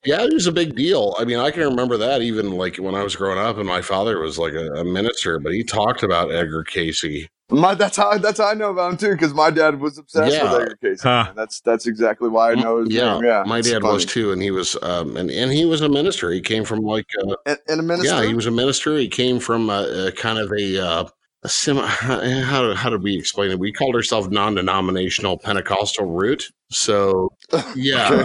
Yeah, 0.05 0.21
it 0.23 0.33
was 0.33 0.47
a 0.47 0.51
big 0.51 0.75
deal. 0.75 1.15
I 1.17 1.23
mean, 1.23 1.39
I 1.39 1.49
can 1.49 1.63
remember 1.63 1.95
that 1.97 2.21
even 2.21 2.51
like 2.57 2.75
when 2.77 2.93
I 2.93 3.03
was 3.03 3.15
growing 3.15 3.39
up 3.39 3.57
and 3.57 3.65
my 3.67 3.81
father 3.81 4.19
was 4.19 4.37
like 4.37 4.53
a, 4.53 4.73
a 4.73 4.83
minister, 4.83 5.39
but 5.39 5.53
he 5.53 5.63
talked 5.63 6.03
about 6.03 6.29
Edgar 6.31 6.63
Cayce. 6.65 7.05
my 7.49 7.73
that's 7.73 7.95
how 7.95 8.17
that's 8.17 8.39
how 8.39 8.47
I 8.47 8.53
know 8.53 8.71
about 8.71 8.91
him 8.91 8.97
too 8.97 9.11
because 9.11 9.33
my 9.33 9.49
dad 9.49 9.79
was 9.79 9.97
obsessed 9.97 10.33
Yeah. 10.35 10.51
with 10.51 10.61
Edgar 10.61 10.77
Cayce 10.81 11.01
Huh. 11.03 11.31
that's 11.35 11.61
that's 11.61 11.87
exactly 11.87 12.27
why 12.27 12.51
I 12.51 12.55
know 12.55 12.79
his 12.79 12.89
yeah, 12.89 13.13
name 13.13 13.23
yeah 13.23 13.43
my 13.45 13.59
it's 13.59 13.69
dad 13.69 13.83
was 13.83 14.05
too, 14.05 14.31
and 14.33 14.41
he 14.41 14.51
was, 14.51 14.75
um, 14.81 15.15
and 15.15 15.31
and 15.31 15.51
he 15.53 15.63
was 15.65 15.79
a 15.81 15.89
minister. 15.89 16.31
He 16.31 16.41
came 16.41 16.65
from 16.65 16.79
like, 16.81 17.05
uh, 17.25 17.35
and, 17.45 17.57
and 17.69 17.79
a 17.79 17.83
minister 17.83 18.21
yeah, 18.21 18.27
he 18.27 18.33
was 18.33 18.45
a 18.45 18.51
minister. 18.51 18.97
He 18.97 19.07
came 19.07 19.39
from 19.39 19.69
a, 19.69 20.07
a 20.07 20.11
kind 20.11 20.37
of 20.37 20.51
a 20.51 20.85
uh, 20.85 21.05
a 21.43 21.49
semi. 21.49 21.81
Eh, 22.03 22.41
how 22.41 22.61
do, 22.61 22.73
how 22.73 22.89
did 22.89 23.03
we 23.03 23.17
explain 23.17 23.51
it? 23.51 23.59
We 23.59 23.71
called 23.71 23.95
ourselves 23.95 24.29
non-denominational 24.29 25.37
Pentecostal 25.39 26.05
root. 26.05 26.51
So 26.69 27.29
yeah, 27.75 28.09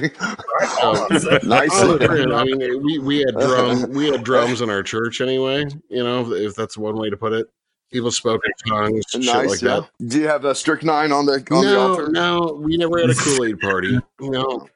Okay. 0.83 1.19
so, 1.19 1.39
Nice. 1.43 1.71
I 1.73 2.45
mean, 2.45 2.83
we, 2.85 2.99
we 2.99 3.19
had 3.19 3.35
drum 3.35 3.91
we 3.93 4.09
had 4.11 4.23
drums 4.25 4.61
in 4.61 4.71
our 4.71 4.83
church 4.83 5.21
anyway. 5.21 5.65
You 5.91 6.05
know, 6.05 6.33
if 6.33 6.55
that's 6.55 6.77
one 6.79 6.97
way 6.97 7.11
to 7.11 7.17
put 7.17 7.33
it. 7.33 7.47
People 7.91 8.11
spoke 8.11 8.43
in 8.45 8.71
tongues, 8.71 9.03
shit 9.11 9.25
Nice. 9.25 9.49
like 9.49 9.63
yeah. 9.63 9.81
that. 9.81 10.09
Do 10.09 10.21
you 10.21 10.29
have 10.29 10.45
a 10.45 10.55
strychnine 10.55 11.11
on 11.11 11.25
the 11.25 11.43
on 11.51 11.65
the 11.65 11.73
No, 11.73 11.89
altar? 11.91 12.09
no, 12.11 12.61
we 12.63 12.77
never 12.77 12.99
had 12.99 13.09
a 13.11 13.15
Kool 13.15 13.47
Aid 13.47 13.59
party. 13.61 13.99
No, 14.21 14.69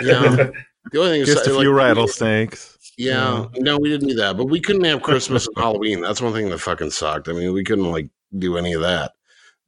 yeah. 0.00 0.50
The 0.90 0.98
only 0.98 1.10
thing 1.10 1.20
is, 1.22 1.26
Just 1.34 1.46
a 1.48 1.50
like, 1.52 1.60
few 1.62 1.70
we- 1.70 1.76
rattlesnakes. 1.76 2.75
Yeah, 2.96 3.46
no, 3.56 3.78
we 3.78 3.90
didn't 3.90 4.08
do 4.08 4.14
that, 4.14 4.36
but 4.36 4.46
we 4.46 4.60
couldn't 4.60 4.84
have 4.84 5.02
Christmas 5.02 5.46
and 5.46 5.56
Halloween. 5.56 6.00
That's 6.00 6.22
one 6.22 6.32
thing 6.32 6.48
that 6.48 6.58
fucking 6.58 6.90
sucked. 6.90 7.28
I 7.28 7.32
mean, 7.32 7.52
we 7.52 7.62
couldn't 7.64 7.90
like 7.90 8.08
do 8.38 8.56
any 8.56 8.72
of 8.72 8.80
that. 8.82 9.12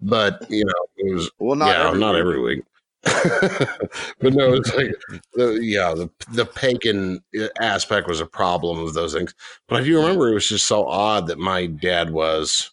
But 0.00 0.50
you 0.50 0.64
know, 0.64 0.72
it 0.96 1.14
was 1.14 1.30
Well, 1.38 1.56
not 1.56 1.68
yeah, 1.68 1.88
every 1.88 1.98
not 2.00 2.14
week. 2.14 2.20
every 2.20 2.40
week. 2.40 2.64
but 4.20 4.34
no, 4.34 4.54
it's 4.54 4.74
like 4.74 4.94
the 5.34 5.58
yeah, 5.62 5.92
the 5.94 6.10
the 6.32 6.44
pagan 6.44 7.22
uh, 7.40 7.48
aspect 7.60 8.08
was 8.08 8.20
a 8.20 8.26
problem 8.26 8.78
of 8.78 8.94
those 8.94 9.12
things. 9.14 9.34
But 9.68 9.82
I 9.82 9.84
do 9.84 9.96
remember 9.96 10.28
it 10.28 10.34
was 10.34 10.48
just 10.48 10.66
so 10.66 10.86
odd 10.86 11.26
that 11.28 11.38
my 11.38 11.66
dad 11.66 12.10
was 12.10 12.70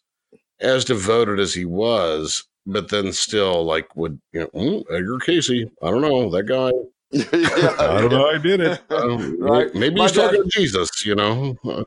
as 0.61 0.85
devoted 0.85 1.39
as 1.39 1.53
he 1.53 1.65
was, 1.65 2.43
but 2.65 2.89
then 2.89 3.11
still 3.13 3.63
like 3.65 3.95
would 3.95 4.19
you 4.33 4.41
know 4.41 4.47
mm, 4.49 4.83
Edgar 4.91 5.19
Cayce? 5.19 5.49
I 5.81 5.89
don't 5.91 6.01
know 6.01 6.29
that 6.31 6.43
guy. 6.43 6.71
Yeah, 7.11 7.27
I 7.79 8.01
don't 8.01 8.11
know. 8.11 8.27
I 8.27 8.37
did 8.37 8.59
it. 8.61 8.81
Um, 8.91 9.37
Right. 9.39 9.73
Maybe 9.73 10.01
he's 10.01 10.11
talking 10.11 10.43
to 10.43 10.49
Jesus. 10.49 10.89
You 11.05 11.15
know, 11.15 11.55
Uh, 11.63 11.83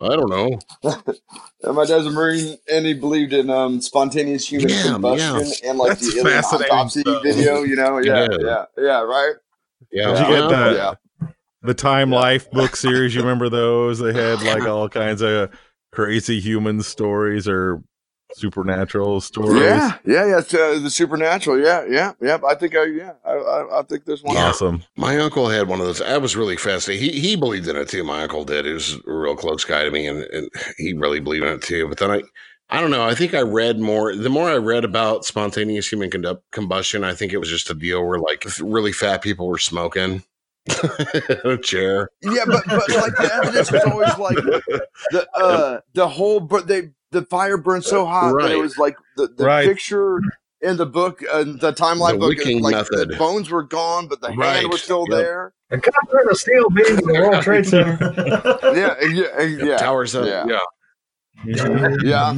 I 0.00 0.16
don't 0.16 0.30
know. 0.30 0.58
And 1.62 1.76
my 1.76 1.84
dad's 1.84 2.06
a 2.06 2.10
marine, 2.10 2.56
and 2.72 2.86
he 2.86 2.94
believed 2.94 3.34
in 3.34 3.50
um, 3.50 3.82
spontaneous 3.82 4.50
human 4.50 4.70
Yeah, 4.70 4.92
combustion 4.92 5.52
and 5.62 5.76
like 5.78 5.98
That's 5.98 6.10
the 6.14 6.20
alien 6.20 6.38
autopsy 6.42 7.00
stuff. 7.02 7.22
video. 7.22 7.62
You 7.64 7.76
know, 7.76 7.98
yeah, 7.98 8.28
Yeah. 8.30 8.36
yeah, 8.40 8.64
yeah, 8.78 9.00
right. 9.02 9.34
Yeah, 9.92 10.06
Did 10.06 10.20
you 10.20 10.24
get 10.26 10.30
well, 10.30 10.48
that? 10.48 10.72
Yeah, 10.74 10.94
The 11.62 11.74
Time 11.74 12.10
Life 12.10 12.50
book 12.50 12.76
series, 12.76 13.14
you 13.14 13.20
remember 13.20 13.50
those? 13.50 13.98
They 13.98 14.14
had 14.14 14.42
like 14.42 14.62
all 14.62 14.88
kinds 14.88 15.20
of 15.20 15.50
crazy 15.92 16.40
human 16.40 16.82
stories 16.82 17.46
or 17.46 17.82
supernatural 18.34 19.20
stories. 19.20 19.62
yeah, 19.62 19.98
yeah, 20.04 20.26
yeah. 20.26 20.38
It's, 20.38 20.54
uh, 20.54 20.78
the 20.82 20.90
supernatural. 20.90 21.60
Yeah, 21.60 21.84
yeah, 21.88 22.12
yeah. 22.20 22.38
I 22.46 22.54
think 22.54 22.76
I, 22.76 22.84
yeah, 22.84 23.12
I, 23.24 23.32
I, 23.32 23.80
I 23.80 23.82
think 23.82 24.04
there's 24.04 24.22
one. 24.22 24.36
Awesome. 24.36 24.82
My 24.96 25.18
uncle 25.18 25.48
had 25.48 25.68
one 25.68 25.80
of 25.80 25.86
those. 25.86 26.00
I 26.00 26.18
was 26.18 26.36
really 26.36 26.56
fascinated. 26.56 27.02
He 27.02 27.20
he 27.20 27.36
believed 27.36 27.68
in 27.68 27.76
it 27.76 27.88
too. 27.88 28.04
My 28.04 28.22
uncle 28.22 28.44
did. 28.44 28.64
He 28.64 28.72
was 28.72 28.94
a 28.94 29.12
real 29.12 29.36
close 29.36 29.64
guy 29.64 29.84
to 29.84 29.90
me, 29.90 30.06
and, 30.06 30.22
and 30.24 30.50
he 30.76 30.92
really 30.92 31.20
believed 31.20 31.44
in 31.44 31.54
it 31.54 31.62
too. 31.62 31.88
But 31.88 31.98
then 31.98 32.10
I, 32.10 32.22
I 32.68 32.80
don't 32.80 32.90
know. 32.90 33.04
I 33.04 33.14
think 33.14 33.34
I 33.34 33.42
read 33.42 33.80
more. 33.80 34.14
The 34.14 34.30
more 34.30 34.48
I 34.48 34.56
read 34.56 34.84
about 34.84 35.24
spontaneous 35.24 35.90
human 35.90 36.10
combustion, 36.52 37.04
I 37.04 37.14
think 37.14 37.32
it 37.32 37.38
was 37.38 37.48
just 37.48 37.70
a 37.70 37.74
deal 37.74 38.06
where 38.06 38.18
like 38.18 38.46
really 38.60 38.92
fat 38.92 39.22
people 39.22 39.48
were 39.48 39.58
smoking 39.58 40.02
in 40.02 40.22
a 41.44 41.56
chair. 41.62 42.10
Yeah, 42.22 42.44
but 42.46 42.64
but 42.66 42.88
like 42.90 43.16
the 43.16 43.30
evidence 43.42 43.72
was 43.72 43.82
always 43.84 44.18
like 44.18 44.36
the 45.10 45.26
uh 45.34 45.80
the 45.94 46.08
whole 46.08 46.40
but 46.40 46.66
they 46.66 46.90
the 47.12 47.22
fire 47.22 47.56
burned 47.56 47.84
so 47.84 48.04
hot 48.06 48.34
that 48.40 48.50
it 48.52 48.56
was 48.58 48.78
like 48.78 48.96
the, 49.16 49.26
the 49.28 49.44
Right. 49.44 49.66
picture 49.66 50.20
in 50.60 50.76
the 50.76 50.86
book 50.86 51.22
uh, 51.32 51.42
the 51.44 51.72
timeline 51.72 52.12
The 52.12 52.18
book 52.18 52.32
is 52.34 52.38
wicking 52.38 52.62
like 52.62 52.74
method. 52.74 53.08
the 53.10 53.16
bones 53.16 53.50
were 53.50 53.62
gone 53.62 54.06
but 54.06 54.20
the 54.20 54.28
Right. 54.28 54.56
hand 54.60 54.68
was 54.70 54.82
still 54.82 55.06
Yep. 55.08 55.18
there 55.18 55.52
A 55.70 55.78
concert 55.78 56.30
of 56.30 56.36
steel 56.38 56.68
beam 56.70 56.86
in 56.86 56.96
the 56.96 57.12
World 57.14 57.42
Trade 57.42 57.66
Center. 57.66 57.98
yeah 58.74 59.00
yeah 59.08 59.42
yeah 59.64 59.76
Towers 59.78 60.14
up. 60.14 60.26
yeah. 60.26 60.44
Yeah. 60.46 60.58
yeah 62.04 62.36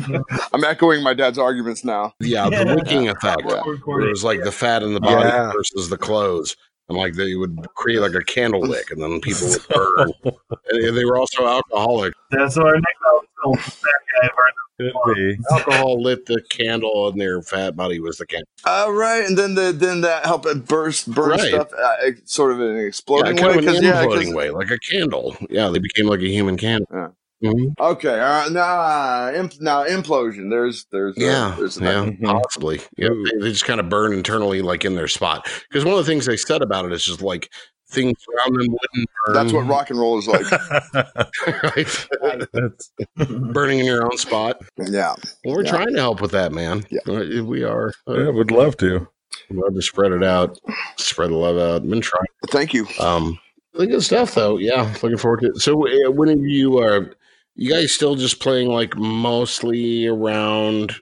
i'm 0.53 0.63
echoing 0.65 1.03
my 1.03 1.13
dad's 1.13 1.37
arguments 1.39 1.85
now 1.85 2.15
Yeah. 2.21 2.49
The 2.49 2.65
Yeah. 2.65 2.75
wicking 2.77 3.09
effect. 3.09 3.43
Yeah. 3.45 3.63
It 3.67 3.87
was 4.11 4.23
like 4.23 4.45
the 4.45 4.53
fat 4.53 4.85
in 4.85 4.95
the 4.95 5.01
body 5.01 5.27
Yeah. 5.27 5.51
versus 5.53 5.89
the 5.91 5.99
clothes. 5.99 6.57
And 6.89 6.99
like 6.99 7.15
they 7.15 7.35
would 7.37 7.57
create 7.75 8.01
like 8.01 8.15
a 8.15 8.23
candle 8.25 8.61
wick 8.63 8.91
and 8.91 9.01
then 9.03 9.21
people 9.21 9.49
would 9.49 9.69
burn. 9.75 10.13
and 10.71 10.97
they 10.97 11.05
were 11.05 11.17
also 11.17 11.47
alcoholic. 11.47 12.13
That's 12.31 12.57
our 12.59 12.75
next 12.75 12.99
album. 13.07 13.29
That 13.55 14.23
guy 14.23 14.29
version. 14.29 14.93
Could 15.05 15.15
be. 15.15 15.39
Alcohol 15.53 16.03
lit 16.03 16.27
the 16.27 16.43
candle 16.51 17.09
and 17.09 17.21
their 17.21 17.41
fat 17.43 17.77
body 17.77 18.01
was 18.01 18.17
the 18.17 18.27
candle. 18.27 18.49
uh, 18.65 18.89
right 18.91 19.25
and 19.25 19.39
then 19.39 19.55
the 19.55 19.71
then 19.73 20.01
that 20.01 20.25
helped 20.27 20.45
it 20.47 20.67
burst 20.67 21.09
burn 21.13 21.31
Right. 21.31 21.41
stuff 21.41 21.73
uh, 21.73 21.97
sort 22.25 22.53
of 22.53 22.61
in 22.61 22.67
an 22.69 22.77
Yeah, 22.79 22.83
exploding 22.83 23.37
kind 23.37 23.49
way 23.49 23.53
of 23.59 23.59
an 23.59 23.75
'cause- 23.75 23.83
yeah, 23.83 24.35
way, 24.35 24.51
like 24.51 24.71
a 24.71 24.79
candle. 24.79 25.37
Yeah, 25.51 25.69
they 25.69 25.79
became 25.79 26.07
like 26.07 26.21
a 26.21 26.29
human 26.29 26.57
candle. 26.57 26.87
Yeah. 26.93 27.09
Mhm. 27.43 27.73
okay 27.81 28.21
all 28.21 28.43
right 28.43 28.53
now 28.53 29.33
imp, 29.35 29.55
now 29.61 29.85
implosion 29.85 30.49
there's 30.51 30.87
there's 30.93 31.17
uh, 31.19 31.21
Yeah, 31.21 31.55
there's 31.59 31.81
yeah, 31.81 32.05
Mhm. 32.07 32.23
possibly. 32.25 32.81
Yeah, 32.97 33.09
they, 33.09 33.39
they 33.41 33.51
just 33.53 33.65
kind 33.65 33.81
of 33.81 33.89
burn 33.89 34.13
internally, 34.13 34.63
like 34.63 34.85
in 34.85 34.95
their 34.95 35.09
spot. 35.09 35.49
Because 35.69 35.85
one 35.85 35.95
of 35.99 36.05
the 36.05 36.11
things 36.11 36.27
they 36.27 36.37
said 36.37 36.63
about 36.63 36.85
it 36.85 36.93
is 36.93 37.05
just 37.05 37.23
like 37.23 37.51
things 37.91 38.15
around 38.35 38.55
them 38.55 38.67
wouldn't 38.69 39.09
burn. 39.27 39.35
that's 39.35 39.53
what 39.53 39.67
rock 39.67 39.91
and 39.91 39.99
roll 39.99 40.19
is 40.19 40.29
like 40.29 40.47
Burning 43.53 43.81
in 43.81 43.87
your 43.87 44.05
own 44.05 44.17
spot. 44.17 44.61
yeah 44.79 45.15
Well, 45.45 45.55
we're 45.57 45.65
Yeah. 45.65 45.71
trying 45.71 45.95
to 45.95 46.01
help 46.01 46.21
with 46.21 46.31
that, 46.33 46.53
man. 46.53 46.85
Yeah. 46.91 47.01
Uh, 47.09 47.43
we 47.45 47.65
are. 47.65 47.93
yeah, 48.07 48.29
Uh, 48.29 48.33
would 48.33 48.51
love 48.51 48.77
to. 48.79 49.07
we'd 49.51 49.59
love 49.61 49.75
to 49.75 49.83
spread 49.83 50.13
it 50.13 50.23
out, 50.25 50.59
spread 50.97 51.31
the 51.31 51.37
love 51.37 51.59
out. 51.59 51.89
Been 51.89 52.01
trying. 52.01 52.25
thank 52.51 52.73
you 52.73 52.87
Um, 53.01 53.39
really 53.75 53.89
good 53.89 54.03
stuff, 54.03 54.35
though. 54.35 54.57
Yeah, 54.59 54.93
looking 55.03 55.19
forward 55.19 55.41
to 55.41 55.47
it. 55.49 55.57
So, 55.61 55.87
uh, 55.87 56.11
when 56.11 56.29
are 56.29 56.47
you 56.47 56.79
uh, 56.79 57.05
you 57.55 57.71
guys 57.73 57.93
still 57.93 58.15
just 58.15 58.41
playing 58.41 58.69
like 58.69 58.97
mostly 58.97 60.07
around? 60.07 60.95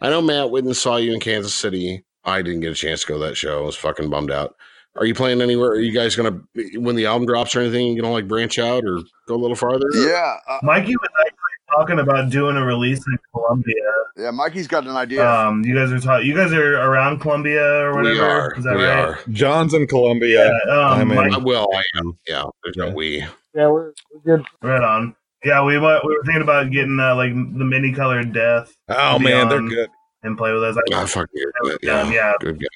I 0.00 0.10
know 0.10 0.22
Matt 0.22 0.46
Whitten 0.50 0.74
saw 0.74 0.96
you 0.96 1.12
in 1.12 1.20
Kansas 1.20 1.54
City. 1.54 2.04
I 2.24 2.42
didn't 2.42 2.60
get 2.60 2.72
a 2.72 2.74
chance 2.76 3.00
to 3.02 3.06
go 3.08 3.14
to 3.18 3.24
that 3.26 3.36
show. 3.36 3.62
I 3.62 3.66
was 3.66 3.76
fucking 3.76 4.10
bummed 4.10 4.30
out. 4.30 4.54
Are 4.96 5.06
you 5.06 5.14
playing 5.14 5.40
anywhere? 5.40 5.70
Are 5.70 5.80
you 5.80 5.92
guys 5.92 6.16
gonna 6.16 6.40
when 6.76 6.96
the 6.96 7.06
album 7.06 7.26
drops 7.26 7.54
or 7.54 7.60
anything? 7.60 7.86
You 7.86 8.00
gonna 8.02 8.12
like 8.12 8.26
branch 8.28 8.58
out 8.58 8.84
or 8.84 8.98
go 9.26 9.34
a 9.34 9.36
little 9.36 9.56
farther? 9.56 9.86
yeah 9.94 10.36
uh, 10.48 10.58
Mikey 10.62 10.94
was 10.96 11.08
actually 11.20 11.76
talking 11.76 11.98
about 12.00 12.30
doing 12.30 12.56
a 12.56 12.64
release 12.64 12.98
in 13.06 13.18
Columbia. 13.32 13.74
yeah 14.16 14.30
mikey's 14.32 14.66
got 14.66 14.84
an 14.86 14.96
idea 14.96 15.24
Um, 15.28 15.62
you 15.64 15.74
guys 15.74 15.92
are 15.92 16.00
talking. 16.00 16.26
You 16.26 16.34
guys 16.34 16.52
are 16.52 16.76
around 16.80 17.20
Columbia 17.20 17.62
or 17.84 17.94
whatever. 17.94 18.14
we 18.14 18.20
are. 18.20 18.54
Is 18.56 18.64
that 18.64 18.76
we 18.76 18.84
right? 18.84 18.98
are. 19.10 19.18
John's 19.30 19.74
in 19.74 19.86
Columbia. 19.86 20.50
Yeah. 20.66 20.72
Um, 20.72 21.00
I'm 21.00 21.10
in. 21.12 21.16
Mike- 21.16 21.32
Uh, 21.36 21.40
well, 21.44 21.68
I 21.74 21.82
am. 21.98 22.18
Yeah. 22.26 22.44
There's 22.64 22.76
no 22.76 22.90
we. 22.90 23.18
Yeah, 23.54 23.68
we're, 23.68 23.92
we're 24.24 24.36
good. 24.38 24.46
right 24.62 24.82
on. 24.82 25.14
Yeah, 25.44 25.62
we 25.64 25.78
might, 25.78 26.00
we 26.04 26.14
were 26.16 26.22
thinking 26.24 26.42
about 26.42 26.70
getting 26.70 26.98
uh, 26.98 27.14
like 27.14 27.32
the 27.32 27.64
Many 27.64 27.92
Colored 27.92 28.32
Death 28.32 28.74
Oh 28.88 29.18
man, 29.18 29.48
they're 29.48 29.60
good. 29.62 29.88
and 30.22 30.36
play 30.36 30.52
with 30.52 30.64
us. 30.64 30.76
I, 30.92 31.06
fuck 31.06 31.28
you. 31.32 31.52
Yeah, 31.64 31.76
Yeah. 31.82 32.10
yeah. 32.10 32.32
Good 32.40 32.58
guy. 32.60 32.66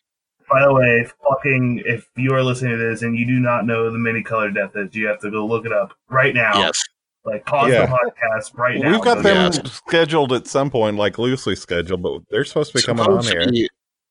by 0.49 0.63
the 0.63 0.73
way, 0.73 1.07
fucking, 1.29 1.83
if 1.87 2.07
you 2.17 2.33
are 2.35 2.43
listening 2.43 2.73
to 2.73 2.79
this 2.79 3.03
and 3.03 3.17
you 3.17 3.27
do 3.27 3.41
not 3.41 3.67
know 3.67 3.91
the 3.91 3.99
Many 3.99 4.23
Colored 4.23 4.55
Death 4.55 4.73
is, 4.77 4.95
you 4.95 5.07
have 5.09 5.19
to 5.21 5.31
go 5.31 5.45
look 5.47 5.67
it 5.67 5.73
up 5.73 5.93
right 6.09 6.35
now. 6.35 6.53
Yes. 6.57 6.81
Like 7.25 7.45
pause 7.47 7.73
Yeah. 7.73 7.87
the 7.87 7.93
podcast 7.93 8.57
right 8.57 8.79
now. 8.79 8.91
We've 8.93 9.01
got 9.01 9.17
Go 9.17 9.23
them 9.23 9.53
Yes. 9.53 9.73
scheduled 9.87 10.33
at 10.33 10.47
some 10.47 10.71
point, 10.71 10.97
like 10.97 11.19
loosely 11.19 11.57
scheduled, 11.57 12.03
but 12.03 12.21
they're 12.31 12.45
supposed 12.45 12.73
to 12.73 12.79
be 12.79 12.83
coming 12.85 13.05
on 13.07 13.23
Supposed 13.23 13.29
to 13.33 13.39
here. 13.41 13.51
be- 13.51 13.69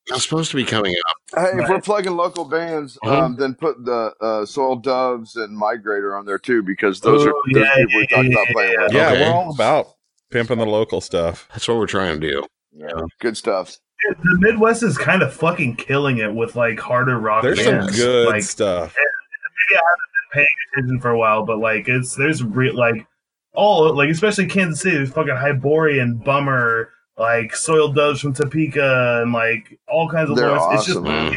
They're 0.08 0.18
supposed 0.18 0.50
to 0.50 0.56
be 0.56 0.64
coming 0.64 0.94
up. 1.08 1.16
Hey, 1.40 1.62
if 1.62 1.68
we're 1.68 1.80
plugging 1.80 2.16
local 2.16 2.44
bands, 2.44 2.98
Uh-huh. 3.04 3.20
um, 3.24 3.36
then 3.36 3.54
put 3.54 3.84
the 3.84 4.12
uh, 4.20 4.44
Soiled 4.44 4.82
Doves 4.82 5.36
and 5.36 5.56
Migrator 5.60 6.18
on 6.18 6.26
there 6.26 6.38
too, 6.38 6.62
because 6.62 7.00
those 7.00 7.24
Oh, 7.24 7.30
are 7.30 7.34
those 7.52 7.62
yeah, 7.62 7.74
people 7.76 7.86
we 8.00 8.06
yeah, 8.10 8.16
talked 8.16 8.28
yeah, 8.28 8.32
about 8.42 8.46
playing 8.52 8.72
yeah. 8.72 8.82
with. 8.82 8.92
Yeah, 8.92 9.10
Okay. 9.12 9.20
we're 9.22 9.32
all 9.34 9.54
about 9.54 9.86
pimping 10.30 10.58
the 10.58 10.66
local 10.66 11.00
stuff. 11.00 11.46
That's 11.52 11.68
what 11.68 11.76
we're 11.78 11.86
trying 11.86 12.20
to 12.20 12.28
do. 12.30 12.42
Yeah, 12.74 12.88
good 13.20 13.36
stuff. 13.36 13.76
The 14.08 14.36
Midwest 14.40 14.82
is 14.82 14.98
kind 14.98 15.22
of 15.22 15.32
fucking 15.32 15.76
killing 15.76 16.18
it 16.18 16.34
with 16.34 16.56
like 16.56 16.80
harder 16.80 17.18
rock. 17.20 17.42
There's 17.44 17.62
some 17.64 17.86
good 17.86 18.26
Like, 18.28 18.42
stuff. 18.42 18.96
maybe 18.96 19.78
I 19.78 19.82
haven't 19.84 20.10
been 20.14 20.30
paying 20.32 20.46
attention 20.74 21.00
for 21.00 21.10
a 21.10 21.18
while, 21.18 21.44
but 21.46 21.58
like 21.60 21.86
it's 21.86 22.16
there's 22.16 22.42
re- 22.42 22.72
like 22.72 23.06
all 23.54 23.94
like 23.94 24.08
especially 24.10 24.46
Kansas 24.46 24.80
City, 24.80 24.96
there's 24.96 25.12
fucking 25.12 25.36
Hyborian, 25.36 26.16
Bummer, 26.24 26.90
like 27.18 27.54
Soiled 27.54 27.94
Doves 27.94 28.20
from 28.20 28.32
Topeka, 28.34 29.20
and 29.22 29.32
like 29.32 29.78
all 29.88 30.08
kinds 30.08 30.30
of 30.30 30.36
They're 30.36 30.48
lores. 30.48 30.74
It's 30.74 30.86
just 30.86 30.98
awesome, 30.98 31.04
man. 31.04 31.36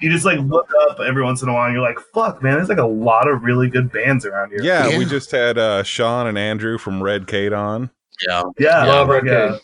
you 0.00 0.10
just 0.10 0.24
like 0.24 0.38
look 0.40 0.68
up 0.88 1.00
every 1.00 1.22
once 1.22 1.42
in 1.42 1.48
a 1.48 1.52
while, 1.52 1.66
and 1.66 1.74
you're 1.74 1.82
like, 1.82 1.98
fuck, 2.14 2.42
man, 2.42 2.54
there's 2.54 2.68
like 2.68 2.78
a 2.78 2.86
lot 2.86 3.28
of 3.28 3.42
really 3.42 3.68
good 3.68 3.90
bands 3.92 4.24
around 4.24 4.50
here. 4.50 4.62
Yeah, 4.62 4.96
we 4.98 5.04
just 5.04 5.30
had 5.30 5.58
uh, 5.58 5.82
Sean 5.82 6.26
and 6.26 6.38
Andrew 6.38 6.78
from 6.78 7.02
Red 7.02 7.26
Kate 7.26 7.52
on. 7.52 7.90
Yeah. 8.26 8.42
yeah, 8.58 8.84
Love 8.84 9.08
Red 9.08 9.26
yeah. 9.26 9.52
Cake. 9.52 9.60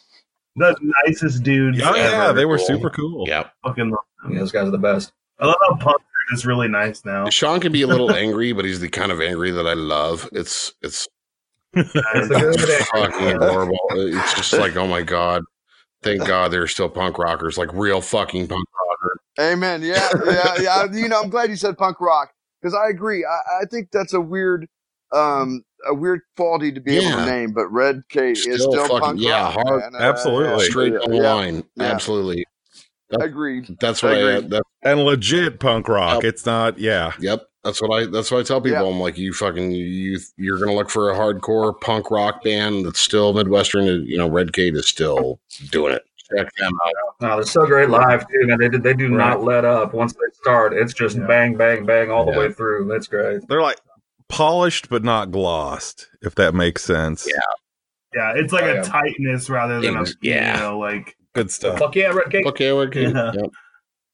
The 0.59 0.75
nicest 1.07 1.43
dudes. 1.43 1.79
Oh 1.83 1.95
yeah, 1.95 2.33
they 2.33 2.47
were 2.47 2.57
Cool. 2.57 2.67
super 2.67 2.91
cool. 2.91 3.29
Yeah. 3.29 3.49
fucking. 3.63 3.91
love 3.91 4.01
them. 4.23 4.33
Yeah, 4.33 4.39
those 4.41 4.53
guys 4.53 4.67
are 4.67 4.71
the 4.71 4.79
best. 4.79 5.13
I 5.39 5.45
love 5.47 5.57
how 5.69 5.75
punk 5.77 6.01
are 6.01 6.35
just 6.35 6.47
really 6.47 6.67
nice 6.67 7.05
now. 7.05 7.29
Sean 7.29 7.61
can 7.61 7.73
be 7.73 7.83
a 7.83 7.87
little 7.87 8.11
angry, 8.15 8.53
but 8.53 8.65
he's 8.65 8.81
the 8.81 8.89
kind 8.89 9.13
of 9.13 9.21
angry 9.21 9.51
that 9.51 9.67
I 9.67 9.75
love. 9.75 10.29
It's 10.33 10.73
it's 10.81 11.07
It's 11.77 12.31
a 12.31 12.41
good 12.41 12.57
day. 12.59 12.79
fucking 12.93 13.27
adorable. 13.37 13.79
It's 13.93 14.35
just 14.35 14.53
like, 14.55 14.77
oh 14.77 14.87
my 14.87 15.03
god. 15.03 15.43
Thank 16.03 16.21
God 16.27 16.51
there's 16.53 16.73
still 16.73 16.89
punk 16.89 17.19
rockers, 17.19 17.59
like 17.59 17.73
real 17.73 18.01
fucking 18.01 18.49
punk 18.49 18.67
rockers. 18.89 19.19
Amen. 19.53 19.83
Yeah, 19.83 20.09
yeah, 20.27 20.55
yeah. 20.61 20.85
You 20.93 21.09
know, 21.09 21.21
I'm 21.23 21.31
glad 21.31 21.51
you 21.51 21.57
said 21.57 21.77
punk 21.77 22.01
rock 22.01 22.33
because 22.61 22.75
I 22.75 22.89
agree. 22.89 23.25
I, 23.25 23.63
I 23.63 23.65
think 23.67 23.91
that's 23.93 24.13
a 24.15 24.21
weird 24.21 24.67
um, 25.13 25.63
a 25.87 25.95
weird 25.95 26.21
quality 26.37 26.73
to 26.73 26.81
be 26.81 26.97
able 26.99 27.17
to 27.19 27.27
name, 27.27 27.53
but 27.53 27.69
Red 27.69 28.03
Kate 28.09 28.33
is 28.37 28.43
Still 28.43 28.73
still 28.73 28.83
fucking- 28.89 29.01
punk 29.01 29.21
yeah, 29.21 29.43
rock, 29.45 29.53
hard- 29.67 29.93
man. 29.93 29.95
Uh, 30.03 30.05
Absolutely. 30.05 30.51
yeah, 30.65 30.69
Straight 30.71 30.93
yeah, 30.95 30.99
down 31.01 31.11
the 31.11 31.17
yeah, 31.17 31.33
line. 31.33 31.65
yeah. 31.77 31.85
Absolutely. 31.85 32.47
Agreed. 33.21 33.77
That's 33.79 34.03
what 34.03 34.15
I. 34.15 34.17
Agreed. 34.19 34.51
That, 34.51 34.63
and 34.83 35.01
legit 35.05 35.61
punk 35.61 35.89
rock. 35.89 36.23
Yep. 36.23 36.25
It's 36.25 36.45
not, 36.47 36.79
yeah. 36.79 37.13
yep. 37.21 37.47
That's 37.67 37.83
what 37.83 37.91
I. 37.91 38.07
That's 38.07 38.31
what 38.31 38.39
I 38.39 38.43
tell 38.45 38.61
people. 38.61 38.83
Yeah. 38.85 38.89
I'm 38.89 39.01
like, 39.01 39.19
you 39.19 39.33
fucking, 39.33 39.73
you, 39.73 40.19
you're 40.37 40.59
gonna 40.59 40.73
look 40.75 40.89
for 40.89 41.11
a 41.11 41.15
hardcore 41.15 41.79
punk 41.81 42.11
rock 42.13 42.45
band 42.45 42.87
that's 42.87 43.01
still 43.01 43.33
midwestern. 43.35 43.85
You 44.07 44.17
know, 44.19 44.29
Red 44.29 44.53
Kate 44.53 44.75
is 44.77 44.87
still 44.87 45.41
doing 45.73 45.93
it. 45.95 46.05
Check 46.37 46.49
them 46.57 46.73
out. 46.87 46.93
No, 47.21 47.37
they're 47.37 47.45
so 47.45 47.67
great 47.67 47.91
live 47.91 48.27
too, 48.29 48.47
man. 48.47 48.59
They 48.59 48.69
do, 48.69 48.79
they 48.79 48.95
do 48.95 49.09
not 49.09 49.43
let 49.43 49.65
up 49.65 49.95
once 49.95 50.13
they 50.13 50.33
start. 50.41 50.73
It's 50.73 50.95
just 50.95 51.17
Yeah. 51.17 51.27
bang, 51.27 51.57
bang, 51.57 51.85
bang 51.85 52.11
all 52.11 52.25
the 52.25 52.39
way 52.39 52.53
through. 52.53 52.87
That's 52.89 53.07
great. 53.09 53.47
They're 53.49 53.63
like 53.63 53.81
polished 54.29 54.89
but 54.89 55.05
not 55.05 55.31
glossed, 55.31 56.09
if 56.23 56.35
that 56.37 56.55
makes 56.55 56.83
sense. 56.85 57.29
Yeah. 57.29 57.41
Yeah, 58.15 58.33
it's 58.37 58.53
like 58.53 58.65
Oh, 58.65 58.71
a 58.71 58.75
yeah. 58.77 58.83
tightness 58.83 59.51
rather 59.51 59.81
than 59.81 59.97
a 59.97 60.05
yeah. 60.23 60.55
you 60.55 60.61
know 60.63 60.79
like. 60.79 61.17
Good 61.35 61.51
stuff. 61.51 61.79
Fuck 61.79 61.95
yeah, 61.97 62.07
Red 62.09 62.31
Cake. 62.31 62.47
Okay, 62.47 62.73
Red 62.73 62.93
Kate. 62.93 63.15
Yeah. 63.15 63.33
Yep. 63.35 63.51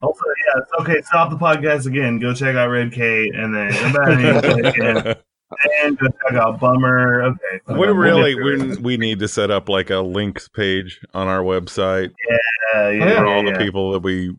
Also, 0.03 0.20
yeah, 0.55 0.62
okay. 0.80 1.00
Stop 1.03 1.30
the 1.30 1.36
podcast 1.36 1.86
again. 1.86 2.18
Go 2.18 2.34
check 2.34 2.57
out 2.57 2.68
Red 2.68 2.92
Kate, 2.92 3.34
and 3.34 3.55
then 3.55 3.72
come 3.72 3.92
back 3.92 4.44
and, 4.44 4.66
again, 4.66 4.96
and 5.84 5.98
go 5.98 6.07
check 6.09 6.34
out 6.34 6.59
Bummer. 6.59 7.22
Okay, 7.22 7.61
we 7.68 7.74
we'll 7.78 7.94
really 7.94 8.34
we, 8.34 8.76
we 8.78 8.96
need 8.96 9.20
to 9.20 9.28
set 9.28 9.50
up 9.50 9.68
like 9.68 9.90
a 9.90 9.98
links 10.00 10.48
page 10.48 11.00
on 11.14 11.28
our 11.28 11.42
website 11.42 12.12
Yeah, 12.28 12.90
yeah, 12.90 13.16
for 13.16 13.26
yeah, 13.26 13.32
all 13.32 13.44
yeah. 13.44 13.53
the 13.53 13.59
people 13.59 13.92
that 13.92 14.00
we 14.00 14.34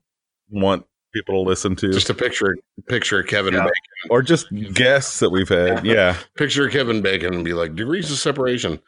want 0.49 0.85
people 1.13 1.35
to 1.43 1.47
listen 1.47 1.75
to 1.77 1.91
Just 1.91 2.09
a 2.09 2.13
picture, 2.13 2.57
picture 2.87 3.19
of 3.19 3.27
Kevin 3.27 3.53
Yeah. 3.53 3.61
Bacon. 3.61 4.09
or 4.09 4.21
just 4.21 4.47
guests 4.73 5.19
that 5.19 5.29
we've 5.29 5.47
had 5.49 5.85
yeah 5.85 6.17
Picture 6.35 6.67
Kevin 6.69 7.01
Bacon 7.01 7.33
and 7.33 7.45
be 7.45 7.53
like 7.53 7.75
degrees 7.75 8.11
of 8.11 8.17
separation. 8.17 8.79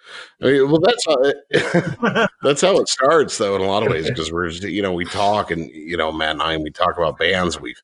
I 0.42 0.46
mean, 0.46 0.70
well, 0.72 0.82
that's 0.82 1.06
how 1.08 1.16
it, 1.22 2.30
that's 2.42 2.62
how 2.62 2.78
it 2.80 2.90
starts, 2.90 3.38
though, 3.38 3.56
in 3.56 3.62
a 3.62 3.66
lot 3.66 3.84
of 3.84 3.90
ways, 3.92 4.08
because 4.10 4.32
we're 4.32 4.50
just, 4.50 4.64
you 4.64 4.82
know 4.82 4.92
we 4.94 5.06
talk 5.06 5.52
and 5.52 5.70
you 5.70 5.96
know 5.98 6.12
Matt 6.12 6.32
and 6.32 6.42
I 6.42 6.54
and 6.54 6.64
we 6.64 6.72
talk 6.72 6.98
about 6.98 7.18
bands 7.18 7.60
we've 7.62 7.82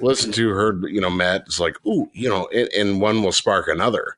listened 0.00 0.32
to, 0.34 0.48
heard, 0.50 0.84
you 0.88 1.00
know 1.00 1.10
Matt 1.10 1.44
is 1.48 1.60
like, 1.60 1.76
ooh, 1.86 2.08
you 2.14 2.28
know, 2.28 2.48
and, 2.54 2.68
and 2.76 3.00
one 3.00 3.22
will 3.22 3.32
spark 3.32 3.68
another, 3.68 4.16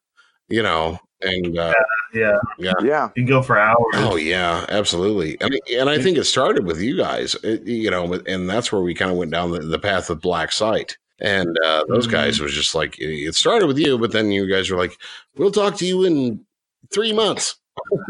you 0.53 0.63
know, 0.63 0.99
and 1.23 1.59
uh, 1.59 1.73
yeah. 2.13 2.37
yeah. 2.59 2.73
Yeah. 2.83 3.05
You 3.17 3.23
can 3.23 3.27
go 3.27 3.43
for 3.43 3.59
hours. 3.59 3.95
Oh 3.95 4.17
yeah, 4.17 4.67
absolutely. 4.69 5.37
And 5.41 5.59
and 5.73 5.89
I 5.89 5.99
think 6.01 6.19
it 6.19 6.25
started 6.25 6.67
with 6.67 6.81
you 6.81 6.97
guys, 6.97 7.35
it- 7.43 7.67
you 7.67 7.91
know, 7.91 8.13
and 8.27 8.49
that's 8.51 8.71
where 8.71 8.83
we 8.83 8.95
kind 8.95 9.11
of 9.11 9.17
went 9.17 9.31
down 9.31 9.51
the, 9.53 9.61
the 9.61 9.79
path 9.79 10.11
of 10.11 10.21
Black 10.21 10.53
Site. 10.53 10.99
And 11.21 11.57
uh, 11.65 11.85
those 11.89 12.07
Mhm. 12.09 12.13
guys 12.13 12.41
was 12.41 12.53
just 12.53 12.75
like 12.75 12.97
it 12.99 13.35
started 13.37 13.67
with 13.67 13.79
you, 13.79 13.97
but 13.97 14.11
then 14.13 14.33
you 14.33 14.47
guys 14.51 14.69
were 14.71 14.77
like, 14.77 14.97
"We'll 15.37 15.53
talk 15.53 15.77
to 15.77 15.87
you 15.87 16.03
in 16.05 16.45
three 16.93 17.13
months." 17.13 17.55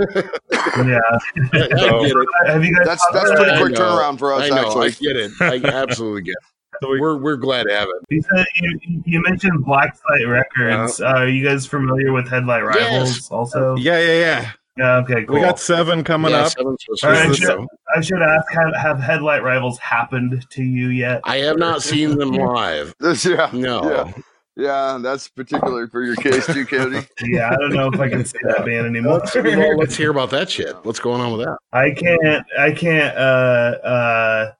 Yeah. 0.08 0.22
I, 0.78 0.78
I 0.78 2.00
get 2.00 2.16
it. 2.16 2.28
Have 2.46 2.64
you 2.64 2.74
guys? 2.74 2.86
That's 2.86 3.02
talked 3.02 3.14
that's 3.14 3.30
pretty 3.32 3.58
quick 3.60 3.74
turnaround 3.74 4.18
for 4.18 4.32
us, 4.32 4.44
I 4.44 4.48
know. 4.48 4.80
I 4.80 4.88
get 4.90 5.16
it. 5.16 5.30
I 5.40 5.56
absolutely 5.68 6.22
get 6.22 6.36
So 6.82 6.90
we- 6.90 7.00
We're 7.00 7.16
we're 7.16 7.36
glad 7.36 7.64
to 7.68 7.74
have 7.74 7.88
it. 7.88 8.04
You 8.10 8.22
said 8.34 8.44
you, 8.56 9.02
you 9.06 9.22
mentioned 9.22 9.64
Black 9.64 9.96
Site 9.96 10.26
Records. 10.26 11.00
Uh, 11.00 11.06
are 11.06 11.28
you 11.28 11.44
guys 11.46 11.64
familiar 11.66 12.12
with 12.12 12.28
Headlight 12.28 12.64
Rivals? 12.64 13.16
Yes. 13.16 13.30
Also, 13.30 13.76
yeah 13.76 13.98
yeah 14.00 14.12
yeah 14.20 14.50
yeah. 14.78 14.96
Okay, 14.98 15.24
cool. 15.24 15.34
we 15.36 15.40
got 15.40 15.58
seven 15.60 16.02
coming 16.02 16.32
Yeah, 16.32 16.44
up 16.46 16.52
seven's 16.52 16.82
supposed 16.84 17.04
All 17.04 17.10
to 17.12 17.16
right, 17.16 17.28
be 17.28 17.36
sure. 17.36 17.46
so. 17.48 17.66
I 17.96 18.00
should 18.00 18.22
ask: 18.22 18.50
have, 18.52 18.74
have 18.74 18.98
Headlight 19.00 19.42
Rivals 19.42 19.78
happened 19.78 20.44
to 20.50 20.62
you 20.62 20.88
yet? 20.88 21.20
I 21.24 21.36
have 21.38 21.58
not 21.58 21.82
seen 21.82 22.16
them 22.18 22.30
live. 22.32 22.94
Yeah. 23.24 23.50
No. 23.52 23.90
Yeah. 23.90 24.12
Yeah, 24.54 24.98
that's 25.00 25.28
particular 25.28 25.86
for 25.88 26.02
your 26.02 26.14
case 26.16 26.44
too, 26.46 26.66
Cody. 26.66 27.00
Yeah, 27.22 27.50
I 27.50 27.56
don't 27.56 27.72
know 27.72 27.88
if 27.90 27.98
I 27.98 28.08
can 28.10 28.22
say 28.24 28.38
that 28.42 28.66
band 28.66 28.86
anymore. 28.86 29.22
well, 29.34 29.76
let's 29.78 29.96
hear 29.96 30.10
about 30.10 30.28
that 30.30 30.50
shit. 30.50 30.74
What's 30.84 31.00
going 31.00 31.22
on 31.22 31.32
with 31.38 31.46
that? 31.46 31.56
I 31.72 31.90
can't. 31.92 32.44
I 32.58 32.72
can't. 32.72 33.16
Uh, 33.16 33.78
uh, 33.82 34.52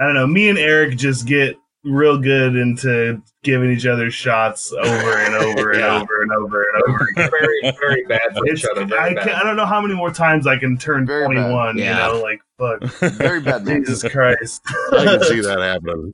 I 0.00 0.04
don't 0.04 0.14
know. 0.14 0.26
Me 0.26 0.48
and 0.48 0.58
Eric 0.58 0.96
just 0.98 1.26
get 1.26 1.56
real 1.86 2.18
good 2.18 2.56
into 2.56 3.22
giving 3.46 3.70
each 3.70 3.86
other 3.86 4.10
shots 4.10 4.72
over 4.72 5.18
and 5.18 5.34
over 5.34 5.70
and 5.70 5.80
Yeah. 5.86 6.00
over 6.02 6.22
and 6.22 6.32
over 6.32 6.66
and 6.74 6.82
over. 6.88 7.08
very, 7.30 7.60
very 7.80 8.04
bad 8.04 8.20
for 8.36 8.44
It's, 8.46 8.62
each 8.64 8.70
other. 8.70 8.82
I, 8.82 8.86
Very 8.86 9.14
can, 9.14 9.24
bad. 9.26 9.34
I 9.36 9.42
don't 9.44 9.56
know 9.56 9.64
how 9.66 9.80
many 9.80 9.94
more 9.94 10.10
times 10.10 10.46
I 10.46 10.58
can 10.58 10.76
turn 10.76 11.06
Very 11.06 11.24
21. 11.24 11.78
Yeah. 11.78 12.08
You 12.08 12.12
know, 12.14 12.20
like 12.22 12.40
fuck. 12.58 12.82
Very 13.14 13.40
bad 13.40 13.64
man. 13.64 13.84
Jesus 13.84 14.02
Christ. 14.12 14.60
I 14.92 15.04
can 15.04 15.22
see 15.24 15.40
that 15.40 15.58
happening. 15.60 16.12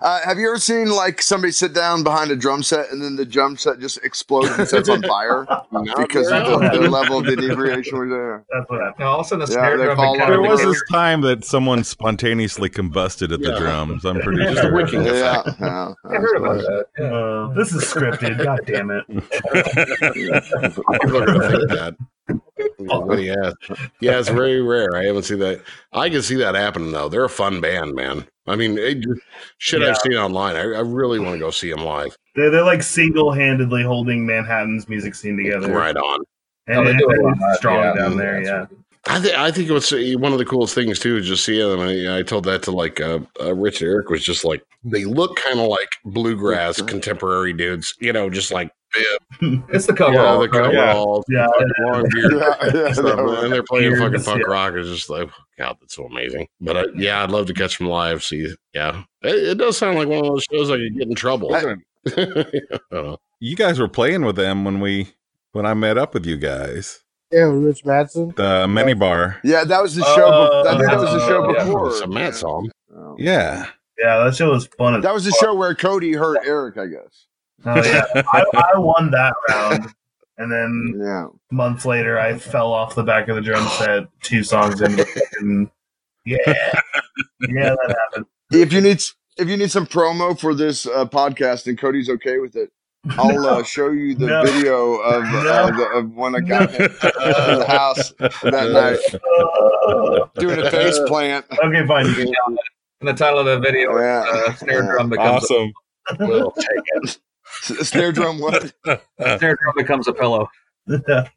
Uh, 0.00 0.20
have 0.24 0.36
you 0.36 0.48
ever 0.48 0.58
seen 0.58 0.90
like 0.90 1.22
somebody 1.22 1.52
sit 1.52 1.72
down 1.72 2.02
behind 2.02 2.28
a 2.32 2.34
drum 2.36 2.60
set 2.64 2.90
and 2.90 3.00
then 3.00 3.14
the 3.14 3.24
drum 3.24 3.56
set 3.56 3.78
just 3.78 3.98
explodes 4.04 4.48
and 4.58 4.66
sets 4.66 4.88
on 4.88 5.00
fire 5.02 5.46
because 5.96 6.28
very 6.28 6.44
of 6.44 6.60
the, 6.60 6.70
the 6.80 6.90
level 6.90 7.18
of 7.18 7.28
inebriation 7.28 7.96
was 8.00 8.08
there? 8.10 8.44
That's 8.52 8.68
what 8.68 8.80
happened. 8.80 8.98
No, 8.98 9.06
all 9.06 9.20
of 9.20 9.26
a 9.26 9.28
sudden, 9.28 9.46
the 9.46 9.52
Yeah, 9.52 9.58
snare 9.60 9.78
they 9.78 9.84
drum 9.94 10.16
there 10.18 10.40
was 10.40 10.60
the- 10.60 10.68
this 10.70 10.82
time 10.90 11.20
that 11.20 11.44
someone 11.44 11.84
spontaneously 11.84 12.68
combusted 12.68 13.30
at 13.32 13.42
the 13.42 13.56
drums 13.56 14.04
i'm 14.04 14.20
pretty 14.20 14.42
Just 14.42 14.58
a 14.58 14.62
sure 14.62 14.74
wicking 14.74 15.04
Yeah, 15.04 15.40
effect. 15.42 15.60
yeah. 15.60 15.92
I 16.04 16.14
heard 16.14 16.36
about 16.36 16.61
that. 16.62 16.86
Yeah. 16.98 17.04
Uh, 17.04 17.48
this 17.54 17.72
is 17.72 17.82
scripted. 17.84 18.42
God 18.42 18.60
damn 18.66 18.90
it. 18.90 19.04
People 19.82 21.22
are 21.22 21.26
gonna 21.26 21.50
think 21.50 21.68
that. 21.70 21.96
But 22.78 23.22
yeah, 23.22 23.52
yeah, 24.00 24.18
it's 24.18 24.28
very 24.28 24.60
rare. 24.62 24.96
I 24.96 25.04
haven't 25.04 25.24
seen 25.24 25.38
that. 25.40 25.62
I 25.92 26.08
can 26.08 26.22
see 26.22 26.36
that 26.36 26.54
happening 26.54 26.92
though. 26.92 27.08
They're 27.08 27.24
a 27.24 27.28
fun 27.28 27.60
band, 27.60 27.94
man. 27.94 28.26
I 28.46 28.56
mean, 28.56 28.78
it, 28.78 29.04
shit 29.58 29.82
Yeah. 29.82 29.90
I've 29.90 29.98
seen 29.98 30.14
online. 30.14 30.56
I, 30.56 30.60
I 30.62 30.80
really 30.80 31.18
want 31.20 31.34
to 31.34 31.38
go 31.38 31.50
see 31.50 31.70
them 31.70 31.84
live. 31.84 32.16
They're, 32.34 32.50
they're 32.50 32.64
like 32.64 32.82
single 32.82 33.32
handedly 33.32 33.82
holding 33.82 34.26
Manhattan's 34.26 34.88
music 34.88 35.14
scene 35.14 35.36
together. 35.36 35.72
Right 35.72 35.96
on. 35.96 36.20
And 36.68 36.84
No, 36.84 36.84
they 36.92 36.96
do 36.96 37.06
a 37.06 37.16
lot. 37.22 37.56
strong 37.56 37.84
Yeah. 37.84 37.94
down 37.94 38.16
there. 38.16 38.42
Yeah. 38.42 38.66
I 39.08 39.18
think 39.20 39.36
I 39.36 39.50
think 39.50 39.70
what's 39.70 39.92
uh, 39.92 40.14
one 40.18 40.32
of 40.32 40.38
the 40.38 40.44
coolest 40.44 40.74
things 40.74 40.98
too 40.98 41.16
is 41.16 41.26
just 41.26 41.44
seeing 41.44 41.68
them. 41.68 41.80
I, 41.80 42.18
I 42.18 42.22
told 42.22 42.44
that 42.44 42.62
to 42.64 42.70
like 42.70 43.00
uh, 43.00 43.20
uh, 43.40 43.54
Rich 43.54 43.82
Eric 43.82 44.10
was 44.10 44.22
just 44.22 44.44
like 44.44 44.62
they 44.84 45.04
look 45.04 45.36
kind 45.36 45.58
of 45.58 45.66
like 45.66 45.88
bluegrass 46.04 46.80
contemporary 46.82 47.52
dudes, 47.52 47.94
you 48.00 48.12
know, 48.12 48.30
just 48.30 48.52
like 48.52 48.70
bib. 48.94 49.62
It's 49.72 49.86
the 49.86 49.92
cover. 49.94 50.14
yeah, 50.14 50.24
all, 50.24 50.40
the 50.40 50.48
right? 50.48 50.64
coveralls, 50.72 51.24
Yeah. 51.28 51.46
fucking 51.46 51.72
long 51.80 52.04
beard, 52.12 52.32
Yeah, 52.32 52.84
yeah, 52.86 52.92
stuff, 52.92 53.16
no, 53.16 53.40
and 53.42 53.52
they're 53.52 53.64
playing 53.64 53.96
fucking 53.96 54.22
punk 54.22 54.42
yeah. 54.46 54.52
rock. 54.52 54.74
It's 54.74 54.88
just 54.88 55.10
like, 55.10 55.28
oh, 55.28 55.42
God, 55.58 55.76
that's 55.80 55.96
so 55.96 56.04
amazing. 56.04 56.46
But 56.60 56.76
uh, 56.76 56.86
yeah, 56.94 57.24
I'd 57.24 57.30
love 57.30 57.46
to 57.46 57.54
catch 57.54 57.78
them 57.78 57.88
live. 57.88 58.22
See, 58.22 58.54
yeah, 58.72 59.02
it, 59.22 59.34
it 59.34 59.58
does 59.58 59.78
sound 59.78 59.98
like 59.98 60.06
one 60.08 60.18
of 60.18 60.26
those 60.26 60.44
shows 60.52 60.70
I 60.70 60.76
could 60.76 60.96
get 60.96 61.08
in 61.08 61.14
trouble. 61.16 61.52
I 61.54 61.74
you 63.40 63.56
guys 63.56 63.78
were 63.78 63.88
playing 63.88 64.24
with 64.24 64.36
them 64.36 64.64
when 64.64 64.80
we 64.80 65.12
when 65.52 65.64
i 65.64 65.72
met 65.72 65.96
up 65.96 66.14
with 66.14 66.26
you 66.26 66.36
guys 66.36 67.01
Yeah, 67.32 67.44
Rich 67.44 67.84
Madsen. 67.84 68.34
the 68.36 68.68
mini 68.68 68.94
bar 68.94 69.38
Yeah, 69.42 69.64
that 69.64 69.82
was 69.82 69.94
the 69.94 70.04
show. 70.04 70.26
Oh, 70.32 70.62
be- 70.64 70.68
I 70.68 70.76
think 70.78 70.90
that 70.90 70.98
was 71.00 71.10
the 71.12 71.26
show 71.26 71.50
yeah. 71.52 71.64
before. 71.64 71.88
It's 71.88 72.00
a 72.00 72.06
Matt 72.06 72.34
song. 72.34 72.70
Oh. 72.94 73.16
yeah 73.18 73.66
Yeah, 73.98 74.24
that 74.24 74.34
show 74.34 74.50
was 74.50 74.66
fun. 74.78 75.00
That 75.00 75.14
was 75.14 75.24
the 75.24 75.32
show 75.40 75.54
where 75.54 75.74
Cody 75.74 76.12
hurt 76.12 76.38
Eric, 76.44 76.76
I 76.78 76.86
guess. 76.86 77.26
Oh 77.64 77.76
yeah, 77.82 78.04
I, 78.32 78.44
I 78.74 78.78
won 78.78 79.10
that 79.12 79.34
round, 79.48 79.86
and 80.38 80.50
then 80.52 81.00
Yeah. 81.00 81.26
months 81.50 81.86
later, 81.86 82.18
I 82.18 82.36
fell 82.36 82.72
off 82.72 82.94
the 82.96 83.04
back 83.04 83.28
of 83.28 83.36
the 83.36 83.40
drum 83.42 83.66
set 83.78 84.04
two 84.22 84.42
songs 84.42 84.80
in. 84.80 84.98
And 85.40 85.70
yeah, 86.26 86.36
yeah, 86.46 87.74
that 87.76 87.96
happened. 88.08 88.26
If 88.50 88.72
you 88.72 88.80
need 88.80 89.00
if 89.38 89.48
you 89.48 89.56
need 89.56 89.70
some 89.70 89.86
promo 89.86 90.38
for 90.38 90.54
this 90.54 90.86
uh, 90.86 91.04
podcast 91.06 91.66
and 91.68 91.78
Cody's 91.78 92.10
okay 92.10 92.38
with 92.38 92.56
it, 92.56 92.70
I'll 93.10 93.46
uh, 93.46 93.62
show 93.64 93.90
you 93.90 94.14
the 94.14 94.26
No. 94.26 94.44
video 94.44 94.94
of, 94.98 95.22
No. 95.32 95.38
uh, 95.50 95.70
the, 95.76 95.84
of 95.98 96.14
when 96.14 96.36
I 96.36 96.40
got 96.40 96.70
him 96.70 96.88
to 96.88 96.98
the 96.98 97.64
house 97.68 98.12
that 98.18 98.70
night 98.70 99.20
Uh, 99.88 100.26
doing 100.40 100.60
a 100.60 100.70
face 100.70 100.98
plant. 101.06 101.44
okay, 101.64 101.86
fine. 101.86 102.06
You 102.06 102.14
can 102.14 102.56
And 103.00 103.08
the 103.08 103.12
title 103.14 103.40
of 103.40 103.46
the 103.46 103.58
video 103.58 103.98
Yeah. 103.98 104.24
uh, 104.28 104.54
Snare 104.54 104.82
Drum 104.82 105.10
Becomes 105.10 105.44
awesome 105.44 105.72
a 106.18 106.26
Will 106.26 106.50
Take 106.52 106.66
It. 106.68 107.18
S- 107.70 107.88
Snare 107.88 108.12
drum, 108.12 108.38
what? 108.40 108.72
Snare 108.84 109.56
Drum 109.56 109.74
Becomes 109.76 110.08
a 110.08 110.12
Pillow. 110.12 110.48
Yeah. 110.88 111.28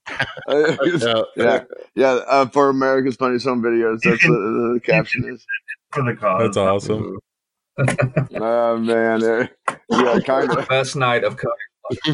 yeah, 1.37 1.63
yeah. 1.95 2.07
Uh, 2.27 2.45
for 2.47 2.69
America's 2.69 3.15
Funniest 3.15 3.45
Home 3.45 3.61
Videos, 3.61 3.99
that's 4.03 4.23
what 4.27 4.33
the, 4.33 4.71
the 4.75 4.79
caption 4.83 5.23
is. 5.29 5.45
for 5.91 6.03
the 6.03 6.15
cause. 6.15 6.41
that's 6.41 6.57
awesome 6.57 7.17
Oh 7.77 8.77
man, 8.77 9.19
there- 9.19 9.49
yeah, 9.89 10.19
kind 10.25 10.49
of. 10.51 10.67
Best 10.69 10.95
night 10.95 11.23
of 11.23 11.37
Cody. 11.37 11.55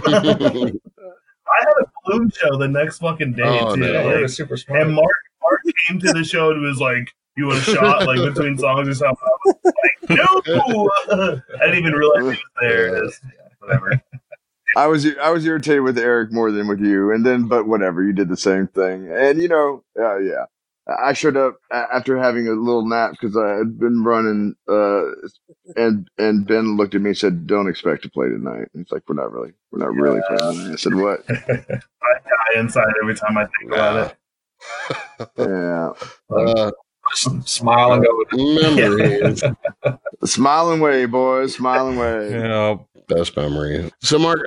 I 0.03 1.57
had 1.59 1.73
a 1.81 1.85
balloon 2.05 2.29
show 2.31 2.57
the 2.57 2.67
next 2.67 2.99
fucking 2.99 3.33
day 3.33 3.59
Oh, 3.61 3.75
too. 3.75 3.81
no. 3.81 4.21
Like, 4.21 4.29
super 4.29 4.57
smart. 4.57 4.81
and 4.83 4.93
Mark 4.95 5.15
Mark 5.41 5.61
came 5.87 5.99
to 5.99 6.13
the 6.13 6.23
show 6.23 6.51
and 6.51 6.61
was 6.61 6.79
like, 6.79 7.09
"You 7.35 7.47
want 7.47 7.59
a 7.59 7.61
shot 7.61 8.05
like 8.05 8.17
between 8.19 8.57
songs 8.57 8.87
or 8.87 8.93
something?" 8.93 9.27
I 9.45 10.15
was 10.15 10.47
like, 10.47 10.67
"No!" 10.69 11.41
I 11.61 11.65
didn't 11.65 11.79
even 11.79 11.93
realize 11.93 12.21
he 12.23 12.27
was 12.29 12.37
there. 12.61 12.95
It's- 12.97 13.21
whatever. 13.59 14.01
I 14.77 14.87
was 14.87 15.05
I 15.21 15.29
was 15.31 15.45
irritated 15.45 15.81
with 15.83 15.97
Eric 15.97 16.31
more 16.31 16.49
than 16.51 16.67
with 16.67 16.79
you, 16.79 17.11
and 17.11 17.25
then 17.25 17.47
but 17.47 17.67
whatever, 17.67 18.03
you 18.03 18.13
did 18.13 18.29
the 18.29 18.37
same 18.37 18.67
thing, 18.67 19.09
and 19.11 19.41
you 19.41 19.49
know, 19.49 19.83
uh, 19.99 20.17
yeah, 20.19 20.45
I 21.03 21.13
showed 21.13 21.37
up 21.37 21.57
after 21.71 22.17
having 22.17 22.47
a 22.47 22.51
little 22.51 22.87
nap 22.87 23.11
because 23.11 23.35
I 23.37 23.49
had 23.57 23.79
been 23.79 24.03
running, 24.03 24.55
uh, 24.67 25.03
and 25.75 26.07
and 26.17 26.45
Ben 26.47 26.77
looked 26.77 26.95
at 26.95 27.01
me 27.01 27.09
and 27.11 27.17
said, 27.17 27.47
"Don't 27.47 27.67
expect 27.69 28.03
to 28.03 28.09
play 28.09 28.27
tonight." 28.29 28.67
And 28.73 28.83
He's 28.85 28.91
like, 28.91 29.03
"We're 29.07 29.15
not 29.15 29.31
really, 29.31 29.51
we're 29.71 29.79
not 29.79 29.93
really 29.93 30.21
playing 30.27 30.53
tonight." 30.55 30.73
I 30.73 30.75
said, 30.75 30.95
"What?" 30.95 31.23
I 31.29 31.55
die 31.55 32.59
inside 32.59 32.87
every 33.01 33.15
time 33.15 33.37
I 33.37 33.45
think 33.59 33.71
about 33.73 34.11
it. 34.11 34.17
Yeah, 35.37 35.91
Uh, 36.35 36.71
Just 37.09 37.47
smile 37.49 37.93
and 37.93 38.05
go. 38.05 38.53
memories. 38.61 39.43
smiling 40.25 40.79
way, 40.79 41.05
boys, 41.05 41.55
smiling 41.55 41.97
way. 41.97 42.31
Yeah. 42.31 42.77
Best 43.07 43.35
memory. 43.35 43.91
So, 44.01 44.17
Mark, 44.19 44.39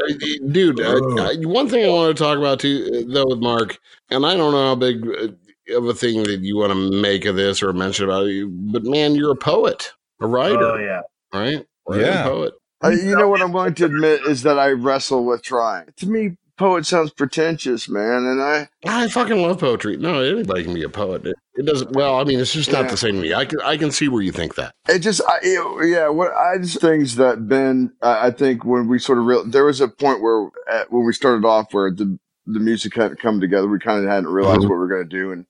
dude, 0.51 0.81
uh, 0.81 0.95
uh, 0.97 1.35
one 1.41 1.69
thing 1.69 1.85
I 1.85 1.89
want 1.91 2.17
to 2.17 2.23
talk 2.23 2.39
about 2.39 2.61
too, 2.61 2.89
uh, 2.95 3.13
though, 3.13 3.27
with 3.27 3.41
Mark, 3.41 3.77
and 4.11 4.25
I 4.25 4.37
don't 4.37 4.53
know 4.53 4.69
how 4.69 4.75
big 4.75 5.07
uh, 5.07 5.29
of 5.71 5.87
a 5.87 5.95
thing 5.95 6.23
that 6.25 6.41
you 6.41 6.57
want 6.57 6.73
to 6.73 7.01
make 7.01 7.25
of 7.25 7.37
this 7.37 7.63
or 7.63 7.73
mention 7.73 8.05
about 8.05 8.27
you, 8.27 8.49
but 8.51 8.85
man, 8.85 9.15
you're 9.15 9.33
a 9.33 9.37
poet, 9.37 9.93
a 10.21 10.27
writer, 10.27 10.59
Oh 10.63 10.77
yeah. 10.79 11.01
right? 11.33 11.67
Writer, 11.89 12.03
Yeah. 12.03 12.23
poet. 12.25 12.55
Uh, 12.83 12.91
you 12.91 13.17
know 13.17 13.29
what 13.29 13.41
I'm 13.41 13.53
willing 13.53 13.75
to 13.75 13.87
admit 13.87 14.23
is 14.27 14.43
that 14.43 14.59
I 14.59 14.71
wrestle 14.71 15.25
with 15.25 15.43
trying. 15.43 15.87
To 15.97 16.07
me, 16.07 16.37
poet 16.59 16.85
sounds 16.85 17.11
pretentious, 17.13 17.89
man, 17.89 18.27
and 18.27 18.43
I 18.43 18.69
I 18.85 19.09
fucking 19.09 19.41
love 19.41 19.59
poetry. 19.61 19.97
No, 19.97 20.21
anybody 20.21 20.65
can 20.65 20.75
be 20.75 20.83
a 20.83 20.91
poet. 20.91 21.25
It, 21.27 21.35
it 21.55 21.65
doesn't. 21.65 21.93
Well, 21.93 22.19
I 22.21 22.25
mean, 22.25 22.39
it's 22.41 22.53
just 22.53 22.71
not 22.71 22.85
Yeah. 22.85 22.91
the 22.91 22.97
same 22.99 23.15
to 23.15 23.21
me. 23.23 23.33
I 23.33 23.47
can 23.47 23.59
I 23.63 23.79
can 23.79 23.91
see 23.91 24.09
where 24.09 24.21
you 24.23 24.33
think 24.33 24.57
that. 24.57 24.75
It 24.89 24.99
just, 24.99 25.23
I, 25.27 25.39
it- 25.43 25.89
yeah, 25.89 26.09
what 26.11 26.33
I 26.35 26.59
just 26.59 26.81
things 26.83 27.17
that 27.17 27.49
Ben, 27.49 27.91
I 28.03 28.27
I 28.27 28.31
think 28.33 28.67
when 28.67 28.87
we 28.87 28.99
sort 28.99 29.17
of 29.19 29.25
real, 29.25 29.45
there 29.47 29.65
was 29.65 29.81
a 29.81 29.89
point 29.89 30.21
where 30.21 30.51
at, 30.71 30.93
when 30.93 31.07
we 31.07 31.15
started 31.15 31.47
off 31.47 31.73
where 31.73 31.91
the 31.91 32.19
the 32.47 32.61
music 32.61 32.95
hadn't 32.97 33.19
come 33.19 33.41
together, 33.41 33.67
we 33.67 33.79
kind 33.79 34.05
of 34.05 34.11
hadn't 34.11 34.29
realized 34.29 34.61
Mhm. 34.61 34.65
what 34.69 34.73
we 34.73 34.77
were 34.77 34.89
going 34.89 35.09
to 35.09 35.17
do, 35.17 35.33
and 35.33 35.47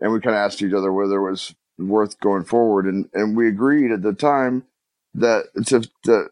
and 0.00 0.12
we 0.12 0.20
kind 0.20 0.36
of 0.36 0.40
asked 0.40 0.62
each 0.62 0.72
other 0.72 0.92
whether 0.92 1.16
it 1.16 1.30
was 1.30 1.54
worth 1.78 2.18
going 2.20 2.44
forward, 2.44 2.86
and 2.86 3.08
and 3.14 3.36
we 3.36 3.48
agreed 3.48 3.90
at 3.92 4.02
the 4.02 4.12
time 4.12 4.64
that 5.14 5.46
to 5.66 5.80
that 6.04 6.30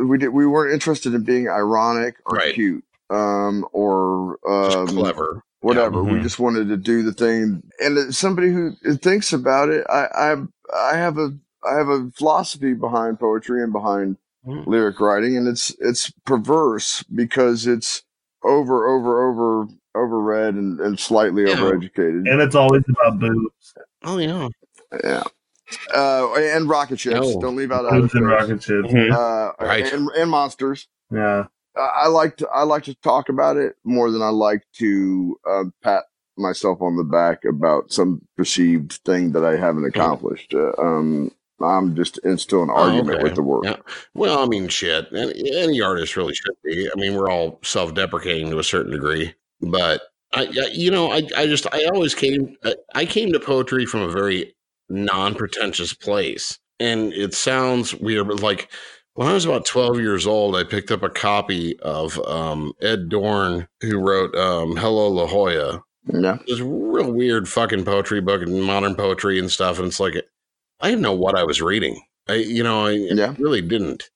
we 0.00 0.18
did 0.18 0.28
we 0.28 0.46
weren't 0.46 0.72
interested 0.72 1.14
in 1.14 1.22
being 1.24 1.48
ironic 1.48 2.16
or 2.26 2.36
Right. 2.36 2.54
cute, 2.54 2.84
um, 3.10 3.66
or 3.72 4.38
um, 4.48 4.88
clever. 4.88 5.42
whatever. 5.60 6.02
We 6.04 6.18
Mhm. 6.18 6.22
just 6.22 6.38
wanted 6.38 6.68
to 6.68 6.76
do 6.76 7.02
the 7.02 7.12
thing, 7.12 7.62
and 7.80 8.14
somebody 8.14 8.50
who 8.52 8.72
thinks 8.96 9.32
about 9.32 9.68
it, 9.68 9.86
I, 9.88 10.06
I, 10.14 10.36
I 10.92 10.96
have 10.96 11.18
a, 11.18 11.32
I 11.68 11.74
have 11.76 11.88
a 11.88 12.10
philosophy 12.16 12.74
behind 12.74 13.18
poetry 13.20 13.62
and 13.62 13.72
behind 13.72 14.16
Mhm. 14.46 14.66
lyric 14.66 15.00
writing, 15.00 15.36
and 15.36 15.48
it's, 15.48 15.70
it's 15.80 16.10
perverse 16.26 17.02
because 17.04 17.66
it's 17.66 18.02
over, 18.42 18.86
over, 18.86 19.28
over, 19.30 19.68
overread 19.96 20.50
and, 20.50 20.80
and 20.80 20.98
slightly 20.98 21.44
Yeah. 21.44 21.56
overeducated. 21.56 22.28
And 22.30 22.40
it's 22.40 22.54
always 22.54 22.82
about 22.88 23.18
boobs. 23.20 23.74
Oh 24.04 24.18
yeah. 24.18 24.48
Yeah. 25.02 25.22
Uh, 25.94 26.32
and 26.34 26.68
rocket 26.68 27.00
ships. 27.00 27.14
No. 27.20 27.40
Don't 27.40 27.56
leave 27.56 27.72
out 27.72 27.84
outer 27.86 28.00
Boobs 28.02 28.14
and 28.14 28.26
space. 28.28 28.40
rocket 28.40 28.62
ships. 28.62 28.94
Uh, 29.16 29.52
Right. 29.60 29.92
and, 29.92 30.08
and 30.10 30.30
monsters. 30.30 30.88
Yeah. 31.10 31.44
I 31.76 31.90
I 32.04 32.06
like 32.08 32.36
to 32.38 32.48
I 32.54 32.62
like 32.64 32.84
to 32.84 32.94
talk 32.96 33.28
about 33.28 33.56
it 33.56 33.74
more 33.84 34.10
than 34.10 34.22
I 34.22 34.28
like 34.28 34.62
to 34.74 35.36
uh, 35.48 35.64
pat 35.82 36.04
myself 36.36 36.80
on 36.82 36.96
the 36.96 37.04
back 37.04 37.44
about 37.44 37.92
some 37.92 38.20
perceived 38.36 38.92
thing 39.04 39.32
that 39.32 39.44
I 39.44 39.56
haven't 39.56 39.84
accomplished. 39.84 40.52
Uh, 40.54 40.72
um, 40.78 41.30
I'm 41.60 41.94
just 41.96 42.18
in 42.18 42.36
still 42.38 42.62
an 42.62 42.70
argument 42.70 43.08
Oh, 43.08 43.14
okay. 43.14 43.22
with 43.22 43.34
the 43.36 43.42
work. 43.42 43.64
Yeah. 43.64 43.76
Well, 44.12 44.40
I 44.40 44.46
mean, 44.46 44.68
shit. 44.68 45.06
Any, 45.14 45.56
any 45.56 45.80
artist 45.80 46.16
really 46.16 46.34
should 46.34 46.54
be. 46.64 46.88
I 46.90 46.98
mean, 46.98 47.14
we're 47.14 47.30
all 47.30 47.60
self-deprecating 47.62 48.50
to 48.50 48.58
a 48.58 48.64
certain 48.64 48.90
degree, 48.92 49.34
but 49.70 50.02
I, 50.32 50.44
I 50.46 50.70
you 50.72 50.90
know, 50.90 51.10
I, 51.12 51.22
I 51.36 51.46
just, 51.46 51.66
I 51.72 51.84
always 51.86 52.14
came, 52.14 52.56
I- 52.64 52.74
I 52.94 53.04
came 53.06 53.32
to 53.32 53.40
poetry 53.40 53.86
from 53.86 54.00
a 54.02 54.08
very 54.10 54.54
non-pretentious 54.88 55.94
place, 55.94 56.58
and 56.80 57.12
it 57.12 57.34
sounds 57.34 57.94
weird, 57.94 58.28
but 58.28 58.40
like 58.42 58.70
when 59.14 59.28
I 59.28 59.32
was 59.34 59.44
about 59.44 59.64
12 59.66 60.00
years 60.00 60.26
old, 60.26 60.56
I 60.56 60.64
picked 60.64 60.90
up 60.90 61.02
a 61.02 61.08
copy 61.08 61.78
of 61.80 62.18
um, 62.26 62.72
Ed 62.82 63.08
Dorn, 63.08 63.68
who 63.80 63.98
wrote 63.98 64.34
um, 64.34 64.76
"Hello 64.76 65.08
La 65.08 65.26
Jolla." 65.26 65.82
Yeah, 66.12 66.38
This 66.46 66.60
real 66.60 67.12
weird 67.12 67.48
fucking 67.48 67.84
poetry 67.84 68.20
book 68.20 68.42
and 68.42 68.62
modern 68.62 68.94
poetry 68.94 69.38
and 69.38 69.50
stuff, 69.50 69.78
and 69.78 69.86
it's 69.88 70.00
like 70.00 70.14
I 70.80 70.90
didn't 70.90 71.02
know 71.02 71.14
what 71.14 71.38
I 71.38 71.44
was 71.44 71.62
reading. 71.62 72.02
I, 72.28 72.34
you 72.34 72.62
know, 72.62 72.86
I 72.86 72.90
Yeah. 72.92 73.34
really 73.38 73.62
didn't, 73.62 74.10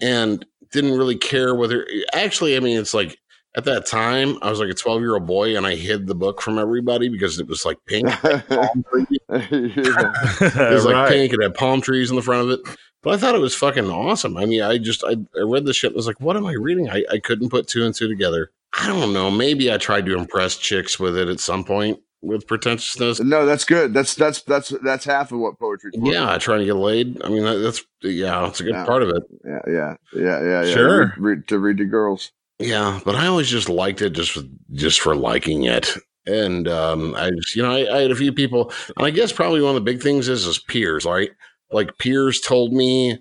and 0.00 0.44
didn't 0.72 0.98
really 0.98 1.16
care 1.16 1.54
whether. 1.54 1.86
Actually, 2.12 2.56
I 2.56 2.60
mean, 2.60 2.78
it's 2.78 2.94
like 2.94 3.18
at 3.56 3.64
that 3.64 3.86
time 3.86 4.38
I 4.42 4.50
was 4.50 4.60
like 4.60 4.68
a 4.70 4.74
twelve 4.74 5.00
year 5.00 5.14
old 5.14 5.26
boy, 5.26 5.56
and 5.56 5.66
I 5.66 5.74
hid 5.74 6.06
the 6.06 6.14
book 6.14 6.40
from 6.42 6.58
everybody 6.58 7.08
because 7.08 7.38
it 7.40 7.46
was 7.48 7.64
like 7.64 7.78
pink. 7.86 8.08
palm 8.08 8.84
trees. 8.90 9.06
yeah. 9.30 10.12
It 10.40 10.72
was 10.74 10.84
like 10.84 11.08
pink. 11.08 11.32
It 11.32 11.42
had 11.42 11.54
palm 11.54 11.80
trees 11.80 12.10
in 12.10 12.16
the 12.16 12.22
front 12.22 12.42
of 12.50 12.50
it. 12.50 12.78
But 13.02 13.14
I 13.14 13.16
thought 13.18 13.34
it 13.36 13.40
was 13.40 13.54
fucking 13.54 13.88
awesome. 13.88 14.36
I 14.36 14.46
mean, 14.46 14.62
I 14.62 14.78
just 14.78 15.04
I, 15.04 15.12
I 15.36 15.42
read 15.42 15.64
the 15.64 15.72
shit. 15.72 15.90
and 15.90 15.96
was 15.96 16.06
like, 16.06 16.20
what 16.20 16.36
am 16.36 16.46
I 16.46 16.52
reading? 16.54 16.88
I, 16.90 17.04
I 17.10 17.18
couldn't 17.18 17.50
put 17.50 17.68
two 17.68 17.84
and 17.84 17.94
two 17.94 18.08
together. 18.08 18.50
I 18.78 18.88
don't 18.88 19.12
know. 19.12 19.30
Maybe 19.30 19.72
I 19.72 19.78
tried 19.78 20.06
to 20.06 20.18
impress 20.18 20.56
chicks 20.56 20.98
with 20.98 21.16
it 21.16 21.28
at 21.28 21.38
some 21.40 21.64
point 21.64 22.00
with 22.20 22.46
pretentiousness. 22.48 23.20
No, 23.20 23.46
that's 23.46 23.64
good. 23.64 23.94
That's 23.94 24.14
that's 24.16 24.42
that's 24.42 24.70
that's 24.82 25.04
half 25.04 25.30
of 25.30 25.38
what 25.38 25.58
poetry. 25.58 25.92
Yeah, 25.94 26.36
trying 26.38 26.58
to 26.60 26.64
get 26.66 26.74
laid. 26.74 27.22
I 27.22 27.28
mean, 27.28 27.44
that's 27.44 27.84
yeah, 28.02 28.46
it's 28.48 28.60
a 28.60 28.64
good 28.64 28.74
Yeah. 28.74 28.84
part 28.84 29.02
of 29.02 29.10
it. 29.10 29.22
yeah, 29.44 29.60
yeah, 29.68 29.94
yeah, 30.14 30.20
yeah. 30.42 30.62
yeah. 30.64 30.74
Sure. 30.74 30.98
Read, 31.06 31.18
read, 31.18 31.48
to 31.48 31.58
read 31.58 31.76
to 31.78 31.84
girls. 31.84 32.32
Yeah, 32.58 33.00
but 33.04 33.14
I 33.14 33.26
always 33.26 33.48
just 33.48 33.68
liked 33.68 34.00
it 34.00 34.10
just 34.10 34.32
for, 34.32 34.42
just 34.72 35.00
for 35.00 35.14
liking 35.14 35.64
it. 35.64 35.90
And 36.26 36.66
um, 36.68 37.14
I 37.14 37.30
just, 37.30 37.54
you 37.54 37.62
know, 37.62 37.70
I, 37.70 37.98
I 37.98 38.00
had 38.02 38.10
a 38.10 38.16
few 38.16 38.32
people, 38.32 38.72
and 38.96 39.06
I 39.06 39.10
guess 39.10 39.30
probably 39.32 39.60
one 39.60 39.70
of 39.70 39.74
the 39.76 39.80
big 39.92 40.02
things 40.02 40.28
is 40.28 40.46
is 40.46 40.58
peers, 40.58 41.04
right? 41.04 41.30
Like 41.70 41.98
peers 41.98 42.40
told 42.40 42.72
me 42.72 43.18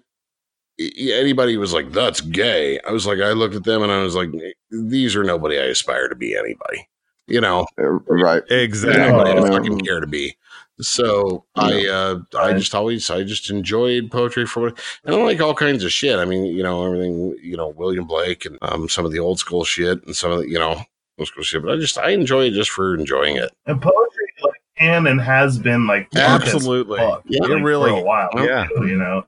anybody 0.79 1.57
was 1.57 1.73
like, 1.73 1.91
"That's 1.91 2.21
gay." 2.21 2.79
I 2.87 2.91
was 2.91 3.05
like, 3.05 3.19
I 3.19 3.31
looked 3.33 3.55
at 3.55 3.63
them 3.63 3.83
and 3.83 3.91
I 3.91 4.01
was 4.01 4.15
like, 4.15 4.29
"These 4.71 5.15
are 5.15 5.23
nobody 5.23 5.59
I 5.59 5.65
aspire 5.65 6.07
to 6.07 6.15
be 6.15 6.35
anybody." 6.35 6.87
You 7.27 7.41
know, 7.41 7.65
Uh, 7.79 7.89
right. 8.07 8.43
Exactly. 8.49 8.97
nobody 9.11 9.31
I 9.31 9.39
Oh, 9.39 9.47
fucking 9.57 9.79
care 9.79 9.99
to 9.99 10.07
be. 10.07 10.35
So 10.81 11.45
I, 11.55 11.87
uh, 11.87 12.19
I 12.37 12.53
just 12.53 12.75
always, 12.75 13.09
I 13.09 13.23
just 13.23 13.49
enjoyed 13.49 14.11
poetry 14.11 14.45
for 14.45 14.61
what, 14.63 14.79
and 15.05 15.15
I 15.15 15.17
like 15.23 15.39
all 15.39 15.53
kinds 15.53 15.83
of 15.85 15.91
shit. 15.93 16.19
I 16.19 16.25
mean, 16.25 16.45
you 16.45 16.63
know, 16.63 16.85
everything, 16.85 17.37
you 17.41 17.55
know, 17.55 17.69
William 17.69 18.05
Blake 18.05 18.45
and 18.45 18.57
um, 18.61 18.89
some 18.89 19.05
of 19.05 19.11
the 19.13 19.19
old 19.19 19.39
school 19.39 19.63
shit 19.63 20.05
and 20.05 20.15
some 20.15 20.31
of 20.31 20.39
the, 20.39 20.49
you 20.49 20.59
know, 20.59 20.81
old 21.17 21.27
school 21.29 21.43
shit. 21.43 21.61
But 21.63 21.71
I 21.71 21.77
just, 21.77 21.97
I 21.97 22.09
enjoy 22.09 22.47
it 22.47 22.51
just 22.51 22.71
for 22.71 22.93
enjoying 22.93 23.37
it. 23.37 23.51
And 23.65 23.81
poetry 23.81 24.25
like 24.43 24.61
can 24.77 25.07
and 25.07 25.21
has 25.21 25.57
been 25.57 25.87
like 25.87 26.09
Absolutely. 26.13 26.97
fuck, 26.99 27.23
Yeah, 27.25 27.43
like, 27.47 27.63
really- 27.63 27.91
for 27.91 27.97
a 27.99 28.03
while. 28.03 28.29
yeah. 28.35 28.67
you 28.81 28.97
know. 28.97 29.25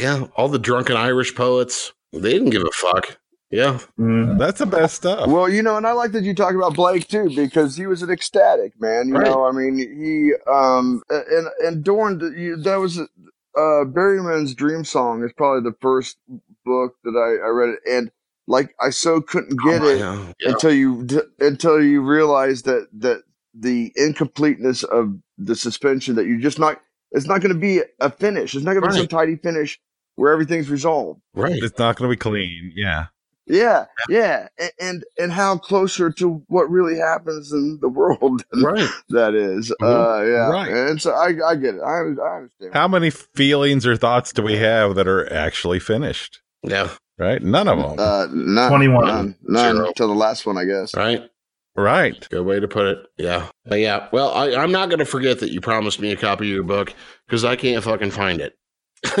Yeah, 0.00 0.26
all 0.36 0.48
the 0.48 0.58
drunken 0.58 0.96
Irish 0.96 1.34
poets, 1.34 1.92
they 2.12 2.32
didn't 2.32 2.50
give 2.50 2.62
a 2.62 2.70
fuck. 2.72 3.16
Yeah, 3.50 3.78
Mm. 3.98 4.38
That's 4.38 4.58
the 4.58 4.66
best 4.66 4.96
stuff. 4.96 5.28
Well, 5.28 5.48
you 5.48 5.62
know, 5.62 5.76
and 5.76 5.86
I 5.86 5.92
like 5.92 6.12
that 6.12 6.24
you 6.24 6.34
talk 6.34 6.54
about 6.54 6.74
Blake 6.74 7.06
too 7.08 7.30
because 7.34 7.76
he 7.76 7.86
was 7.86 8.02
an 8.02 8.10
ecstatic 8.10 8.72
man. 8.80 9.08
You 9.08 9.14
Right. 9.14 9.26
know, 9.26 9.46
I 9.46 9.52
mean, 9.52 9.78
he 9.78 10.32
um 10.50 11.02
and 11.10 11.46
and 11.60 11.84
Dorn, 11.84 12.18
you- 12.36 12.56
that 12.56 12.76
was 12.76 12.98
uh 12.98 13.84
Berryman's 13.84 14.54
Dream 14.54 14.84
Song 14.84 15.22
is 15.24 15.32
probably 15.32 15.68
the 15.70 15.76
first 15.80 16.18
book 16.64 16.94
that 17.04 17.12
I 17.16 17.46
I 17.46 17.48
read 17.50 17.68
it, 17.70 17.80
and 17.88 18.10
like 18.48 18.74
I 18.80 18.90
so 18.90 19.20
couldn't 19.20 19.60
get 19.64 19.82
it 19.82 19.98
yeah, 20.00 20.32
yeah. 20.40 20.50
until 20.50 20.72
you 20.72 21.04
d- 21.04 21.20
until 21.38 21.80
you 21.82 22.00
realize 22.02 22.62
that 22.62 22.88
that 22.98 23.22
the 23.54 23.92
incompleteness 23.94 24.82
of 24.82 25.16
the 25.38 25.54
suspension 25.54 26.16
that 26.16 26.26
you're 26.26 26.38
just 26.40 26.58
not 26.58 26.80
it's 27.12 27.26
not 27.26 27.40
going 27.40 27.54
to 27.54 27.58
be 27.60 27.80
a 28.00 28.10
finish. 28.10 28.54
It's 28.56 28.64
not 28.64 28.72
going 28.72 28.82
to 28.82 28.88
be 28.90 28.96
some 28.96 29.06
tidy 29.08 29.36
finish 29.36 29.80
where 30.16 30.32
everything's 30.32 30.68
resolved. 30.68 31.20
right. 31.34 31.52
It's 31.62 31.78
not 31.78 31.94
going 31.96 32.10
to 32.10 32.12
be 32.16 32.18
clean. 32.18 32.72
Yeah. 32.74 33.06
Yeah, 33.48 33.84
yeah, 34.08 34.48
and, 34.58 34.70
and 34.80 35.04
and 35.18 35.32
how 35.32 35.56
closer 35.58 36.10
to 36.12 36.42
what 36.48 36.68
really 36.68 36.98
happens 36.98 37.52
in 37.52 37.78
the 37.80 37.88
world 38.00 38.42
Right. 38.54 38.88
that 39.10 39.34
is. 39.34 39.72
Mhm. 39.80 39.86
Uh, 39.86 40.24
yeah, 40.24 40.48
Right. 40.48 40.68
And 40.72 41.00
so 41.00 41.12
I 41.12 41.28
I 41.46 41.54
get 41.54 41.76
it. 41.76 41.80
I, 41.80 41.90
I 41.90 42.36
understand. 42.36 42.74
How 42.74 42.88
many 42.88 43.10
feelings 43.10 43.86
or 43.86 43.96
thoughts 43.96 44.32
do 44.32 44.42
we 44.42 44.56
have 44.56 44.96
that 44.96 45.06
are 45.06 45.32
actually 45.32 45.78
finished? 45.78 46.40
Yeah. 46.64 46.88
Right? 47.18 47.40
None 47.42 47.68
of 47.68 47.78
them. 47.78 47.98
Uh, 47.98 48.26
none, 48.32 48.68
21. 48.68 49.06
none, 49.06 49.36
none 49.42 49.76
Zero. 49.76 49.92
till 49.96 50.08
the 50.08 50.14
last 50.14 50.44
one, 50.44 50.58
I 50.58 50.64
guess. 50.64 50.94
Right. 50.94 51.22
right. 51.76 52.28
Good 52.28 52.44
way 52.44 52.60
to 52.60 52.68
put 52.68 52.86
it. 52.86 52.98
Yeah. 53.16 53.46
But 53.64 53.78
yeah. 53.78 54.08
Well, 54.12 54.32
I, 54.32 54.54
I'm 54.56 54.70
not 54.72 54.90
going 54.90 54.98
to 54.98 55.06
forget 55.06 55.40
that 55.40 55.50
you 55.50 55.60
promised 55.62 55.98
me 56.00 56.10
a 56.12 56.16
copy 56.16 56.44
of 56.50 56.54
your 56.54 56.62
book 56.64 56.92
because 57.26 57.42
I 57.44 57.56
can't 57.56 57.82
fucking 57.82 58.10
find 58.10 58.40
it. 58.40 58.58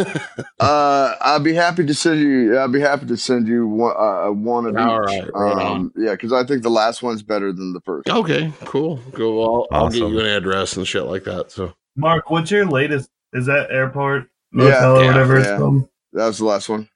Uh, 0.58 1.14
I'd 1.20 1.44
be 1.44 1.54
happy 1.54 1.84
to 1.86 1.94
send 1.94 2.20
you. 2.20 2.58
I'd 2.58 2.72
be 2.72 2.80
happy 2.80 3.06
to 3.06 3.16
send 3.16 3.46
you 3.46 3.66
one, 3.66 3.94
uh, 3.96 4.30
one 4.32 4.64
of 4.66 4.76
All 4.76 4.94
each. 4.94 5.06
right, 5.22 5.30
right 5.34 5.52
on. 5.52 5.76
um, 5.76 5.92
yeah, 5.96 6.12
because 6.12 6.32
I 6.32 6.44
think 6.44 6.62
the 6.62 6.70
last 6.70 7.02
one's 7.02 7.22
better 7.22 7.52
than 7.52 7.72
the 7.74 7.80
first. 7.82 8.08
Okay, 8.08 8.52
cool. 8.64 8.96
Go. 9.12 9.42
I'll, 9.42 9.66
I'll 9.70 9.88
get 9.90 9.98
you 9.98 10.18
an 10.18 10.26
address 10.26 10.76
and 10.76 10.86
shit 10.86 11.04
like 11.04 11.24
that. 11.24 11.50
So 11.52 11.74
Mark, 11.94 12.30
what's 12.30 12.50
your 12.50 12.64
latest? 12.66 13.10
Is 13.34 13.46
that 13.46 13.70
airport 13.70 14.22
Yeah, 14.52 14.64
motel 14.64 14.96
or 14.96 15.00
yeah, 15.02 15.06
whatever 15.08 15.38
it's 15.38 15.46
yeah. 15.48 15.58
called? 15.58 15.88
That 16.14 16.26
was 16.26 16.38
the 16.38 16.46
last 16.46 16.68
one. 16.68 16.88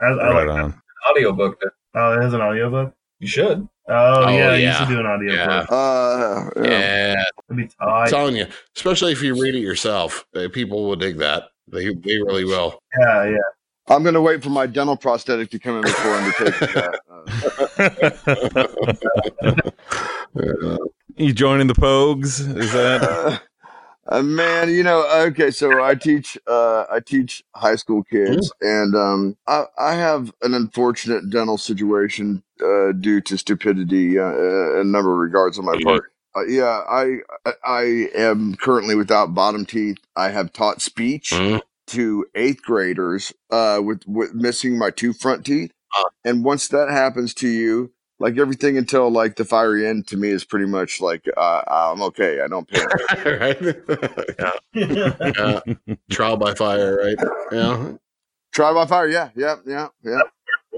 I, 0.00 0.06
I 0.06 0.10
Right 0.10 0.46
like 0.46 0.56
that. 0.56 0.62
on. 0.64 0.82
Audiobook. 1.10 1.60
Oh, 1.94 2.12
it 2.18 2.22
has 2.22 2.34
an 2.34 2.40
audiobook. 2.40 2.94
You 3.18 3.26
should. 3.26 3.68
Oh, 3.88 4.24
Oh, 4.24 4.28
yeah, 4.28 4.50
I 4.50 4.56
used 4.56 4.62
yeah. 4.62 4.78
to 4.84 4.86
do 4.86 5.00
an 5.00 5.06
audio 5.06 5.32
Yeah. 5.34 5.46
book. 5.60 5.72
Uh, 5.72 6.50
yeah. 6.62 7.24
Yeah, 7.50 7.64
I'm 7.80 8.08
telling 8.08 8.36
you, 8.36 8.46
especially 8.76 9.12
if 9.12 9.22
you 9.22 9.40
read 9.40 9.54
it 9.56 9.60
yourself, 9.60 10.24
uh, 10.36 10.48
people 10.52 10.84
will 10.86 10.96
dig 10.96 11.18
that. 11.18 11.44
They 11.70 11.92
they 11.94 12.18
really 12.18 12.44
will. 12.44 12.80
Yeah, 12.98 13.24
yeah. 13.24 13.36
I'm 13.88 14.02
gonna 14.02 14.20
wait 14.20 14.42
for 14.42 14.50
my 14.50 14.66
dental 14.66 14.96
prosthetic 14.96 15.50
to 15.50 15.58
come 15.58 15.76
in 15.76 15.82
before 15.82 16.12
I 16.12 16.18
undertake 16.18 16.60
that. 16.74 17.00
Uh, 20.36 20.76
you 21.16 21.32
joining 21.32 21.66
the 21.66 21.74
Pogues? 21.74 22.40
Is 22.56 22.72
that? 22.72 23.02
uh, 23.02 23.38
uh, 24.08 24.22
man, 24.22 24.68
you 24.70 24.82
know, 24.82 25.08
okay, 25.26 25.50
so 25.50 25.82
I 25.82 25.94
teach 25.94 26.36
uh, 26.46 26.84
I 26.90 27.00
teach 27.00 27.42
high 27.54 27.76
school 27.76 28.04
kids, 28.04 28.52
and 28.60 28.94
um, 28.94 29.36
I, 29.46 29.64
I 29.78 29.94
have 29.94 30.32
an 30.42 30.54
unfortunate 30.54 31.30
dental 31.30 31.58
situation 31.58 32.42
uh, 32.62 32.92
due 32.92 33.20
to 33.22 33.38
stupidity 33.38 34.18
uh, 34.18 34.32
in 34.32 34.80
a 34.80 34.84
number 34.84 35.12
of 35.12 35.18
regards 35.18 35.58
on 35.58 35.64
my 35.64 35.78
part. 35.82 36.12
Uh, 36.38 36.44
yeah, 36.46 36.82
I 36.88 37.18
I- 37.46 37.52
I 37.64 37.82
am 38.14 38.54
currently 38.56 38.94
without 38.94 39.34
bottom 39.34 39.64
teeth. 39.66 39.98
I 40.16 40.28
have 40.30 40.52
taught 40.52 40.80
speech 40.82 41.30
Mhm. 41.30 41.60
to 41.88 42.26
eighth 42.34 42.62
graders 42.62 43.32
uh, 43.50 43.80
with 43.82 44.02
with 44.06 44.34
missing 44.34 44.78
my 44.78 44.90
two 44.90 45.12
front 45.12 45.44
teeth, 45.46 45.72
Uh. 45.98 46.04
and 46.24 46.44
once 46.44 46.68
that 46.68 46.90
happens 46.90 47.34
to 47.34 47.48
you. 47.48 47.92
Like 48.20 48.36
everything 48.36 48.76
until 48.76 49.08
like 49.10 49.36
the 49.36 49.44
fiery 49.44 49.86
end 49.86 50.08
to 50.08 50.16
me 50.16 50.30
is 50.30 50.44
pretty 50.44 50.66
much 50.66 51.00
like 51.00 51.24
uh, 51.36 51.62
I'm 51.68 52.02
okay. 52.02 52.40
I 52.40 52.48
don't 52.48 52.68
panic. 52.68 52.90
right? 53.40 54.50
yeah. 54.74 55.14
yeah. 55.20 55.94
Trial 56.10 56.36
by 56.36 56.52
fire, 56.54 56.96
right? 56.96 57.16
Yeah. 57.52 57.92
Trial 58.52 58.74
by 58.74 58.86
fire, 58.86 59.06
yeah, 59.08 59.28
yeah, 59.36 59.54
yeah, 59.64 59.86
yeah. 60.02 60.18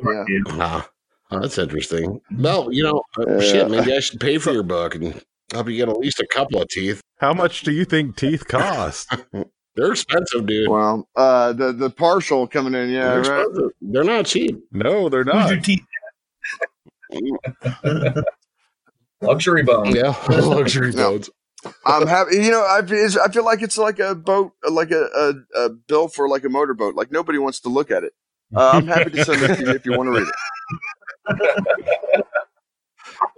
Yeah. 0.04 0.24
Ah, 0.50 0.90
oh, 1.30 1.40
that's 1.40 1.56
interesting. 1.56 2.20
Well, 2.36 2.68
you 2.70 2.82
know, 2.82 3.02
uh, 3.18 3.36
Yeah. 3.38 3.40
shit, 3.40 3.70
maybe 3.70 3.94
I 3.96 4.00
should 4.00 4.20
pay 4.20 4.36
for 4.36 4.52
your 4.52 4.62
book 4.62 4.94
and 4.94 5.18
help 5.52 5.66
be 5.66 5.76
getting 5.76 5.92
at 5.94 5.98
least 6.00 6.20
a 6.20 6.26
couple 6.26 6.60
of 6.62 6.68
teeth. 6.68 7.00
How 7.18 7.32
much 7.34 7.62
do 7.62 7.72
you 7.72 7.84
think 7.84 8.16
teeth 8.16 8.46
cost? 8.48 9.14
They're 9.76 9.92
expensive, 9.92 10.46
dude. 10.46 10.68
Well, 10.68 11.08
uh, 11.16 11.52
the 11.52 11.72
the 11.72 11.90
partial 11.90 12.46
coming 12.48 12.74
in, 12.74 12.90
yeah, 12.90 13.20
They're 13.20 13.46
right. 13.46 13.70
They're 13.80 14.04
not 14.04 14.26
cheap. 14.26 14.58
no, 14.72 15.08
they're 15.08 15.22
Who's 15.24 15.32
not. 15.34 15.50
your 15.50 15.60
teeth? 15.60 15.84
Luxury 19.22 19.62
bone. 19.62 19.94
Yeah, 19.94 20.14
luxury 20.28 20.92
No. 20.92 21.10
boats. 21.12 21.30
I'm 21.84 22.06
happy. 22.06 22.36
You 22.36 22.50
know, 22.50 22.66
I 22.66 22.80
feel, 22.86 23.08
I 23.22 23.28
feel 23.30 23.44
like 23.44 23.60
it's 23.62 23.76
like 23.76 23.98
a 23.98 24.14
boat, 24.14 24.52
like 24.68 24.90
a, 24.90 25.02
a, 25.14 25.34
a 25.66 25.68
bill 25.70 26.08
for 26.08 26.26
like 26.28 26.42
a 26.44 26.48
motorboat. 26.48 26.94
Like 26.94 27.12
nobody 27.12 27.38
wants 27.38 27.60
to 27.60 27.68
look 27.68 27.90
at 27.90 28.02
it. 28.02 28.12
Uh, 28.56 28.70
I'm 28.74 28.86
happy 28.86 29.10
to 29.10 29.24
send 29.24 29.42
it 29.42 29.56
to 29.56 29.62
you 29.62 29.70
if 29.70 29.84
you 29.86 29.92
want 29.96 30.08
to 30.08 30.20
read 30.20 30.26
it. 30.26 32.24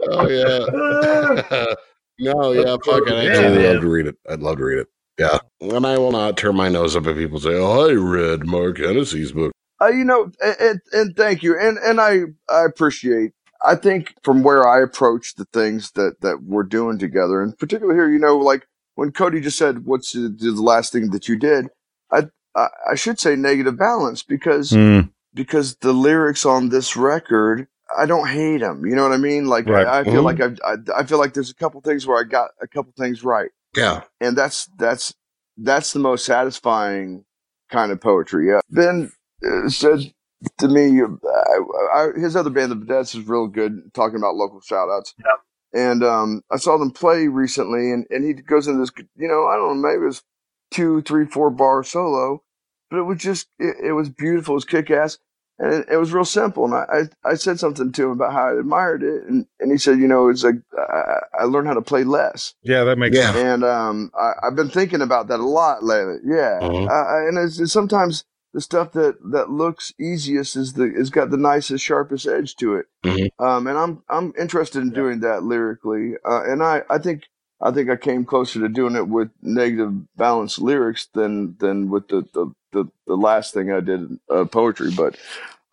Oh 0.08 0.28
yeah. 0.28 1.74
No, 2.22 2.52
yeah, 2.52 2.76
fuck 2.84 3.06
it. 3.06 3.14
I'd 3.14 3.34
Yeah, 3.34 3.48
love 3.72 3.82
to 3.82 3.88
read 3.90 4.06
it. 4.06 4.16
I'd 4.28 4.40
love 4.40 4.58
to 4.58 4.64
read 4.64 4.80
it. 4.80 4.88
Yeah. 5.18 5.38
And 5.60 5.86
I 5.86 5.98
will 5.98 6.12
not 6.12 6.36
turn 6.38 6.56
my 6.56 6.68
nose 6.70 6.96
up 6.96 7.06
at 7.06 7.16
people 7.16 7.40
say, 7.40 7.54
Oh, 7.54 7.88
I 7.88 7.92
read 7.94 8.46
Mark 8.46 8.78
Hennessy's 8.78 9.32
book. 9.32 9.52
Uh, 9.80 9.88
you 9.88 10.04
know, 10.04 10.30
and, 10.42 10.56
and, 10.60 10.80
and 10.92 11.16
thank 11.16 11.42
you, 11.42 11.58
and 11.58 11.78
and 11.78 12.00
I 12.00 12.20
I 12.48 12.64
appreciate. 12.64 13.32
I 13.64 13.74
think 13.76 14.14
from 14.24 14.42
where 14.44 14.66
I 14.68 14.82
approach 14.82 15.34
the 15.36 15.46
things 15.52 15.92
that 15.92 16.20
that 16.22 16.42
we're 16.44 16.64
doing 16.64 16.98
together, 16.98 17.42
and 17.42 17.58
particularly 17.58 17.98
here, 17.98 18.10
you 18.10 18.18
know, 18.20 18.38
like 18.38 18.66
when 18.96 19.12
Cody 19.12 19.40
just 19.40 19.58
said, 19.58 19.84
"What's 19.86 20.12
the, 20.12 20.28
the 20.38 20.52
last 20.52 20.92
thing 20.92 21.10
that 21.10 21.28
you 21.28 21.36
did?" 21.38 21.68
I 22.12 22.28
I, 22.56 22.68
I 22.92 22.94
should 22.96 23.20
say 23.20 23.36
negative 23.36 23.78
balance 23.78 24.22
because 24.22 24.70
Hmm. 24.70 25.00
because 25.34 25.76
the 25.76 25.92
lyrics 25.92 26.46
on 26.46 26.70
this 26.70 26.96
record, 26.96 27.68
I 27.98 28.06
don't 28.06 28.28
hate 28.28 28.58
them. 28.58 28.84
You 28.86 28.94
know 28.96 29.02
what 29.02 29.12
I 29.12 29.18
mean? 29.18 29.46
Like 29.46 29.66
Right. 29.66 29.86
I, 29.86 30.00
I 30.00 30.04
feel 30.04 30.22
Mhm. 30.22 30.24
like 30.24 30.40
I've, 30.40 30.58
I 30.64 31.00
I 31.00 31.04
feel 31.04 31.18
like 31.18 31.34
there's 31.34 31.50
a 31.50 31.54
couple 31.54 31.80
things 31.80 32.06
where 32.06 32.18
I 32.18 32.24
got 32.24 32.50
a 32.60 32.66
couple 32.66 32.92
things 32.96 33.22
right, 33.24 33.50
Yeah. 33.76 34.02
and 34.20 34.36
that's 34.36 34.66
that's 34.78 35.14
that's 35.58 35.92
the 35.92 35.98
most 35.98 36.24
satisfying 36.24 37.24
kind 37.70 37.92
of 37.92 38.00
poetry. 38.00 38.48
Yeah, 38.48 38.60
Ben 38.70 39.12
uh, 39.46 39.68
said 39.68 40.12
to 40.58 40.68
me, 40.68 41.00
uh, 41.02 41.06
I, 41.30 41.58
I, 41.94 42.08
his 42.18 42.34
other 42.36 42.50
band, 42.50 42.72
the 42.72 42.76
Vedettes, 42.76 43.14
is 43.14 43.26
real 43.28 43.46
good 43.46 43.92
talking 43.94 44.16
about 44.16 44.34
local 44.34 44.60
shout 44.60 44.88
outs. 44.90 45.14
Yeah. 45.18 45.36
And 45.74 46.02
um, 46.04 46.42
I 46.50 46.56
saw 46.56 46.76
them 46.78 46.90
play 46.90 47.28
recently, 47.28 47.92
and, 47.92 48.06
and 48.10 48.24
he 48.24 48.34
goes 48.34 48.66
into 48.68 48.80
this, 48.80 48.90
you 49.16 49.26
know, 49.28 49.46
I 49.46 49.56
don't 49.56 49.80
know, 49.80 49.88
maybe 49.88 50.02
it 50.02 50.06
was 50.06 50.22
two, 50.70 51.00
three, 51.02 51.24
four 51.26 51.48
bar 51.50 51.82
solo, 51.82 52.42
but 52.90 52.98
it 52.98 53.02
was 53.04 53.18
just, 53.18 53.48
it, 53.58 53.76
it 53.82 53.92
was 53.92 54.10
beautiful, 54.10 54.52
it 54.54 54.56
was 54.56 54.64
kick 54.66 54.90
ass, 54.90 55.18
and 55.62 55.72
it, 55.72 55.88
it 55.92 55.96
was 55.96 56.12
real 56.12 56.24
simple. 56.26 56.64
And 56.66 56.74
I, 56.74 56.84
I, 57.24 57.30
I 57.30 57.34
said 57.36 57.58
something 57.58 57.92
to 57.92 58.04
him 58.04 58.10
about 58.10 58.32
how 58.34 58.48
I 58.48 58.58
admired 58.60 59.02
it, 59.02 59.22
and, 59.24 59.46
and 59.60 59.70
he 59.72 59.78
said, 59.78 59.98
you 59.98 60.08
know, 60.08 60.28
it's 60.28 60.44
like, 60.44 60.56
I, 60.76 61.20
I 61.40 61.44
learned 61.44 61.68
how 61.68 61.74
to 61.74 61.80
play 61.82 62.04
less. 62.04 62.54
Yeah, 62.62 62.84
that 62.84 62.98
makes 62.98 63.16
Yeah. 63.16 63.32
sense. 63.32 63.36
And 63.38 63.64
um, 63.64 64.10
I, 64.18 64.32
I've 64.46 64.56
been 64.56 64.68
thinking 64.68 65.00
about 65.00 65.28
that 65.28 65.40
a 65.40 65.46
lot 65.46 65.82
lately. 65.82 66.16
Yeah, 66.26 66.60
Mhm. 66.60 66.86
uh, 66.88 67.28
and 67.28 67.38
it's, 67.38 67.58
it's 67.58 67.72
sometimes 67.72 68.24
the 68.54 68.60
stuff 68.60 68.92
that, 68.92 69.16
that 69.32 69.48
looks 69.48 69.94
easiest 69.98 70.56
is 70.56 70.74
the 70.74 70.84
is 70.84 71.08
got 71.08 71.30
the 71.30 71.38
nicest, 71.38 71.82
sharpest 71.82 72.26
edge 72.26 72.54
to 72.56 72.76
it. 72.76 72.86
Mhm. 73.04 73.28
Um, 73.38 73.66
and 73.66 73.78
I'm 73.78 74.02
I'm 74.10 74.34
interested 74.38 74.82
in 74.82 74.90
doing 74.90 75.20
that 75.20 75.42
lyrically. 75.44 76.16
Uh, 76.22 76.42
and 76.44 76.62
I, 76.62 76.82
I 76.90 76.98
think 76.98 77.22
I 77.62 77.70
think 77.70 77.88
I 77.88 77.96
came 77.96 78.24
closer 78.26 78.60
to 78.60 78.68
doing 78.68 78.94
it 78.96 79.08
with 79.08 79.30
negative 79.40 79.94
balanced 80.16 80.60
lyrics 80.60 81.06
than 81.14 81.56
than 81.60 81.88
with 81.88 82.08
the 82.08 82.26
the, 82.34 82.52
the, 82.72 82.84
the 83.06 83.16
last 83.16 83.54
thing 83.54 83.72
I 83.72 83.80
did 83.80 84.18
uh, 84.28 84.44
poetry. 84.44 84.90
But 84.94 85.16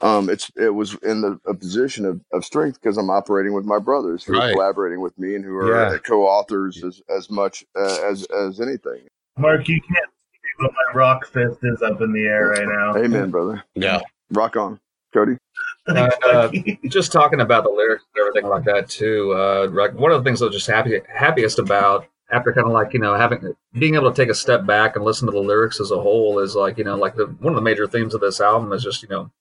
um, 0.01 0.29
it's 0.29 0.51
it 0.55 0.69
was 0.73 0.95
in 1.03 1.21
the 1.21 1.39
a 1.45 1.53
position 1.53 2.05
of, 2.05 2.21
of 2.33 2.45
strength 2.45 2.79
because 2.81 2.97
I'm 2.97 3.09
operating 3.09 3.53
with 3.53 3.65
my 3.65 3.79
brothers 3.79 4.23
who 4.23 4.33
Right. 4.33 4.49
are 4.49 4.53
collaborating 4.53 5.01
with 5.01 5.17
me 5.19 5.35
and 5.35 5.43
who 5.43 5.57
are 5.57 5.93
Yeah. 5.93 5.97
co-authors 5.99 6.83
as 6.83 7.01
as 7.15 7.29
much 7.29 7.65
uh, 7.77 8.01
as 8.09 8.25
as 8.25 8.59
anything. 8.61 9.01
Mark, 9.37 9.67
you 9.67 9.79
can't 9.81 10.09
see 10.33 10.39
but 10.59 10.71
my 10.71 10.97
rock 10.99 11.25
fist 11.27 11.59
is 11.63 11.81
up 11.81 12.01
in 12.01 12.11
the 12.13 12.23
air 12.25 12.47
right 12.49 12.67
now. 12.67 12.95
Amen, 12.97 13.29
brother. 13.31 13.63
Yeah. 13.75 13.99
Rock 14.31 14.55
on, 14.55 14.79
Cody. 15.13 15.37
Uh, 15.87 16.07
uh, 16.27 16.51
just 16.87 17.11
talking 17.11 17.41
about 17.41 17.63
the 17.63 17.69
lyrics 17.69 18.03
and 18.13 18.21
everything 18.21 18.47
like 18.47 18.63
that 18.63 18.87
too. 18.87 19.33
Uh, 19.33 19.67
like 19.71 19.91
one 19.95 20.11
of 20.11 20.23
the 20.23 20.29
things 20.29 20.39
I 20.39 20.45
was 20.45 20.53
just 20.53 20.67
happy 20.67 20.99
happiest 21.11 21.57
about 21.57 22.05
after 22.29 22.53
kind 22.53 22.67
of 22.67 22.73
like 22.73 22.93
you 22.93 22.99
know 22.99 23.15
having 23.15 23.55
being 23.73 23.95
able 23.95 24.11
to 24.11 24.15
take 24.15 24.29
a 24.29 24.35
step 24.35 24.67
back 24.67 24.95
and 24.95 25.03
listen 25.03 25.25
to 25.25 25.31
the 25.31 25.39
lyrics 25.39 25.79
as 25.81 25.89
a 25.89 25.99
whole 25.99 26.37
is 26.37 26.53
like 26.55 26.77
you 26.77 26.83
know 26.83 26.95
like 26.95 27.15
the 27.15 27.25
one 27.25 27.53
of 27.53 27.55
the 27.55 27.61
major 27.63 27.87
themes 27.87 28.13
of 28.13 28.21
this 28.21 28.39
album 28.39 28.71
is 28.71 28.83
just 28.83 29.01
you 29.01 29.09
know 29.09 29.31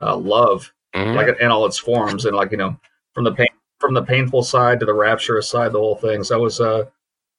uh, 0.00 0.16
love 0.16 0.72
Mhm. 0.94 1.14
like 1.14 1.38
in 1.40 1.50
all 1.50 1.66
its 1.66 1.76
forms 1.78 2.24
and 2.24 2.34
like 2.34 2.50
you 2.50 2.56
know 2.56 2.74
from 3.14 3.24
the 3.24 3.32
pain 3.32 3.48
from 3.78 3.94
the 3.94 4.02
painful 4.02 4.42
side 4.42 4.80
to 4.80 4.86
the 4.86 4.94
rapturous 4.94 5.48
side 5.48 5.72
the 5.72 5.78
whole 5.78 5.96
thing. 5.96 6.24
So 6.24 6.34
I 6.36 6.38
was 6.40 6.60
uh, 6.60 6.84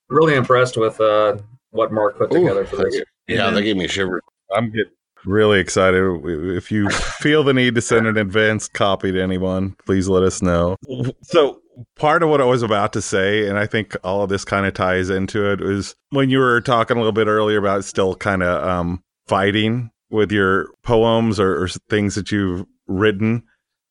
really 0.09 0.35
impressed 0.35 0.77
with 0.77 0.99
uh, 1.01 1.37
what 1.71 1.91
Mark 1.91 2.17
put 2.17 2.31
Ooh, 2.31 2.39
together 2.41 2.65
for 2.65 2.77
thank 2.77 2.91
this. 2.91 2.95
you. 3.27 3.35
Yeah, 3.35 3.49
that 3.49 3.61
gave 3.63 3.75
me 3.75 3.85
a 3.85 3.87
shivers. 3.87 4.21
I'm 4.55 4.67
getting 4.71 4.91
really 5.25 5.59
excited. 5.59 6.01
If 6.25 6.71
you 6.71 6.89
feel 7.19 7.43
the 7.43 7.53
need 7.53 7.75
to 7.75 7.81
send 7.81 8.07
an 8.07 8.17
advanced 8.17 8.73
copy 8.73 9.11
to 9.11 9.21
anyone, 9.21 9.75
please 9.85 10.07
let 10.07 10.23
us 10.23 10.41
know. 10.41 10.77
So, 11.23 11.59
part 11.97 12.23
of 12.23 12.29
what 12.29 12.39
I 12.41 12.45
was 12.45 12.63
about 12.63 12.93
to 12.93 13.01
say, 13.01 13.47
and 13.47 13.57
I 13.57 13.65
think 13.67 13.95
all 14.03 14.23
of 14.23 14.29
this 14.29 14.45
kind 14.45 14.65
of 14.65 14.73
ties 14.73 15.09
into 15.09 15.51
it, 15.51 15.59
is 15.61 15.95
when 16.11 16.29
you 16.29 16.39
were 16.39 16.61
talking 16.61 16.95
a 16.97 16.99
little 16.99 17.11
bit 17.11 17.27
earlier 17.27 17.57
about 17.57 17.83
still 17.83 18.15
kind 18.15 18.43
of 18.43 18.63
um, 18.67 19.03
fighting 19.27 19.91
with 20.09 20.31
your 20.31 20.69
poems 20.83 21.39
or, 21.39 21.63
or 21.63 21.67
things 21.67 22.15
that 22.15 22.31
you've 22.31 22.65
written, 22.87 23.43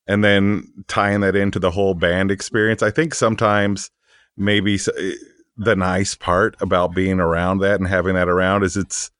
and 0.07 0.23
then 0.23 0.67
tying 0.87 1.21
that 1.21 1.35
into 1.35 1.59
the 1.59 1.71
whole 1.71 1.93
band 1.93 2.31
experience. 2.31 2.81
I 2.81 2.91
think 2.91 3.13
sometimes 3.13 3.91
maybe 4.35 4.75
eh, 4.75 5.13
the 5.57 5.75
nice 5.75 6.15
part 6.15 6.55
about 6.61 6.95
being 6.95 7.19
around 7.19 7.59
that 7.59 7.79
and 7.79 7.87
having 7.87 8.15
that 8.15 8.29
around 8.29 8.63
is 8.63 8.77
it's 8.77 9.11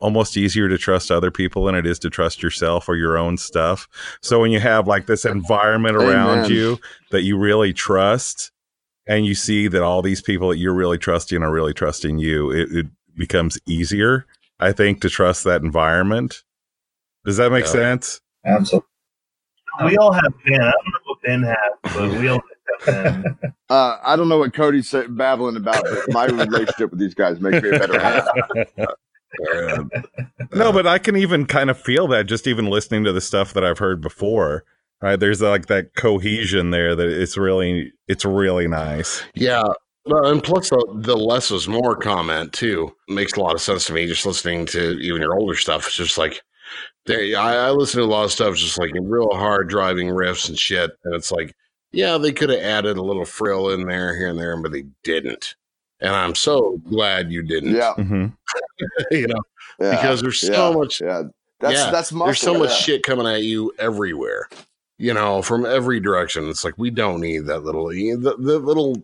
almost 0.00 0.36
easier 0.36 0.68
to 0.68 0.76
trust 0.76 1.10
other 1.10 1.30
people 1.30 1.64
than 1.64 1.74
it 1.74 1.86
is 1.86 1.98
to 2.00 2.10
trust 2.10 2.42
yourself 2.42 2.88
or 2.88 2.96
your 2.96 3.16
own 3.16 3.38
stuff. 3.38 3.88
So 4.20 4.40
when 4.40 4.50
you 4.50 4.60
have 4.60 4.86
like 4.86 5.06
this 5.06 5.24
environment 5.24 5.96
around 5.96 6.40
Amen. 6.40 6.50
you 6.50 6.78
that 7.10 7.22
you 7.22 7.38
really 7.38 7.72
trust 7.72 8.50
and 9.06 9.24
you 9.24 9.34
see 9.34 9.68
that 9.68 9.82
all 9.82 10.02
these 10.02 10.20
people 10.20 10.48
that 10.48 10.58
you're 10.58 10.74
really 10.74 10.98
trusting 10.98 11.42
are 11.42 11.52
really 11.52 11.72
trusting 11.72 12.18
you, 12.18 12.50
it, 12.50 12.72
it 12.72 12.86
becomes 13.16 13.58
easier, 13.66 14.26
I 14.60 14.72
think, 14.72 15.00
to 15.02 15.10
trust 15.10 15.44
that 15.44 15.62
environment. 15.62 16.42
Does 17.24 17.36
that 17.38 17.50
make 17.50 17.64
Yeah. 17.64 17.70
sense? 17.72 18.20
Absolutely. 18.44 18.86
we 19.84 19.96
all 19.96 20.12
have 20.12 20.32
Ben. 20.46 20.60
I 20.60 20.70
don't 20.70 20.86
know 20.86 21.00
what 21.06 21.22
Ben 21.24 21.42
has, 21.42 21.56
but 21.94 22.20
we 22.20 22.28
all 22.28 22.42
have 22.86 23.14
Ben. 23.14 23.38
Uh, 23.70 23.96
I 24.04 24.14
don't 24.14 24.28
know 24.28 24.38
what 24.38 24.52
Cody's 24.52 24.94
babbling 25.08 25.56
about, 25.56 25.82
but 25.82 26.12
my 26.12 26.26
relationship 26.26 26.90
with 26.90 27.00
these 27.00 27.14
guys 27.14 27.40
makes 27.40 27.62
me 27.62 27.70
a 27.70 27.78
better 27.78 27.94
man. 27.94 29.86
no, 30.54 30.70
but 30.72 30.86
I 30.86 30.98
can 30.98 31.16
even 31.16 31.46
kind 31.46 31.70
of 31.70 31.78
feel 31.80 32.06
that 32.08 32.26
just 32.26 32.46
even 32.46 32.66
listening 32.66 33.04
to 33.04 33.12
the 33.12 33.20
stuff 33.22 33.52
that 33.54 33.64
I've 33.64 33.78
heard 33.78 34.00
before. 34.00 34.64
Right, 35.02 35.18
there's 35.18 35.42
like 35.42 35.66
that 35.66 35.94
cohesion 35.96 36.70
there 36.70 36.94
that 36.94 37.08
it's 37.08 37.36
really, 37.36 37.92
it's 38.06 38.24
really 38.24 38.68
nice. 38.68 39.22
Yeah. 39.34 39.64
Well, 40.06 40.26
and 40.26 40.42
plus 40.42 40.68
the, 40.68 40.86
the 40.96 41.16
less 41.16 41.50
is 41.50 41.66
more 41.66 41.96
comment 41.96 42.52
too 42.52 42.94
makes 43.08 43.34
a 43.34 43.40
lot 43.40 43.54
of 43.54 43.60
sense 43.60 43.86
to 43.86 43.92
me. 43.92 44.06
Just 44.06 44.26
listening 44.26 44.66
to 44.66 44.98
even 44.98 45.22
your 45.22 45.38
older 45.38 45.56
stuff, 45.56 45.86
it's 45.86 45.96
just 45.96 46.18
like 46.18 46.42
they, 47.06 47.34
I, 47.34 47.68
I 47.68 47.70
listen 47.70 48.00
to 48.00 48.06
a 48.06 48.08
lot 48.08 48.24
of 48.24 48.32
stuff, 48.32 48.56
just 48.56 48.78
like 48.78 48.92
real 49.00 49.30
hard 49.32 49.68
driving 49.68 50.08
riffs 50.08 50.48
and 50.48 50.58
shit, 50.58 50.90
and 51.04 51.14
it's 51.14 51.32
like 51.32 51.54
yeah, 51.92 52.18
they 52.18 52.32
could 52.32 52.50
have 52.50 52.60
added 52.60 52.96
a 52.96 53.02
little 53.02 53.24
frill 53.24 53.70
in 53.70 53.86
there 53.86 54.16
here 54.16 54.28
and 54.28 54.38
there, 54.38 54.56
but 54.60 54.72
they 54.72 54.84
didn't. 55.04 55.54
And 56.00 56.10
I'm 56.10 56.34
so 56.34 56.78
glad 56.88 57.30
you 57.32 57.42
didn't. 57.42 57.74
Yeah, 57.74 57.94
hmm 57.94 58.26
you 59.10 59.26
know, 59.26 59.40
yeah, 59.80 59.90
because 59.92 60.20
there's 60.20 60.40
so 60.40 60.70
yeah, 60.70 60.76
much 60.76 61.00
Yeah, 61.00 61.22
that's 61.60 61.74
Yeah, 61.74 61.90
that's 61.90 62.12
muscle. 62.12 62.26
there's 62.26 62.40
so 62.40 62.58
much 62.58 62.70
yeah. 62.70 62.76
shit 62.76 63.02
coming 63.04 63.26
at 63.26 63.42
you 63.42 63.72
everywhere 63.78 64.48
you 64.96 65.12
know 65.12 65.42
from 65.42 65.66
every 65.66 65.98
direction 65.98 66.48
it's 66.48 66.64
like 66.64 66.78
we 66.78 66.88
don't 66.88 67.20
need 67.20 67.46
that 67.46 67.64
little 67.64 67.88
the, 67.88 68.36
the 68.38 68.60
little 68.60 69.02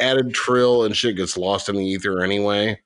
added 0.00 0.32
trill 0.34 0.84
and 0.84 0.96
shit 0.96 1.16
gets 1.16 1.36
lost 1.36 1.68
in 1.68 1.76
the 1.76 1.84
ether 1.84 2.22
anyway 2.22 2.78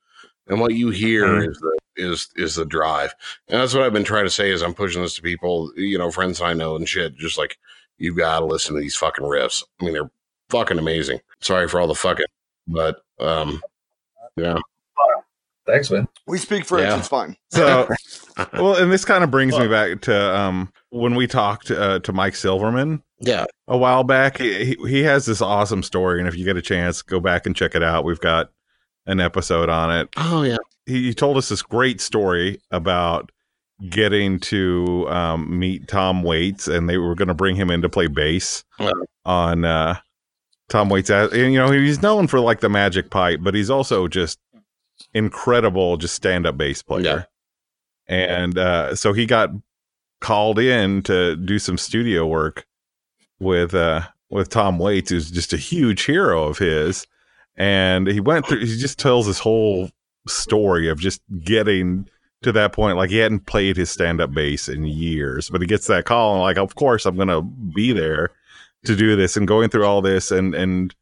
and 0.47 0.59
what 0.59 0.73
you 0.73 0.89
hear 0.89 1.25
Mhm. 1.25 1.49
is 1.49 1.57
the 1.59 1.77
is 1.95 2.29
is 2.35 2.55
the 2.55 2.65
drive 2.65 3.13
and 3.47 3.61
that's 3.61 3.73
what 3.73 3.83
i've 3.83 3.93
been 3.93 4.03
trying 4.03 4.25
to 4.25 4.29
say 4.31 4.49
is 4.49 4.61
i'm 4.63 4.73
pushing 4.73 5.01
this 5.01 5.15
to 5.15 5.21
people 5.21 5.71
you 5.75 5.97
know 5.97 6.09
friends 6.09 6.41
i 6.41 6.51
know 6.53 6.75
and 6.75 6.89
shit 6.89 7.15
just 7.15 7.37
like 7.37 7.57
you 7.99 8.15
gotta 8.15 8.45
listen 8.45 8.73
to 8.75 8.81
these 8.81 8.95
fucking 8.95 9.25
riffs 9.25 9.63
i 9.79 9.85
mean 9.85 9.93
they're 9.93 10.09
fucking 10.49 10.79
amazing 10.79 11.19
sorry 11.41 11.67
for 11.67 11.79
all 11.79 11.87
the 11.87 11.93
fucking 11.95 12.25
but 12.67 13.01
um 13.19 13.61
yeah 14.35 14.57
Thanks, 15.65 15.89
man. 15.89 16.09
We 16.27 16.39
speak 16.39 16.65
French. 16.65 16.89
Yeah. 16.89 16.97
It's 16.99 17.07
fine. 17.07 17.37
So, 17.53 17.87
well, 18.53 18.75
and 18.75 18.91
this 18.91 19.05
kind 19.05 19.23
of 19.23 19.31
brings 19.31 19.57
me 19.57 19.69
back 19.69 20.01
to 20.01 20.37
um, 20.37 20.73
when 20.89 21.15
we 21.15 21.25
talked 21.25 21.71
uh, 21.71 21.99
to 21.99 22.11
Mike 22.11 22.35
Silverman 22.35 23.01
yeah 23.23 23.45
a 23.67 23.77
while 23.77 24.03
back. 24.03 24.37
He, 24.39 24.75
he 24.87 25.03
has 25.03 25.25
this 25.25 25.41
awesome 25.41 25.81
story, 25.83 26.19
and 26.19 26.27
if 26.27 26.35
you 26.35 26.43
get 26.45 26.57
a 26.57 26.61
chance, 26.61 27.01
go 27.01 27.19
back 27.19 27.45
and 27.45 27.55
check 27.55 27.75
it 27.75 27.81
out. 27.83 28.03
We've 28.05 28.19
got 28.19 28.51
an 29.05 29.19
episode 29.19 29.69
on 29.69 29.89
it. 29.95 30.09
oh 30.17 30.43
yeah 30.43 30.57
He, 30.85 31.03
he 31.07 31.13
told 31.13 31.37
us 31.37 31.49
this 31.49 31.61
great 31.61 31.99
story 32.01 32.59
about 32.71 33.31
getting 33.89 34.39
to 34.39 35.07
um, 35.09 35.59
meet 35.59 35.87
Tom 35.87 36.23
Waits, 36.23 36.67
and 36.67 36.87
they 36.89 36.97
were 36.97 37.15
going 37.15 37.27
to 37.29 37.33
bring 37.33 37.55
him 37.55 37.69
in 37.71 37.81
to 37.81 37.89
play 37.89 38.07
bass 38.07 38.63
Yeah. 38.79 38.91
on 39.25 39.65
uh, 39.65 39.95
Tom 40.69 40.89
Waits. 40.89 41.09
And 41.09 41.33
you 41.33 41.57
know, 41.59 41.71
he's 41.71 42.01
known 42.01 42.27
for 42.27 42.39
like 42.39 42.59
the 42.61 42.69
magic 42.69 43.09
pipe, 43.09 43.39
but 43.41 43.55
he's 43.55 43.69
also 43.69 44.07
just 44.07 44.39
incredible, 45.13 45.97
just 45.97 46.13
stand 46.15 46.45
up 46.45 46.57
bass 46.57 46.81
player. 46.81 47.01
yeah. 47.03 47.23
And 48.07 48.57
uh, 48.57 48.95
so 48.95 49.13
he 49.13 49.25
got 49.25 49.49
called 50.21 50.59
in 50.59 51.01
to 51.03 51.35
do 51.35 51.59
some 51.59 51.77
studio 51.77 52.25
work 52.25 52.65
with 53.39 53.73
uh, 53.73 54.01
with 54.29 54.49
Tom 54.49 54.79
Waits, 54.79 55.11
who's 55.11 55.31
just 55.31 55.53
a 55.53 55.57
huge 55.57 56.05
hero 56.05 56.43
of 56.45 56.57
his. 56.57 57.07
And 57.55 58.07
he 58.07 58.19
went 58.19 58.47
through. 58.47 58.65
He 58.65 58.77
just 58.77 58.99
tells 58.99 59.27
this 59.27 59.39
whole 59.39 59.89
story 60.27 60.89
of 60.89 60.99
just 60.99 61.21
getting 61.43 62.09
to 62.41 62.51
that 62.51 62.73
point. 62.73 62.97
Like 62.97 63.09
he 63.09 63.17
hadn't 63.17 63.45
played 63.45 63.77
his 63.77 63.89
stand 63.89 64.21
up 64.21 64.33
bass 64.33 64.67
in 64.67 64.85
years, 64.85 65.49
but 65.49 65.61
he 65.61 65.67
gets 65.67 65.87
that 65.87 66.05
call 66.05 66.33
and 66.33 66.41
like, 66.41 66.57
of 66.57 66.75
course, 66.75 67.05
I'm 67.05 67.17
gonna 67.17 67.41
be 67.41 67.93
there 67.93 68.31
to 68.85 68.95
do 68.95 69.15
this. 69.15 69.37
And 69.37 69.47
going 69.47 69.69
through 69.69 69.85
all 69.85 70.01
this 70.01 70.31
and 70.31 70.55
and 70.55 70.95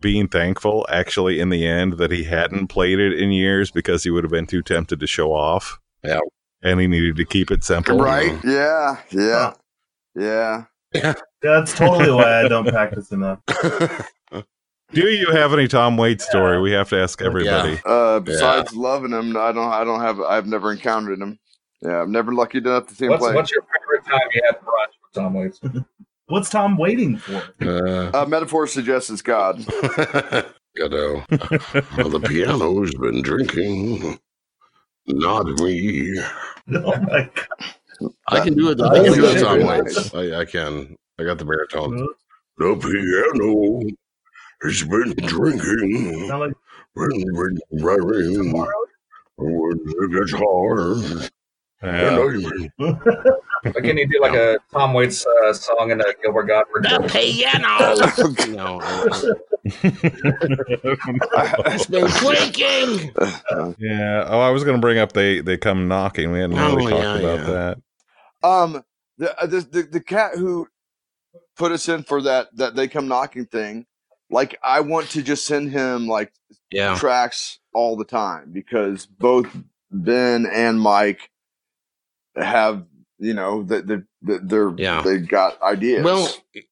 being 0.00 0.28
thankful 0.28 0.86
actually 0.88 1.40
in 1.40 1.50
the 1.50 1.66
end 1.66 1.94
that 1.94 2.10
he 2.10 2.24
hadn't 2.24 2.68
played 2.68 2.98
it 2.98 3.20
in 3.20 3.30
years 3.30 3.70
because 3.70 4.02
he 4.02 4.10
would 4.10 4.24
have 4.24 4.30
been 4.30 4.46
too 4.46 4.62
tempted 4.62 4.98
to 5.00 5.06
show 5.06 5.32
off. 5.32 5.78
Yeah. 6.02 6.20
And 6.62 6.80
he 6.80 6.86
needed 6.86 7.16
to 7.16 7.24
keep 7.24 7.50
it 7.50 7.64
simple. 7.64 7.98
Right? 7.98 8.38
Yeah, 8.44 8.96
yeah, 9.10 9.52
yeah. 10.14 10.64
That's 11.42 11.72
totally 11.74 12.10
why 12.10 12.44
I 12.44 12.48
don't 12.48 12.66
practice 12.68 13.12
enough. 13.12 13.40
Do 14.92 15.08
you 15.08 15.30
have 15.30 15.52
any 15.52 15.68
Tom 15.68 15.96
Waits 15.96 16.26
story? 16.28 16.60
We 16.60 16.72
have 16.72 16.88
to 16.90 17.00
ask 17.00 17.22
everybody. 17.22 17.80
Uh, 17.86 18.18
besides 18.20 18.74
loving 18.74 19.12
him, 19.12 19.36
I 19.36 19.52
don't. 19.52 19.72
I 19.72 19.84
don't 19.84 20.00
have. 20.00 20.20
I've 20.20 20.46
never 20.48 20.72
encountered 20.72 21.20
him. 21.20 21.38
Yeah, 21.82 22.02
I'm 22.02 22.10
never 22.10 22.34
lucky 22.34 22.58
enough 22.58 22.88
to 22.88 22.94
see 22.94 23.04
him 23.04 23.12
What's, 23.12 23.22
play. 23.24 23.34
what's 23.34 23.52
your 23.52 23.62
favorite 23.62 24.04
time 24.10 24.28
you 24.34 24.42
had 24.44 24.60
brunch 24.60 24.92
with 25.02 25.12
Tom 25.14 25.34
Waits? 25.34 25.60
What's 26.26 26.48
Tom 26.48 26.76
waiting 26.76 27.16
for? 27.16 27.42
uh, 27.60 28.10
Uh, 28.14 28.24
metaphor 28.26 28.68
suggests 28.68 29.10
it's 29.10 29.20
God. 29.22 29.64
Godot. 30.78 31.24
well, 31.28 32.08
the 32.08 32.20
piano's 32.24 32.94
been 32.94 33.20
drinking. 33.22 34.16
Not 35.08 35.46
me. 35.60 36.20
Oh 36.72 37.00
my 37.00 37.28
god! 37.34 38.12
I 38.28 38.40
can 38.44 38.54
do 38.54 38.70
it. 38.70 38.80
I 38.80 39.02
can 39.02 39.12
do 39.14 39.24
it 39.24 39.40
Tom 39.40 39.66
Waits. 39.66 40.14
I, 40.14 40.40
I 40.40 40.44
can. 40.44 40.96
I 41.20 41.24
got 41.24 41.38
the 41.38 41.44
baritone. 41.44 42.08
The 42.58 42.76
piano 42.76 43.80
has 44.62 44.82
been 44.84 45.14
drinking. 45.28 46.28
Sound 46.28 46.40
like 46.40 46.52
Been, 46.96 47.24
been 47.70 47.84
writing. 47.84 48.52
When 49.36 49.80
it 49.86 50.12
gets 50.12 50.32
hard. 50.32 51.30
Yeah. 51.82 52.16
Can 53.80 53.96
you 54.00 54.06
do 54.08 54.20
like 54.20 54.34
a 54.34 54.58
Tom 54.72 54.92
Waits 54.92 55.24
uh, 55.26 55.52
song 55.54 55.92
and 55.92 56.02
a 56.02 56.12
Gilbert 56.22 56.42
Gottfried? 56.44 56.86
I- 56.86 57.08
piano. 57.08 57.94
no, 58.48 58.80
I- 58.82 59.32
it's 61.74 61.86
been 61.86 62.06
clinking. 62.08 63.12
yeah. 63.78 64.24
Oh, 64.28 64.40
I 64.40 64.50
was 64.50 64.64
going 64.64 64.76
to 64.76 64.80
bring 64.80 64.98
up 64.98 65.12
they 65.12 65.40
they 65.40 65.56
come 65.56 65.88
knocking. 65.88 66.32
We 66.32 66.40
hadn't 66.40 66.56
really 66.56 66.86
Oh, 66.86 66.90
talked 66.90 67.02
yeah, 67.02 67.16
about 67.16 67.38
yeah. 67.48 67.74
that. 68.42 68.48
Um, 68.48 68.82
the, 69.18 69.40
uh, 69.42 69.46
the 69.46 69.60
the 69.60 69.82
the 69.84 70.00
cat 70.00 70.32
who 70.36 70.66
put 71.56 71.72
us 71.72 71.88
in 71.88 72.02
for 72.02 72.22
that 72.22 72.48
that 72.56 72.74
they 72.74 72.88
come 72.88 73.08
knocking 73.08 73.46
thing. 73.46 73.86
Like, 74.30 74.56
I 74.62 74.80
want 74.80 75.10
to 75.10 75.22
just 75.22 75.44
send 75.46 75.70
him 75.72 76.06
like 76.06 76.32
Yeah. 76.70 76.96
tracks 76.96 77.58
all 77.74 77.96
the 77.96 78.04
time 78.04 78.52
because 78.52 79.06
both 79.06 79.46
Ben 79.90 80.46
and 80.46 80.80
Mike 80.80 81.30
have 82.36 82.84
you 83.18 83.34
know 83.34 83.62
that 83.64 83.86
the, 83.86 84.04
the, 84.22 84.38
they're 84.42 84.72
Yeah. 84.76 85.02
they 85.02 85.18
got 85.18 85.60
ideas. 85.62 86.04
Well, 86.04 86.28
it- 86.54 86.64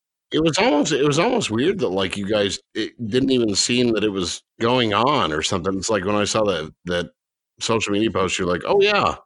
was 0.43 0.59
almost 0.59 0.93
it 0.93 1.05
was 1.07 1.19
almost 1.19 1.51
weird 1.51 1.79
that 1.81 1.89
like 1.89 2.17
you 2.17 2.27
guys 2.27 2.59
it 2.75 2.93
didn't 3.09 3.31
even 3.31 3.55
seem 3.55 3.93
that 3.95 4.05
it 4.05 4.11
was 4.11 4.43
going 4.61 4.93
on 4.93 5.33
or 5.33 5.43
something. 5.43 5.77
It's 5.79 5.89
like 5.91 6.05
when 6.05 6.15
I 6.17 6.25
saw 6.25 6.45
that 6.45 6.73
that 6.85 7.11
social 7.61 7.93
media 7.93 8.11
post, 8.11 8.39
you're 8.39 8.47
like, 8.47 8.63
oh 8.67 8.81
yeah, 8.81 9.17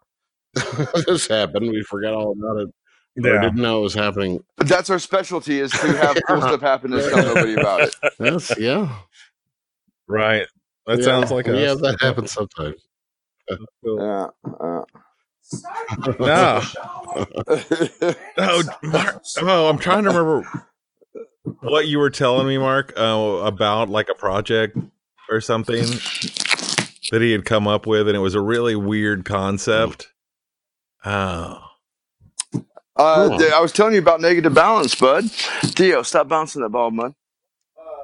this 1.06 1.26
happened. 1.26 1.70
We 1.70 1.82
forgot 1.82 2.14
all 2.14 2.32
about 2.32 2.62
it. 2.62 2.74
But 3.16 3.36
I 3.36 3.42
didn't 3.42 3.60
know 3.60 3.80
it 3.80 3.82
was 3.82 3.94
happening. 3.94 4.42
that's 4.58 4.88
our 4.90 4.98
specialty 4.98 5.58
is 5.60 5.70
to 5.72 5.86
have 5.98 6.16
cool 6.26 6.40
stuff 6.40 6.60
happen 6.62 6.92
and 6.94 7.02
tell 7.02 7.22
nobody 7.34 7.54
about 7.54 7.80
it. 7.82 7.94
That's 8.18 8.58
yeah. 8.58 9.00
Right. 10.08 10.46
That 10.86 10.98
Yeah. 11.00 11.04
sounds 11.04 11.30
like 11.30 11.46
a 11.46 11.58
yeah, 11.60 11.72
us. 11.72 11.80
that 11.82 11.98
happens 12.00 12.32
sometimes. 12.32 12.82
Yeah. 13.82 14.26
uh. 14.46 14.82
No. 16.18 16.62
Oh, 18.38 18.62
Mark, 18.82 19.22
oh, 19.42 19.68
I'm 19.68 19.78
trying 19.78 20.04
to 20.04 20.10
remember 20.10 20.48
what 21.60 21.86
you 21.88 21.98
were 21.98 22.10
telling 22.10 22.46
me, 22.46 22.56
Mark, 22.56 22.94
uh, 22.96 23.42
about 23.44 23.90
like 23.90 24.08
a 24.08 24.14
project 24.14 24.78
or 25.28 25.40
something 25.42 25.84
that 27.10 27.20
he 27.20 27.32
had 27.32 27.44
come 27.44 27.68
up 27.68 27.86
with, 27.86 28.08
and 28.08 28.16
it 28.16 28.20
was 28.20 28.34
a 28.34 28.40
really 28.40 28.76
weird 28.76 29.24
concept. 29.26 30.08
Oh, 31.04 31.58
Uh, 32.96 33.28
Cool. 33.28 33.38
th- 33.38 33.52
I 33.52 33.60
was 33.60 33.72
telling 33.72 33.94
you 33.94 34.00
about 34.00 34.20
negative 34.20 34.52
balance, 34.54 34.94
bud. 34.94 35.30
Theo, 35.30 36.02
stop 36.02 36.28
bouncing 36.28 36.62
that 36.62 36.68
ball, 36.70 36.90
bud. 36.90 37.14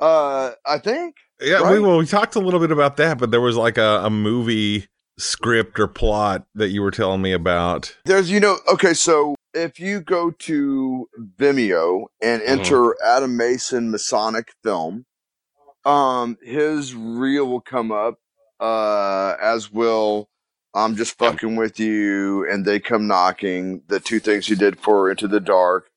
Uh, 0.00 0.52
I 0.64 0.78
think. 0.78 1.16
yeah. 1.40 1.60
We, 1.60 1.76
Right. 1.76 1.82
well, 1.82 1.98
we 1.98 2.06
talked 2.06 2.36
a 2.36 2.40
little 2.40 2.60
bit 2.60 2.70
about 2.72 2.96
that, 2.98 3.18
but 3.18 3.30
there 3.30 3.40
was 3.40 3.56
like 3.56 3.76
a, 3.78 4.00
a 4.04 4.10
movie 4.10 4.86
script 5.18 5.78
or 5.80 5.88
plot 5.88 6.46
that 6.54 6.68
you 6.68 6.80
were 6.82 6.90
telling 6.92 7.20
me 7.20 7.32
about. 7.32 7.96
There's, 8.04 8.30
you 8.30 8.38
know, 8.40 8.58
okay, 8.72 8.94
so 8.94 9.34
if 9.52 9.80
you 9.80 10.00
go 10.00 10.30
to 10.30 11.08
Vimeo 11.36 12.06
and 12.22 12.40
Mhm. 12.42 12.48
enter 12.48 12.96
Adam 13.04 13.36
Mason 13.36 13.90
Masonic 13.90 14.52
film, 14.62 15.04
um, 15.84 16.38
his 16.42 16.94
reel 16.94 17.46
will 17.46 17.60
come 17.60 17.90
up, 17.90 18.18
uh, 18.60 19.34
as 19.40 19.72
will 19.72 20.28
I'm 20.74 20.96
just 20.96 21.18
fucking 21.18 21.56
with 21.56 21.80
you 21.80 22.48
and 22.50 22.64
they 22.64 22.80
come 22.80 23.06
knocking, 23.08 23.82
the 23.88 24.00
two 24.00 24.20
things 24.20 24.46
he 24.46 24.54
did 24.54 24.78
for 24.78 25.10
Into 25.10 25.28
the 25.28 25.40
Dark. 25.40 25.90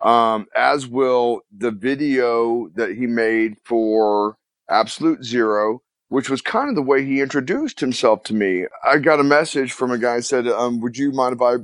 Um, 0.00 0.46
as 0.56 0.86
will 0.86 1.42
the 1.56 1.70
video 1.70 2.68
that 2.74 2.96
he 2.96 3.06
made 3.06 3.56
for 3.64 4.36
Absolute 4.68 5.24
Zero, 5.24 5.82
which 6.08 6.30
was 6.30 6.42
kind 6.42 6.68
of 6.68 6.74
the 6.76 6.82
way 6.82 7.04
he 7.04 7.20
introduced 7.20 7.80
himself 7.80 8.24
to 8.24 8.34
me. 8.34 8.66
I 8.84 8.98
got 8.98 9.20
a 9.20 9.24
message 9.24 9.72
from 9.72 9.90
a 9.92 9.98
guy 9.98 10.16
who 10.16 10.22
said, 10.22 10.48
um, 10.48 10.80
would 10.80 10.96
you 10.98 11.12
mind 11.12 11.34
if 11.36 11.42
I 11.42 11.56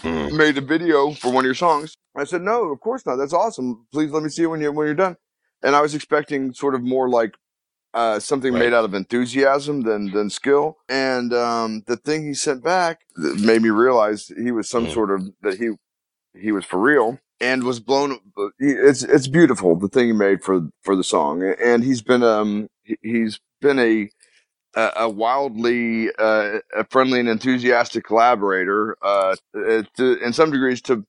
Hmm. 0.00 0.28
made 0.30 0.58
a 0.58 0.62
video 0.62 1.12
for 1.12 1.30
one 1.32 1.44
of 1.44 1.46
your 1.46 1.54
songs. 1.54 1.96
I 2.16 2.24
said, 2.24 2.42
no, 2.42 2.70
of 2.72 2.80
course 2.80 3.06
not. 3.06 3.16
That's 3.16 3.32
awesome. 3.32 3.86
Please 3.92 4.10
let 4.10 4.22
me 4.22 4.28
see 4.28 4.44
it 4.44 4.46
when 4.46 4.60
you 4.60 4.72
when 4.72 4.86
you're 4.86 4.94
done. 4.94 5.16
And 5.62 5.76
I 5.76 5.80
was 5.80 5.94
expecting 5.94 6.52
sort 6.54 6.74
of 6.74 6.82
more 6.82 7.08
like 7.08 7.36
uh, 7.94 8.20
something 8.20 8.52
Right. 8.52 8.60
made 8.60 8.74
out 8.74 8.84
of 8.84 8.94
enthusiasm 8.94 9.82
than 9.82 10.12
than 10.12 10.30
skill. 10.30 10.78
And 10.88 11.32
um, 11.34 11.84
the 11.86 11.96
thing 11.96 12.26
he 12.26 12.34
sent 12.34 12.64
back 12.64 13.00
made 13.16 13.62
me 13.62 13.70
realize 13.70 14.28
he 14.28 14.52
was 14.52 14.68
some 14.68 14.86
Mhm. 14.86 14.92
sort 14.92 15.10
of 15.12 15.30
that 15.42 15.58
he 15.58 15.70
he 16.40 16.52
was 16.52 16.64
for 16.64 16.80
real 16.80 17.20
and 17.40 17.64
was 17.64 17.80
blown. 17.80 18.20
It's 18.58 19.02
it's 19.04 19.28
beautiful 19.28 19.76
the 19.76 19.88
thing 19.88 20.08
he 20.08 20.12
made 20.14 20.42
for 20.44 20.68
for 20.82 20.96
the 20.96 21.04
song. 21.04 21.42
And 21.62 21.84
he's 21.84 22.02
been 22.02 22.22
um 22.22 22.68
he- 22.84 22.98
he's 23.02 23.40
been 23.62 23.78
a 23.80 24.10
a, 24.76 24.92
wildly 25.10 26.10
uh, 26.18 26.60
a 26.76 26.86
friendly 26.90 27.20
and 27.20 27.30
enthusiastic 27.30 28.06
collaborator 28.06 28.96
uh, 29.02 29.36
uh, 29.56 29.84
to, 29.98 30.18
in 30.24 30.34
some 30.34 30.52
degrees 30.52 30.82
to 30.84 31.06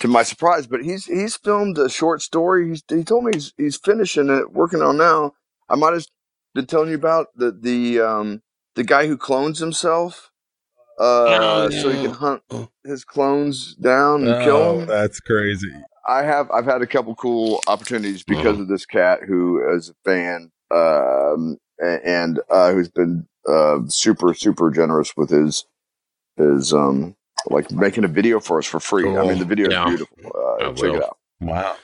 to 0.00 0.08
my 0.08 0.24
surprise. 0.24 0.68
But 0.68 0.84
he's 0.84 1.06
he's 1.06 1.36
filmed 1.36 1.78
a 1.78 1.90
short 1.90 2.22
story. 2.22 2.70
He's, 2.70 2.84
he 2.88 3.04
told 3.04 3.24
me 3.26 3.32
he's 3.34 3.54
he's 3.58 3.78
finishing 3.78 4.30
it, 4.30 4.52
working 4.52 4.82
on 4.82 4.98
now. 4.98 5.34
I 5.70 5.76
might 5.76 5.94
have 5.94 6.06
been 6.54 6.66
telling 6.66 6.90
you 6.90 6.94
about 6.96 7.28
the 7.36 7.50
the 7.52 8.00
um 8.00 8.42
the 8.74 8.84
guy 8.84 9.06
who 9.06 9.16
clones 9.16 9.58
himself, 9.58 10.30
uh, 10.98 11.04
Oh, 11.04 11.70
so 11.70 11.90
he 11.90 12.00
can 12.00 12.12
hunt 12.12 12.42
Oh. 12.50 12.68
his 12.84 13.04
clones 13.04 13.74
down 13.74 14.24
and 14.24 14.42
kill 14.44 14.56
Oh, 14.58 14.78
them. 14.80 14.88
that's 14.88 15.20
crazy. 15.20 15.70
I 16.08 16.22
have 16.22 16.50
I've 16.50 16.64
had 16.64 16.82
a 16.82 16.86
couple 16.86 17.14
cool 17.14 17.60
opportunities 17.68 18.22
because 18.22 18.54
Uh-huh. 18.54 18.62
of 18.62 18.68
this 18.68 18.86
cat 18.86 19.20
who 19.26 19.60
is 19.74 19.90
a 19.90 19.94
fan 20.04 20.50
um, 20.70 21.58
a- 21.80 22.06
and 22.06 22.40
uh, 22.50 22.72
who's 22.72 22.88
been 22.90 23.26
uh, 23.48 23.78
super 23.88 24.34
super 24.34 24.70
generous 24.70 25.16
with 25.16 25.30
his 25.30 25.64
his 26.36 26.72
um 26.72 27.16
like 27.46 27.70
making 27.70 28.04
a 28.04 28.08
video 28.08 28.40
for 28.40 28.58
us 28.58 28.66
for 28.66 28.80
free. 28.80 29.04
I 29.04 29.22
mean 29.24 29.38
the 29.38 29.44
video 29.44 29.68
is 29.68 29.74
beautiful. 29.86 30.16
Uh, 30.34 30.70
I 30.70 30.72
check 30.74 30.92
it 30.94 31.02
out. 31.02 31.16
Wow. 31.40 31.76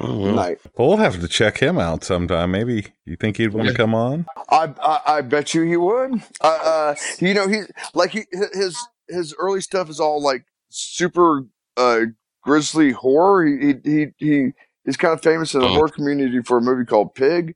Oh, 0.00 0.18
well. 0.18 0.34
Night. 0.34 0.58
Well, 0.76 0.88
we'll 0.88 0.96
have 0.96 1.20
to 1.20 1.28
check 1.28 1.58
him 1.58 1.78
out 1.78 2.02
sometime. 2.02 2.50
Maybe 2.50 2.86
you 3.04 3.14
think 3.16 3.36
he'd 3.36 3.52
want 3.52 3.68
to 3.68 3.74
come 3.74 3.94
on? 3.94 4.26
I, 4.50 4.74
I 4.82 5.00
I 5.18 5.20
bet 5.20 5.54
you 5.54 5.62
he 5.62 5.76
would. 5.76 6.20
Uh, 6.40 6.46
uh 6.46 6.94
you 7.20 7.32
know 7.34 7.46
he 7.46 7.60
like 7.94 8.10
he 8.10 8.24
his 8.52 8.76
his 9.08 9.34
early 9.38 9.60
stuff 9.60 9.88
is 9.88 10.00
all 10.00 10.20
like 10.20 10.44
super 10.70 11.44
uh 11.76 12.00
grisly 12.42 12.90
horror. 12.90 13.46
He 13.46 13.56
he 13.56 13.74
he, 13.84 14.06
he 14.18 14.48
he's 14.84 14.96
kind 14.96 15.14
of 15.14 15.22
famous 15.22 15.54
in 15.54 15.60
the 15.60 15.66
Uh-huh. 15.66 15.76
horror 15.76 15.88
community 15.90 16.42
for 16.42 16.58
a 16.58 16.60
movie 16.60 16.84
called 16.84 17.14
Pig. 17.14 17.54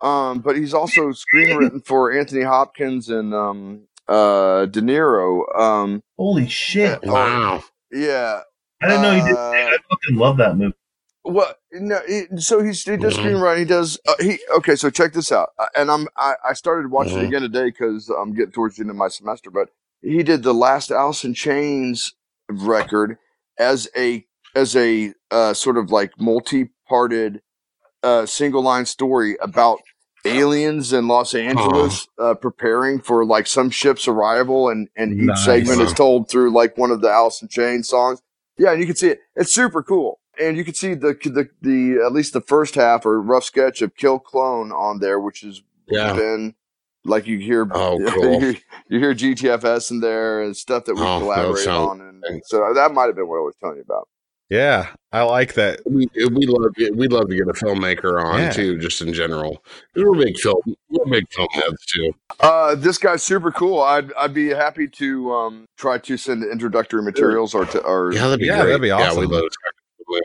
Um, 0.00 0.40
but 0.40 0.56
he's 0.56 0.74
also 0.74 1.10
screenwritten 1.12 1.86
for 1.86 2.12
Anthony 2.12 2.42
Hopkins 2.42 3.08
and 3.08 3.32
um 3.32 3.82
uh 4.08 4.66
De 4.66 4.80
Niro. 4.80 5.44
Um, 5.56 6.02
Holy 6.18 6.48
shit! 6.48 6.98
oh 7.06 7.12
Wow. 7.12 7.62
yeah. 7.92 8.40
I 8.82 8.86
didn't 8.88 9.02
know 9.02 9.14
he 9.14 9.20
did. 9.22 9.36
Uh, 9.36 9.50
I 9.70 9.76
fucking 9.88 10.16
love 10.16 10.36
that 10.38 10.56
movie. 10.56 10.74
Well, 11.28 11.54
no. 11.72 12.00
He, 12.06 12.24
so 12.38 12.62
he's 12.62 12.84
he 12.84 12.96
does 12.96 13.16
Mhm. 13.16 13.24
screenwriting. 13.24 13.58
He 13.58 13.64
does. 13.64 13.98
Uh, 14.06 14.14
he 14.20 14.38
okay. 14.56 14.76
So 14.76 14.90
check 14.90 15.12
this 15.12 15.32
out. 15.32 15.50
Uh, 15.58 15.66
and 15.76 15.90
I'm 15.90 16.06
I, 16.16 16.34
I 16.50 16.52
started 16.52 16.90
watching 16.90 17.18
it 17.18 17.22
Mhm. 17.24 17.28
again 17.28 17.42
today 17.42 17.64
because 17.66 18.08
I'm 18.08 18.32
getting 18.34 18.52
towards 18.52 18.76
the 18.76 18.82
end 18.82 18.90
of 18.90 18.96
my 18.96 19.08
semester. 19.08 19.50
But 19.50 19.70
he 20.02 20.22
did 20.22 20.42
the 20.44 20.54
last 20.54 20.90
Alice 20.90 21.24
in 21.24 21.34
Chains 21.34 22.14
record 22.48 23.18
as 23.58 23.88
a 23.96 24.24
as 24.54 24.76
a 24.76 25.14
uh, 25.30 25.52
sort 25.52 25.76
of 25.76 25.90
like 25.90 26.12
multi-parted 26.18 27.42
uh, 28.02 28.24
single 28.26 28.62
line 28.62 28.86
story 28.86 29.36
about 29.40 29.80
aliens 30.24 30.92
in 30.92 31.08
Los 31.08 31.34
Angeles 31.34 32.08
uh, 32.18 32.34
preparing 32.34 33.00
for 33.00 33.24
like 33.24 33.46
some 33.46 33.70
ship's 33.70 34.06
arrival, 34.08 34.68
and 34.68 34.88
and 34.96 35.12
each 35.12 35.26
Nice. 35.26 35.44
segment 35.44 35.80
is 35.80 35.92
told 35.92 36.28
through 36.30 36.50
like 36.52 36.76
one 36.78 36.90
of 36.90 37.00
the 37.00 37.10
Alice 37.10 37.42
in 37.42 37.48
Chains 37.48 37.88
songs. 37.88 38.22
Yeah, 38.58 38.70
and 38.72 38.80
you 38.80 38.86
can 38.86 38.96
see 38.96 39.08
it. 39.08 39.20
It's 39.34 39.52
super 39.52 39.82
cool, 39.82 40.18
and 40.40 40.56
you 40.56 40.64
can 40.64 40.74
see 40.74 40.94
the 40.94 41.14
the 41.24 41.48
the 41.62 42.02
at 42.04 42.12
least 42.12 42.32
the 42.32 42.40
first 42.40 42.74
half 42.74 43.06
or 43.06 43.20
rough 43.20 43.44
sketch 43.44 43.82
of 43.82 43.96
Kill 43.96 44.18
Clone 44.18 44.72
on 44.72 44.98
there, 45.00 45.18
which 45.20 45.40
has 45.40 45.62
Yeah. 45.88 46.14
been 46.14 46.54
like 47.04 47.26
you 47.26 47.38
hear 47.38 47.68
Oh, 47.72 47.98
you, 48.00 48.10
cool. 48.10 48.40
hear, 48.40 48.54
you 48.88 48.98
hear 48.98 49.14
GTFS 49.14 49.90
in 49.90 50.00
there 50.00 50.42
and 50.42 50.56
stuff 50.56 50.84
that 50.86 50.94
we 50.94 51.02
Oh, 51.02 51.18
that 51.18 51.24
collaborate 51.24 51.64
sounds. 51.64 52.00
on, 52.00 52.22
and 52.24 52.42
so 52.46 52.72
that 52.74 52.92
might 52.92 53.06
have 53.06 53.14
been 53.16 53.28
what 53.28 53.36
I 53.38 53.42
was 53.42 53.54
telling 53.60 53.76
you 53.76 53.82
about. 53.82 54.08
Yeah, 54.48 54.90
I 55.10 55.22
like 55.24 55.54
that. 55.54 55.80
We 55.86 56.06
we 56.14 56.46
love 56.46 56.70
we'd 56.94 57.10
love 57.10 57.28
to 57.28 57.34
get 57.34 57.48
a 57.48 57.52
filmmaker 57.52 58.22
on 58.24 58.42
Yeah. 58.42 58.52
too, 58.52 58.78
just 58.78 59.02
in 59.02 59.12
general. 59.12 59.64
We're 59.96 60.12
big 60.14 60.38
film 60.38 60.60
we're 60.88 61.04
big 61.06 61.24
film 61.32 61.48
heads 61.52 61.84
too. 61.86 62.12
Uh, 62.38 62.76
this 62.76 62.96
guy's 62.96 63.24
super 63.24 63.50
cool. 63.50 63.80
I'd 63.80 64.12
I'd 64.12 64.32
be 64.34 64.50
happy 64.50 64.86
to 64.86 65.32
um 65.34 65.64
try 65.76 65.98
to 65.98 66.16
send 66.16 66.44
introductory 66.44 67.02
materials 67.02 67.54
or 67.56 67.64
to 67.66 67.80
or 67.82 68.12
Yeah, 68.12 68.22
that'd 68.28 68.38
be 68.38 68.46
Yeah, 68.46 68.58
great. 68.58 68.66
that'd 68.66 68.82
be 68.82 68.86
Yeah, 68.88 69.08
awesome. 69.08 69.20
we 69.22 69.26
love 69.26 69.42
to 70.08 70.22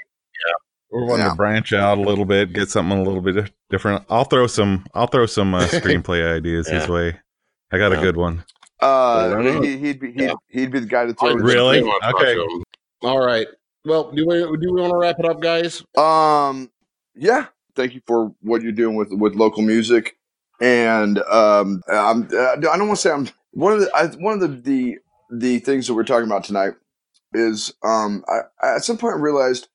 We're 0.92 1.06
wanting 1.06 1.26
Yeah. 1.26 1.30
to 1.32 1.36
branch 1.36 1.74
out 1.74 1.98
a 1.98 2.02
little 2.02 2.26
bit, 2.26 2.52
get 2.54 2.70
something 2.70 2.98
a 2.98 3.04
little 3.04 3.22
bit 3.22 3.52
different. 3.70 4.04
I'll 4.10 4.26
throw 4.26 4.48
some. 4.48 4.86
I'll 4.94 5.08
throw 5.08 5.26
some 5.26 5.54
uh, 5.54 5.62
screenplay 5.68 6.36
ideas 6.36 6.68
his 6.68 6.88
way. 6.88 7.20
I 7.72 7.78
got 7.78 7.94
a 7.94 7.98
good 7.98 8.18
one. 8.18 8.44
uh 8.82 9.40
he, 9.62 9.78
he'd 9.78 10.00
be 10.00 10.12
he'd, 10.12 10.22
Yeah. 10.22 10.34
he'd 10.50 10.72
be 10.72 10.80
the 10.80 10.86
guy 10.88 11.06
to 11.06 11.14
throw. 11.14 11.30
It 11.30 11.36
Really? 11.36 11.80
Okay. 11.82 11.88
watch 12.02 12.26
'em. 12.38 12.64
All 13.04 13.20
right. 13.26 13.48
Well, 13.86 14.12
do 14.12 14.26
we 14.28 14.40
do 14.58 14.74
we 14.74 14.82
want 14.82 14.92
to 14.92 14.98
wrap 14.98 15.16
it 15.20 15.26
up, 15.26 15.40
guys? 15.40 15.84
Um, 15.98 16.70
yeah. 17.16 17.46
Thank 17.76 17.94
you 17.96 18.02
for 18.06 18.34
what 18.42 18.62
you're 18.62 18.72
doing 18.74 18.96
with 18.96 19.10
with 19.12 19.34
local 19.36 19.62
music, 19.64 20.18
and 20.60 21.20
um, 21.20 21.82
I'm 21.88 22.26
I 22.38 22.58
don't 22.60 22.88
want 22.88 22.92
to 22.92 22.96
say 22.98 23.12
I'm 23.12 23.30
one 23.52 23.74
of 23.74 23.80
the 23.80 23.90
I, 23.96 24.08
one 24.08 24.34
of 24.34 24.42
the, 24.42 24.48
the 24.50 24.98
the 25.32 25.60
things 25.60 25.88
that 25.88 25.94
we're 25.94 26.04
talking 26.04 26.26
about 26.28 26.44
tonight 26.44 26.74
is 27.34 27.74
um 27.84 28.26
I, 28.28 28.40
I 28.62 28.76
at 28.76 28.84
some 28.84 28.98
point 28.98 29.20
realized 29.22 29.70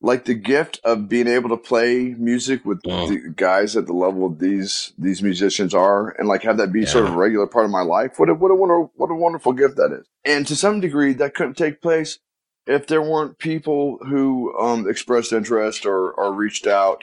like 0.00 0.24
the 0.26 0.34
gift 0.34 0.80
of 0.84 1.08
being 1.08 1.26
able 1.26 1.48
to 1.48 1.56
play 1.56 2.14
music 2.18 2.64
with 2.64 2.80
Oh. 2.86 3.08
the 3.08 3.32
guys 3.34 3.76
at 3.76 3.86
the 3.86 3.92
level 3.92 4.28
these 4.28 4.92
these 4.96 5.22
musicians 5.22 5.74
are 5.74 6.10
and 6.18 6.28
like 6.28 6.42
have 6.42 6.56
that 6.58 6.72
be 6.72 6.86
sort 6.86 7.06
of 7.06 7.14
a 7.14 7.16
regular 7.16 7.46
part 7.46 7.64
of 7.64 7.70
my 7.70 7.82
life. 7.82 8.18
What 8.18 8.28
a 8.28 8.34
what 8.34 8.50
a 8.50 8.54
wonder, 8.54 8.80
what 8.94 9.10
a 9.10 9.14
wonderful 9.14 9.52
gift 9.52 9.76
that 9.76 9.92
is. 9.92 10.06
And 10.24 10.46
to 10.46 10.54
some 10.56 10.80
degree 10.80 11.14
that 11.14 11.34
couldn't 11.34 11.56
take 11.56 11.80
place 11.82 12.18
if 12.66 12.86
there 12.86 13.02
weren't 13.02 13.38
people 13.38 13.98
who 14.06 14.56
um 14.58 14.88
expressed 14.88 15.32
interest 15.32 15.84
or 15.84 16.12
or 16.12 16.32
reached 16.32 16.66
out. 16.66 17.02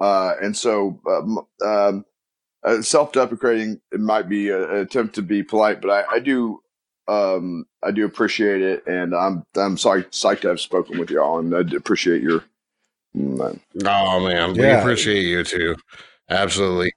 Uh 0.00 0.32
and 0.40 0.56
so 0.56 1.00
um, 1.06 1.46
um 1.62 2.04
uh, 2.62 2.82
self-deprecating 2.82 3.80
it 3.90 4.00
might 4.00 4.28
be 4.28 4.50
an 4.50 4.62
attempt 4.62 5.14
to 5.14 5.22
be 5.22 5.42
polite 5.42 5.80
but 5.80 5.90
i 5.90 6.16
i 6.16 6.18
do 6.18 6.60
um 7.10 7.66
i 7.82 7.90
do 7.90 8.04
appreciate 8.04 8.62
it 8.62 8.86
and 8.86 9.14
i'm 9.14 9.44
i'm 9.56 9.76
sorry 9.76 10.04
psyched 10.04 10.40
to 10.40 10.48
have 10.48 10.60
spoken 10.60 10.98
with 10.98 11.10
y'all 11.10 11.38
and 11.40 11.54
i 11.54 11.60
appreciate 11.76 12.22
your 12.22 12.44
mm, 13.16 13.58
Oh 13.84 14.20
man, 14.20 14.56
we 14.58 14.58
Yeah. 14.62 14.80
appreciate 14.80 15.24
you 15.24 15.44
too. 15.44 15.76
Absolutely. 16.28 16.92